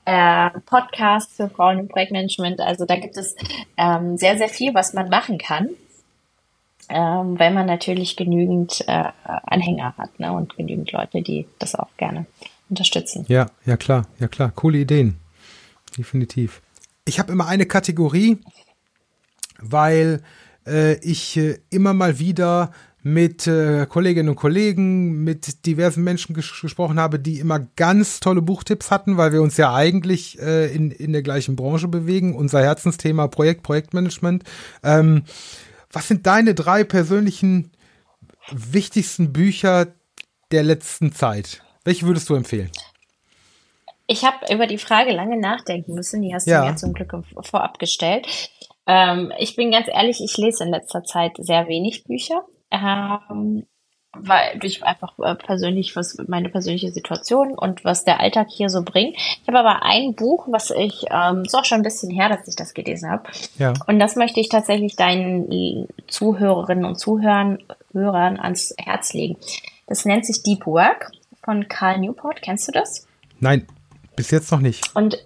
äh, 0.06 0.52
Podcasts 0.68 1.38
für 1.38 1.50
Frauen 1.50 1.80
im 1.80 1.88
Projektmanagement. 1.88 2.60
Also 2.60 2.86
da 2.86 2.96
gibt 2.98 3.18
es 3.18 3.36
ähm, 3.78 4.18
sehr, 4.18 4.38
sehr 4.38 4.48
viel, 4.48 4.76
was 4.76 4.94
man 4.94 5.10
machen 5.10 5.40
kann, 5.40 5.70
ähm, 6.90 7.40
wenn 7.40 7.56
man 7.56 7.66
natürlich 7.66 8.16
genügend 8.16 8.88
äh, 8.88 9.06
Anhänger 9.24 9.96
hat 9.98 10.20
ne? 10.20 10.32
und 10.34 10.56
genügend 10.56 10.92
Leute, 10.92 11.24
die 11.24 11.48
das 11.58 11.74
auch 11.74 11.90
gerne 11.98 12.28
unterstützen. 12.70 13.26
Ja, 13.28 13.48
ja 13.66 13.76
klar, 13.76 14.06
ja 14.20 14.28
klar. 14.28 14.52
Coole 14.54 14.78
Ideen. 14.78 15.18
Definitiv. 15.98 16.62
Ich 17.06 17.18
habe 17.18 17.32
immer 17.32 17.48
eine 17.48 17.66
Kategorie, 17.66 18.38
weil 19.58 20.22
äh, 20.68 20.94
ich 21.00 21.38
äh, 21.38 21.60
immer 21.70 21.94
mal 21.94 22.20
wieder 22.20 22.72
mit 23.04 23.48
äh, 23.48 23.86
Kolleginnen 23.88 24.30
und 24.30 24.36
Kollegen, 24.36 25.24
mit 25.24 25.66
diversen 25.66 26.04
Menschen 26.04 26.36
ges 26.36 26.60
gesprochen 26.60 27.00
habe, 27.00 27.20
die 27.20 27.40
immer 27.40 27.60
ganz 27.76 28.20
tolle 28.20 28.42
Buchtipps 28.42 28.92
hatten, 28.92 29.18
weil 29.18 29.32
wir 29.32 29.42
uns 29.42 29.56
ja 29.56 29.74
eigentlich 29.74 30.40
äh, 30.40 30.68
in, 30.74 30.92
in 30.92 31.14
der 31.14 31.22
gleichen 31.22 31.56
Branche 31.56 31.88
bewegen. 31.88 32.36
Unser 32.36 32.62
Herzensthema 32.62 33.28
Projekt, 33.28 33.64
Projektmanagement. 33.64 34.44
Ähm, 34.84 35.24
was 35.92 36.08
sind 36.08 36.28
deine 36.28 36.54
drei 36.54 36.84
persönlichen 36.84 37.72
wichtigsten 38.52 39.32
Bücher 39.32 39.88
der 40.52 40.64
letzten 40.64 41.14
Zeit? 41.14 41.64
Welche 41.86 42.06
würdest 42.06 42.30
du 42.30 42.36
empfehlen? 42.36 42.72
Ich 44.08 44.26
habe 44.26 44.54
über 44.54 44.68
die 44.68 44.78
Frage 44.78 45.14
lange 45.14 45.40
nachdenken 45.40 45.94
müssen. 45.94 46.22
Die 46.22 46.34
hast 46.34 46.48
du 46.48 46.52
ja. 46.52 46.66
mir 46.66 46.76
zum 46.76 46.94
Glück 46.94 47.14
vorab 47.42 47.80
gestellt. 47.80 48.28
Ähm, 48.88 49.32
ich 49.38 49.56
bin 49.56 49.72
ganz 49.72 49.88
ehrlich, 49.88 50.22
ich 50.24 50.38
lese 50.38 50.64
in 50.64 50.72
letzter 50.72 51.04
Zeit 51.04 51.34
sehr 51.38 51.68
wenig 51.68 52.06
Bücher. 52.06 52.44
Ähm, 52.72 53.66
weil 54.20 54.58
durch 54.60 54.84
einfach 54.84 55.14
äh, 55.20 55.36
persönlich, 55.36 55.96
was 55.96 56.18
meine 56.28 56.50
persönliche 56.50 56.92
Situation 56.92 57.52
und 57.52 57.84
was 57.84 58.04
der 58.04 58.20
Alltag 58.20 58.48
hier 58.50 58.70
so 58.70 58.84
bringt. 58.84 59.16
Ich 59.16 59.48
habe 59.48 59.60
aber 59.60 59.84
ein 59.84 60.16
Buch, 60.16 60.48
was 60.50 60.72
ich, 60.72 61.06
ähm, 61.12 61.44
ist 61.44 61.56
auch 61.56 61.66
schon 61.66 61.80
ein 61.80 61.84
bisschen 61.84 62.10
her, 62.10 62.30
dass 62.30 62.48
ich 62.48 62.56
das 62.56 62.74
gelesen 62.74 63.10
habe. 63.10 63.30
Ja. 63.58 63.74
Und 63.88 64.00
das 64.00 64.16
möchte 64.16 64.40
ich 64.40 64.50
tatsächlich 64.50 64.96
deinen 64.96 65.88
Zuhörerinnen 66.08 66.86
und 66.86 67.00
Zuhörern 67.00 67.60
Hörern 67.94 68.40
ans 68.40 68.74
Herz 68.78 69.14
legen. 69.14 69.38
Das 69.88 70.06
nennt 70.06 70.26
sich 70.26 70.44
Deep 70.44 70.66
Work 70.66 71.12
von 71.44 71.68
Carl 71.68 72.00
Newport. 72.00 72.42
Kennst 72.42 72.68
du 72.68 72.72
das? 72.72 73.08
Nein, 73.40 73.66
bis 74.16 74.32
jetzt 74.32 74.52
noch 74.52 74.60
nicht. 74.60 74.96
Und, 74.96 75.26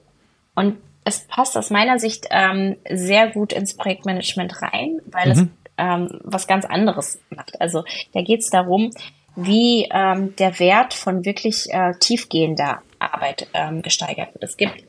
und 0.55 0.77
es 1.03 1.27
passt 1.27 1.57
aus 1.57 1.69
meiner 1.69 1.99
Sicht 1.99 2.27
ähm, 2.29 2.77
sehr 2.89 3.27
gut 3.29 3.53
ins 3.53 3.75
Projektmanagement 3.75 4.61
rein, 4.61 4.99
weil 5.05 5.27
mhm. 5.27 5.31
es 5.31 5.47
ähm, 5.77 6.19
was 6.23 6.47
ganz 6.47 6.65
anderes 6.65 7.19
macht. 7.29 7.59
Also 7.59 7.83
da 8.13 8.21
geht 8.21 8.41
es 8.41 8.49
darum, 8.49 8.91
wie 9.35 9.87
ähm, 9.91 10.35
der 10.35 10.59
Wert 10.59 10.93
von 10.93 11.25
wirklich 11.25 11.71
äh, 11.71 11.93
tiefgehender 11.99 12.81
Arbeit 12.99 13.47
ähm, 13.53 13.81
gesteigert 13.81 14.33
wird. 14.33 14.43
Es 14.43 14.57
gibt 14.57 14.83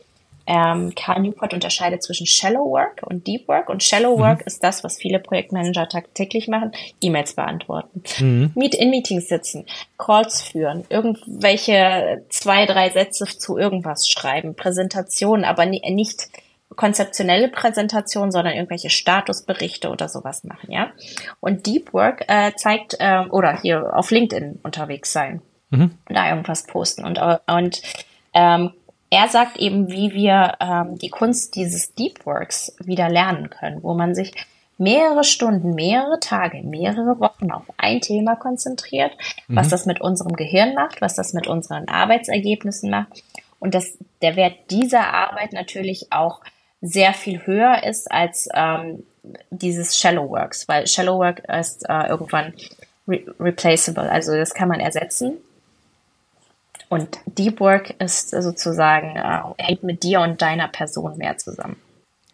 ähm, 0.53 0.95
Carl 0.95 1.23
Newport 1.23 1.55
unterscheidet 1.55 2.03
zwischen 2.03 2.27
Shallow 2.27 2.71
Work 2.71 3.03
und 3.05 3.27
Deep 3.27 3.49
Work. 3.49 3.71
Und 3.71 3.83
Shallow 3.83 4.19
Work 4.19 4.41
mhm. 4.41 4.47
ist 4.47 4.63
das, 4.63 4.85
was 4.85 4.99
viele 4.99 5.19
Projektmanager 5.19 5.89
tagtäglich 5.89 6.47
machen. 6.47 6.73
E-Mails 7.01 7.35
beantworten, 7.35 8.03
mhm. 8.19 8.53
Meet 8.55 8.75
in 8.75 8.91
Meetings 8.91 9.29
sitzen, 9.29 9.65
Calls 9.97 10.43
führen, 10.43 10.85
irgendwelche 10.91 12.25
zwei, 12.29 12.67
drei 12.67 12.91
Sätze 12.91 13.25
zu 13.25 13.57
irgendwas 13.57 14.09
schreiben, 14.09 14.55
Präsentationen, 14.55 15.47
aber 15.47 15.65
nicht 15.65 16.29
konzeptionelle 16.77 17.49
Präsentationen, 17.49 18.31
sondern 18.31 18.55
irgendwelche 18.55 18.91
Statusberichte 18.91 19.91
oder 19.91 20.09
sowas 20.09 20.45
machen, 20.45 20.71
ja. 20.71 20.91
Und 21.41 21.67
Deep 21.67 21.93
Work 21.95 22.25
äh, 22.29 22.53
zeigt, 22.57 22.97
äh, 22.99 23.25
oder 23.31 23.59
hier 23.61 23.97
auf 23.97 24.11
LinkedIn 24.11 24.61
unterwegs 24.63 25.13
sein, 25.13 25.41
mhm. 25.71 25.93
da 26.09 26.29
irgendwas 26.29 26.65
posten 26.65 27.05
und, 27.05 27.21
und 27.47 27.83
ähm, 28.35 28.73
er 29.13 29.29
sagt 29.29 29.59
eben, 29.59 29.91
wie 29.91 30.15
wir 30.15 30.55
ähm, 30.59 30.97
die 30.97 31.11
Kunst 31.11 31.55
dieses 31.55 31.95
Deep 31.95 32.25
Works 32.25 32.75
wieder 32.83 33.11
lernen 33.11 33.51
können, 33.51 33.83
wo 33.83 33.93
man 33.93 34.15
sich 34.15 34.33
mehrere 34.79 35.23
Stunden, 35.23 35.75
mehrere 35.75 36.19
Tage, 36.19 36.63
mehrere 36.63 37.21
Wochen 37.21 37.51
auf 37.51 37.65
ein 37.77 38.01
Thema 38.01 38.37
konzentriert, 38.37 39.13
mhm. 39.49 39.57
was 39.57 39.69
das 39.69 39.85
mit 39.85 40.01
unserem 40.01 40.35
Gehirn 40.35 40.73
macht, 40.73 41.03
was 41.03 41.15
das 41.15 41.35
mit 41.35 41.47
unseren 41.47 41.89
Arbeitsergebnissen 41.89 42.89
macht 42.89 43.23
und 43.59 43.75
dass 43.75 43.99
der 44.23 44.35
Wert 44.37 44.55
dieser 44.71 45.13
Arbeit 45.13 45.53
natürlich 45.53 46.07
auch 46.11 46.41
sehr 46.81 47.13
viel 47.13 47.47
höher 47.47 47.85
ist 47.85 48.11
als 48.11 48.49
ähm, 48.55 49.03
dieses 49.51 49.99
Shallow 49.99 50.31
Works, 50.31 50.69
weil 50.69 50.87
Shallow 50.87 51.19
Work 51.19 51.41
ist 51.51 51.85
äh, 51.87 52.09
irgendwann 52.09 52.55
re 53.07 53.21
replaceable, 53.39 54.11
also 54.11 54.35
das 54.35 54.55
kann 54.55 54.71
man 54.71 54.81
ersetzen. 54.81 55.35
Und 56.93 57.21
Deep 57.25 57.59
Work 57.61 57.95
ist 58.03 58.33
sozusagen, 58.33 59.17
äh, 59.17 59.41
hängt 59.57 59.83
mit 59.83 60.03
dir 60.03 60.21
und 60.21 60.43
deiner 60.43 60.69
Person 60.69 61.17
mehr 61.17 61.39
zusammen. 61.39 61.77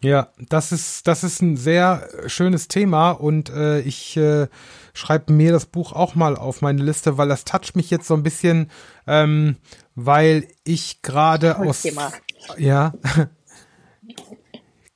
Ja, 0.01 0.33
das 0.49 0.73
ist, 0.73 1.07
das 1.07 1.23
ist 1.23 1.41
ein 1.41 1.55
sehr 1.55 2.09
schönes 2.27 2.67
Thema 2.67 3.11
und 3.11 3.49
äh, 3.51 3.79
ich 3.79 4.17
äh, 4.17 4.47
schreibe 4.93 5.31
mir 5.31 5.53
das 5.53 5.65
Buch 5.65 5.93
auch 5.93 6.13
mal 6.13 6.35
auf 6.35 6.61
meine 6.61 6.83
Liste, 6.83 7.17
weil 7.17 7.29
das 7.29 7.45
toucht 7.45 7.77
mich 7.77 7.89
jetzt 7.89 8.05
so 8.05 8.15
ein 8.15 8.23
bisschen, 8.23 8.69
ähm, 9.07 9.55
weil 9.95 10.45
ich 10.65 11.03
gerade 11.03 11.57
aus. 11.57 11.83
Thema. 11.83 12.11
Ja. 12.57 12.91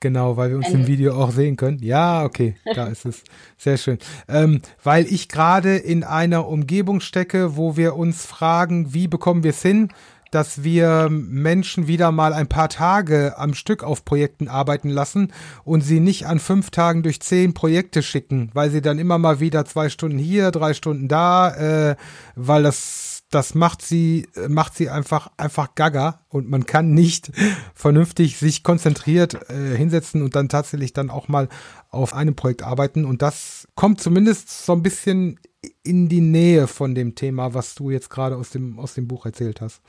Genau, 0.04 0.36
weil 0.36 0.50
wir 0.50 0.58
uns 0.58 0.68
im 0.68 0.86
Video 0.86 1.14
auch 1.16 1.32
sehen 1.32 1.56
können. 1.56 1.80
Ja, 1.82 2.26
okay, 2.26 2.58
da 2.76 2.88
ist 2.92 3.06
es. 3.06 3.24
Sehr 3.58 3.78
schön. 3.78 4.00
Ähm, 4.28 4.62
weil 4.84 5.06
ich 5.06 5.30
gerade 5.30 5.78
in 5.78 6.04
einer 6.04 6.46
Umgebung 6.50 7.00
stecke, 7.00 7.56
wo 7.56 7.78
wir 7.78 7.96
uns 7.96 8.26
fragen, 8.26 8.94
wie 8.94 9.08
bekommen 9.08 9.44
wir 9.44 9.52
es 9.52 9.62
hin, 9.62 9.94
dass 10.30 10.62
wir 10.62 11.08
Menschen 11.10 11.88
wieder 11.88 12.12
mal 12.12 12.34
ein 12.34 12.48
paar 12.48 12.68
Tage 12.68 13.38
am 13.38 13.54
Stück 13.54 13.82
auf 13.82 14.04
Projekten 14.04 14.50
arbeiten 14.50 14.90
lassen 14.90 15.32
und 15.64 15.82
sie 15.82 16.02
nicht 16.02 16.28
an 16.28 16.40
fünf 16.40 16.70
Tagen 16.70 17.02
durch 17.02 17.22
zehn 17.22 17.54
Projekte 17.54 18.04
schicken, 18.04 18.50
weil 18.54 18.72
sie 18.72 18.82
dann 18.82 19.00
immer 19.00 19.18
mal 19.18 19.40
wieder 19.40 19.64
zwei 19.64 19.88
Stunden 19.88 20.18
hier, 20.18 20.52
drei 20.52 20.74
Stunden 20.74 21.08
da, 21.08 21.92
äh, 21.92 21.96
weil 22.36 22.64
das 22.64 23.13
das 23.34 23.56
macht 23.56 23.82
sie, 23.82 24.28
macht 24.48 24.76
sie 24.76 24.90
einfach, 24.90 25.32
einfach 25.38 25.76
gaga 25.76 26.22
und 26.30 26.50
man 26.50 26.66
kann 26.66 26.94
nicht 26.94 27.32
vernünftig 27.74 28.38
sich 28.38 28.64
konzentriert 28.64 29.50
äh, 29.50 29.76
hinsetzen 29.76 30.22
und 30.22 30.36
dann 30.36 30.50
tatsächlich 30.50 30.94
dann 30.94 31.10
auch 31.10 31.28
mal 31.28 31.50
auf 31.90 32.14
einem 32.14 32.36
Projekt 32.36 32.64
arbeiten. 32.64 33.06
Und 33.06 33.22
das 33.22 33.68
kommt 33.76 34.02
zumindest 34.02 34.66
so 34.66 34.74
ein 34.74 34.84
bisschen 34.84 35.40
in 35.84 36.10
die 36.10 36.22
Nähe 36.22 36.68
von 36.68 36.96
dem 36.96 37.16
Thema, 37.16 37.54
was 37.54 37.76
du 37.76 37.90
jetzt 37.90 38.10
gerade 38.10 38.36
aus 38.36 38.50
dem, 38.50 38.80
aus 38.80 38.94
dem 38.94 39.08
Buch 39.08 39.26
erzählt 39.26 39.62
hast. 39.62 39.82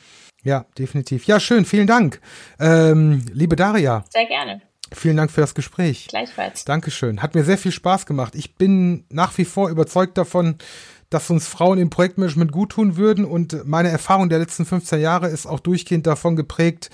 Ja, 0.42 0.66
definitiv. 0.78 1.24
Ja, 1.24 1.40
schön, 1.40 1.64
vielen 1.64 1.86
Dank. 1.86 2.20
Ähm, 2.60 3.24
liebe 3.32 3.56
Daria. 3.56 4.04
Sehr 4.12 4.26
gerne. 4.26 4.60
Vielen 4.92 5.16
Dank 5.16 5.30
für 5.30 5.40
das 5.40 5.54
Gespräch. 5.54 6.06
Gleichfalls. 6.08 6.64
Dankeschön. 6.64 7.22
Hat 7.22 7.34
mir 7.34 7.44
sehr 7.44 7.58
viel 7.58 7.72
Spaß 7.72 8.06
gemacht. 8.06 8.34
Ich 8.34 8.56
bin 8.56 9.04
nach 9.08 9.36
wie 9.38 9.44
vor 9.44 9.70
überzeugt 9.70 10.18
davon, 10.18 10.56
dass 11.14 11.30
uns 11.30 11.46
Frauen 11.46 11.78
im 11.78 11.90
Projektmanagement 11.90 12.50
gut 12.50 12.70
tun 12.70 12.96
würden. 12.96 13.24
Und 13.24 13.66
meine 13.66 13.88
Erfahrung 13.88 14.28
der 14.28 14.40
letzten 14.40 14.66
15 14.66 15.00
Jahre 15.00 15.28
ist 15.28 15.46
auch 15.46 15.60
durchgehend 15.60 16.08
davon 16.08 16.34
geprägt, 16.34 16.90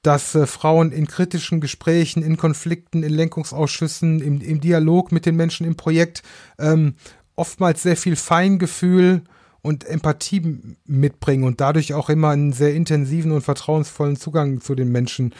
dass 0.00 0.34
äh, 0.34 0.46
Frauen 0.46 0.90
in 0.90 1.06
kritischen 1.06 1.60
Gesprächen, 1.60 2.22
in 2.22 2.38
Konflikten, 2.38 3.02
in 3.02 3.12
Lenkungsausschüssen, 3.12 4.20
im, 4.22 4.40
im 4.40 4.60
Dialog 4.62 5.12
mit 5.12 5.26
den 5.26 5.36
Menschen 5.36 5.66
im 5.66 5.76
Projekt 5.76 6.22
ähm, 6.58 6.94
oftmals 7.36 7.82
sehr 7.82 7.96
viel 7.96 8.16
Feingefühl 8.16 9.22
und 9.60 9.84
Empathie 9.84 10.60
mitbringen 10.86 11.44
und 11.44 11.60
dadurch 11.60 11.92
auch 11.92 12.08
immer 12.08 12.30
einen 12.30 12.54
sehr 12.54 12.74
intensiven 12.74 13.32
und 13.32 13.42
vertrauensvollen 13.42 14.16
Zugang 14.16 14.62
zu 14.62 14.74
den 14.76 14.90
Menschen 14.90 15.34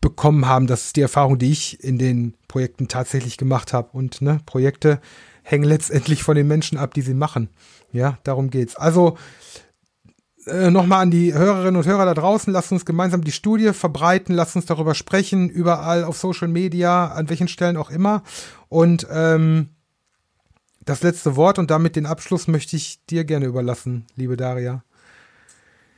bekommen 0.00 0.46
haben. 0.46 0.66
Das 0.66 0.86
ist 0.86 0.96
die 0.96 1.02
Erfahrung, 1.02 1.38
die 1.38 1.52
ich 1.52 1.84
in 1.84 1.98
den 1.98 2.34
Projekten 2.48 2.88
tatsächlich 2.88 3.36
gemacht 3.36 3.74
habe. 3.74 3.90
Und 3.92 4.22
ne, 4.22 4.40
Projekte 4.46 5.00
hängen 5.44 5.64
letztendlich 5.64 6.24
von 6.24 6.34
den 6.34 6.48
Menschen 6.48 6.78
ab, 6.78 6.94
die 6.94 7.02
sie 7.02 7.14
machen. 7.14 7.50
Ja, 7.92 8.18
darum 8.24 8.50
geht's. 8.50 8.74
Also 8.74 9.16
äh, 10.46 10.70
nochmal 10.70 11.02
an 11.02 11.10
die 11.10 11.32
Hörerinnen 11.32 11.76
und 11.76 11.86
Hörer 11.86 12.06
da 12.06 12.14
draußen, 12.14 12.52
lasst 12.52 12.72
uns 12.72 12.84
gemeinsam 12.84 13.22
die 13.22 13.32
Studie 13.32 13.72
verbreiten, 13.72 14.34
lasst 14.34 14.56
uns 14.56 14.66
darüber 14.66 14.94
sprechen, 14.94 15.48
überall 15.48 16.04
auf 16.04 16.16
Social 16.16 16.48
Media, 16.48 17.08
an 17.08 17.28
welchen 17.28 17.48
Stellen 17.48 17.76
auch 17.76 17.90
immer. 17.90 18.22
Und 18.68 19.06
ähm, 19.10 19.68
das 20.84 21.02
letzte 21.02 21.36
Wort 21.36 21.58
und 21.58 21.70
damit 21.70 21.96
den 21.96 22.06
Abschluss 22.06 22.48
möchte 22.48 22.76
ich 22.76 23.04
dir 23.06 23.24
gerne 23.24 23.46
überlassen, 23.46 24.06
liebe 24.16 24.36
Daria. 24.36 24.82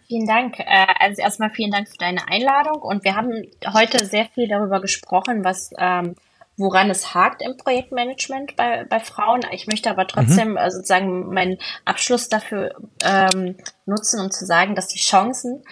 Vielen 0.06 0.26
Dank. 0.26 0.60
Äh, 0.60 0.86
also 1.00 1.22
erstmal 1.22 1.50
vielen 1.50 1.72
Dank 1.72 1.88
für 1.88 1.98
deine 1.98 2.28
Einladung 2.28 2.80
und 2.82 3.04
wir 3.04 3.16
haben 3.16 3.32
heute 3.72 4.04
sehr 4.06 4.26
viel 4.26 4.48
darüber 4.48 4.80
gesprochen, 4.80 5.44
was 5.44 5.70
ähm, 5.78 6.14
woran 6.56 6.90
es 6.90 7.14
hakt 7.14 7.42
im 7.42 7.56
Projektmanagement 7.56 8.56
bei, 8.56 8.84
bei 8.84 9.00
Frauen. 9.00 9.42
Ich 9.52 9.66
möchte 9.66 9.90
aber 9.90 10.06
trotzdem 10.06 10.52
mhm. 10.52 10.56
äh, 10.56 10.70
sozusagen 10.70 11.32
meinen 11.32 11.58
Abschluss 11.84 12.28
dafür 12.28 12.74
ähm, 13.04 13.56
nutzen, 13.84 14.20
um 14.20 14.30
zu 14.30 14.46
sagen, 14.46 14.74
dass 14.74 14.88
die 14.88 14.98
Chancen, 14.98 15.62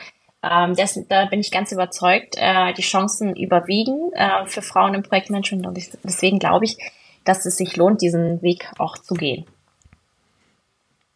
ähm, 0.43 0.74
das, 0.76 0.99
da 1.09 1.26
bin 1.26 1.41
ich 1.41 1.51
ganz 1.51 1.72
überzeugt, 1.72 2.37
äh, 2.37 2.74
die 2.74 2.82
Chancen 2.82 3.35
überwiegen 3.35 4.12
äh, 4.12 4.47
für 4.47 4.62
Frauen 4.62 4.95
im 4.95 5.03
Projektmanagement 5.03 5.66
und 5.66 5.78
ich, 5.78 5.91
deswegen 6.03 6.39
glaube 6.39 6.66
ich, 6.66 6.76
dass 7.24 7.47
es 7.47 7.57
sich 7.57 7.76
lohnt, 7.76 8.03
diesen 8.03 8.43
Weg 8.43 8.70
auch 8.78 8.99
zu 8.99 9.14
gehen. 9.14 9.47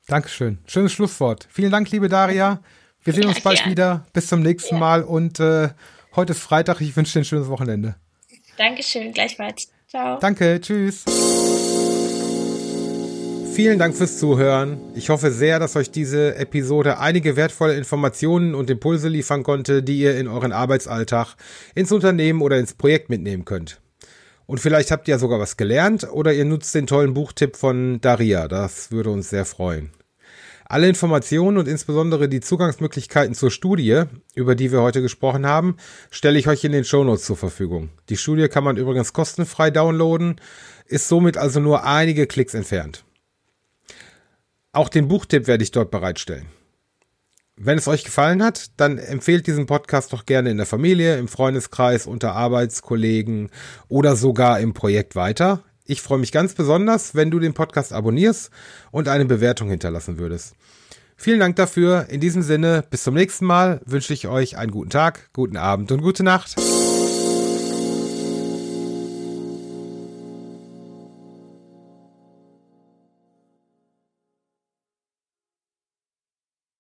Dankeschön. 0.06 0.58
Schönes 0.66 0.92
Schlusswort. 0.92 1.46
Vielen 1.50 1.70
Dank, 1.70 1.90
liebe 1.90 2.08
Daria. 2.08 2.60
Wir 3.04 3.12
sehen 3.12 3.26
uns 3.26 3.42
bald 3.42 3.60
ja. 3.60 3.66
wieder. 3.66 4.06
Bis 4.14 4.28
zum 4.28 4.40
nächsten 4.40 4.76
ja. 4.76 4.80
Mal. 4.80 5.02
Und 5.02 5.38
äh, 5.38 5.68
heute 6.16 6.32
ist 6.32 6.40
Freitag. 6.40 6.80
Ich 6.80 6.96
wünsche 6.96 7.12
dir 7.12 7.20
ein 7.20 7.24
schönes 7.26 7.48
Wochenende. 7.48 7.96
Dankeschön, 8.58 9.12
gleichfalls. 9.12 9.68
Ciao. 9.88 10.18
Danke, 10.18 10.60
tschüss. 10.60 11.04
Vielen 13.54 13.78
Dank 13.78 13.96
fürs 13.96 14.18
Zuhören. 14.18 14.78
Ich 14.94 15.08
hoffe 15.08 15.32
sehr, 15.32 15.58
dass 15.58 15.74
euch 15.74 15.90
diese 15.90 16.36
Episode 16.36 16.98
einige 16.98 17.34
wertvolle 17.34 17.74
Informationen 17.74 18.54
und 18.54 18.70
Impulse 18.70 19.08
liefern 19.08 19.42
konnte, 19.42 19.82
die 19.82 19.98
ihr 19.98 20.16
in 20.16 20.28
euren 20.28 20.52
Arbeitsalltag, 20.52 21.34
ins 21.74 21.90
Unternehmen 21.90 22.40
oder 22.40 22.58
ins 22.58 22.74
Projekt 22.74 23.10
mitnehmen 23.10 23.44
könnt. 23.44 23.80
Und 24.46 24.60
vielleicht 24.60 24.90
habt 24.90 25.08
ihr 25.08 25.18
sogar 25.18 25.40
was 25.40 25.56
gelernt 25.56 26.08
oder 26.10 26.32
ihr 26.32 26.44
nutzt 26.44 26.74
den 26.74 26.86
tollen 26.86 27.14
Buchtipp 27.14 27.56
von 27.56 28.00
Daria. 28.00 28.48
Das 28.48 28.92
würde 28.92 29.10
uns 29.10 29.30
sehr 29.30 29.44
freuen. 29.44 29.90
Alle 30.70 30.86
Informationen 30.86 31.56
und 31.56 31.66
insbesondere 31.66 32.28
die 32.28 32.40
Zugangsmöglichkeiten 32.40 33.34
zur 33.34 33.50
Studie, 33.50 34.02
über 34.34 34.54
die 34.54 34.70
wir 34.70 34.82
heute 34.82 35.00
gesprochen 35.00 35.46
haben, 35.46 35.78
stelle 36.10 36.38
ich 36.38 36.46
euch 36.46 36.62
in 36.62 36.72
den 36.72 36.84
Shownotes 36.84 37.24
zur 37.24 37.38
Verfügung. 37.38 37.88
Die 38.10 38.18
Studie 38.18 38.48
kann 38.48 38.64
man 38.64 38.76
übrigens 38.76 39.14
kostenfrei 39.14 39.70
downloaden, 39.70 40.38
ist 40.84 41.08
somit 41.08 41.38
also 41.38 41.58
nur 41.58 41.84
einige 41.84 42.26
Klicks 42.26 42.52
entfernt. 42.52 43.04
Auch 44.72 44.90
den 44.90 45.08
Buchtipp 45.08 45.46
werde 45.46 45.64
ich 45.64 45.70
dort 45.70 45.90
bereitstellen. 45.90 46.48
Wenn 47.56 47.78
es 47.78 47.88
euch 47.88 48.04
gefallen 48.04 48.42
hat, 48.42 48.70
dann 48.76 48.98
empfehlt 48.98 49.46
diesen 49.46 49.64
Podcast 49.64 50.12
doch 50.12 50.26
gerne 50.26 50.50
in 50.50 50.58
der 50.58 50.66
Familie, 50.66 51.16
im 51.16 51.28
Freundeskreis, 51.28 52.06
unter 52.06 52.34
Arbeitskollegen 52.34 53.48
oder 53.88 54.16
sogar 54.16 54.60
im 54.60 54.74
Projekt 54.74 55.16
weiter. 55.16 55.64
Ich 55.90 56.02
freue 56.02 56.18
mich 56.18 56.32
ganz 56.32 56.52
besonders, 56.52 57.14
wenn 57.14 57.30
du 57.30 57.38
den 57.38 57.54
Podcast 57.54 57.94
abonnierst 57.94 58.50
und 58.90 59.08
eine 59.08 59.24
Bewertung 59.24 59.70
hinterlassen 59.70 60.18
würdest. 60.18 60.54
Vielen 61.16 61.40
Dank 61.40 61.56
dafür. 61.56 62.10
In 62.10 62.20
diesem 62.20 62.42
Sinne, 62.42 62.84
bis 62.90 63.04
zum 63.04 63.14
nächsten 63.14 63.46
Mal 63.46 63.80
wünsche 63.86 64.12
ich 64.12 64.28
euch 64.28 64.58
einen 64.58 64.70
guten 64.70 64.90
Tag, 64.90 65.30
guten 65.32 65.56
Abend 65.56 65.90
und 65.90 66.02
gute 66.02 66.24
Nacht. 66.24 66.56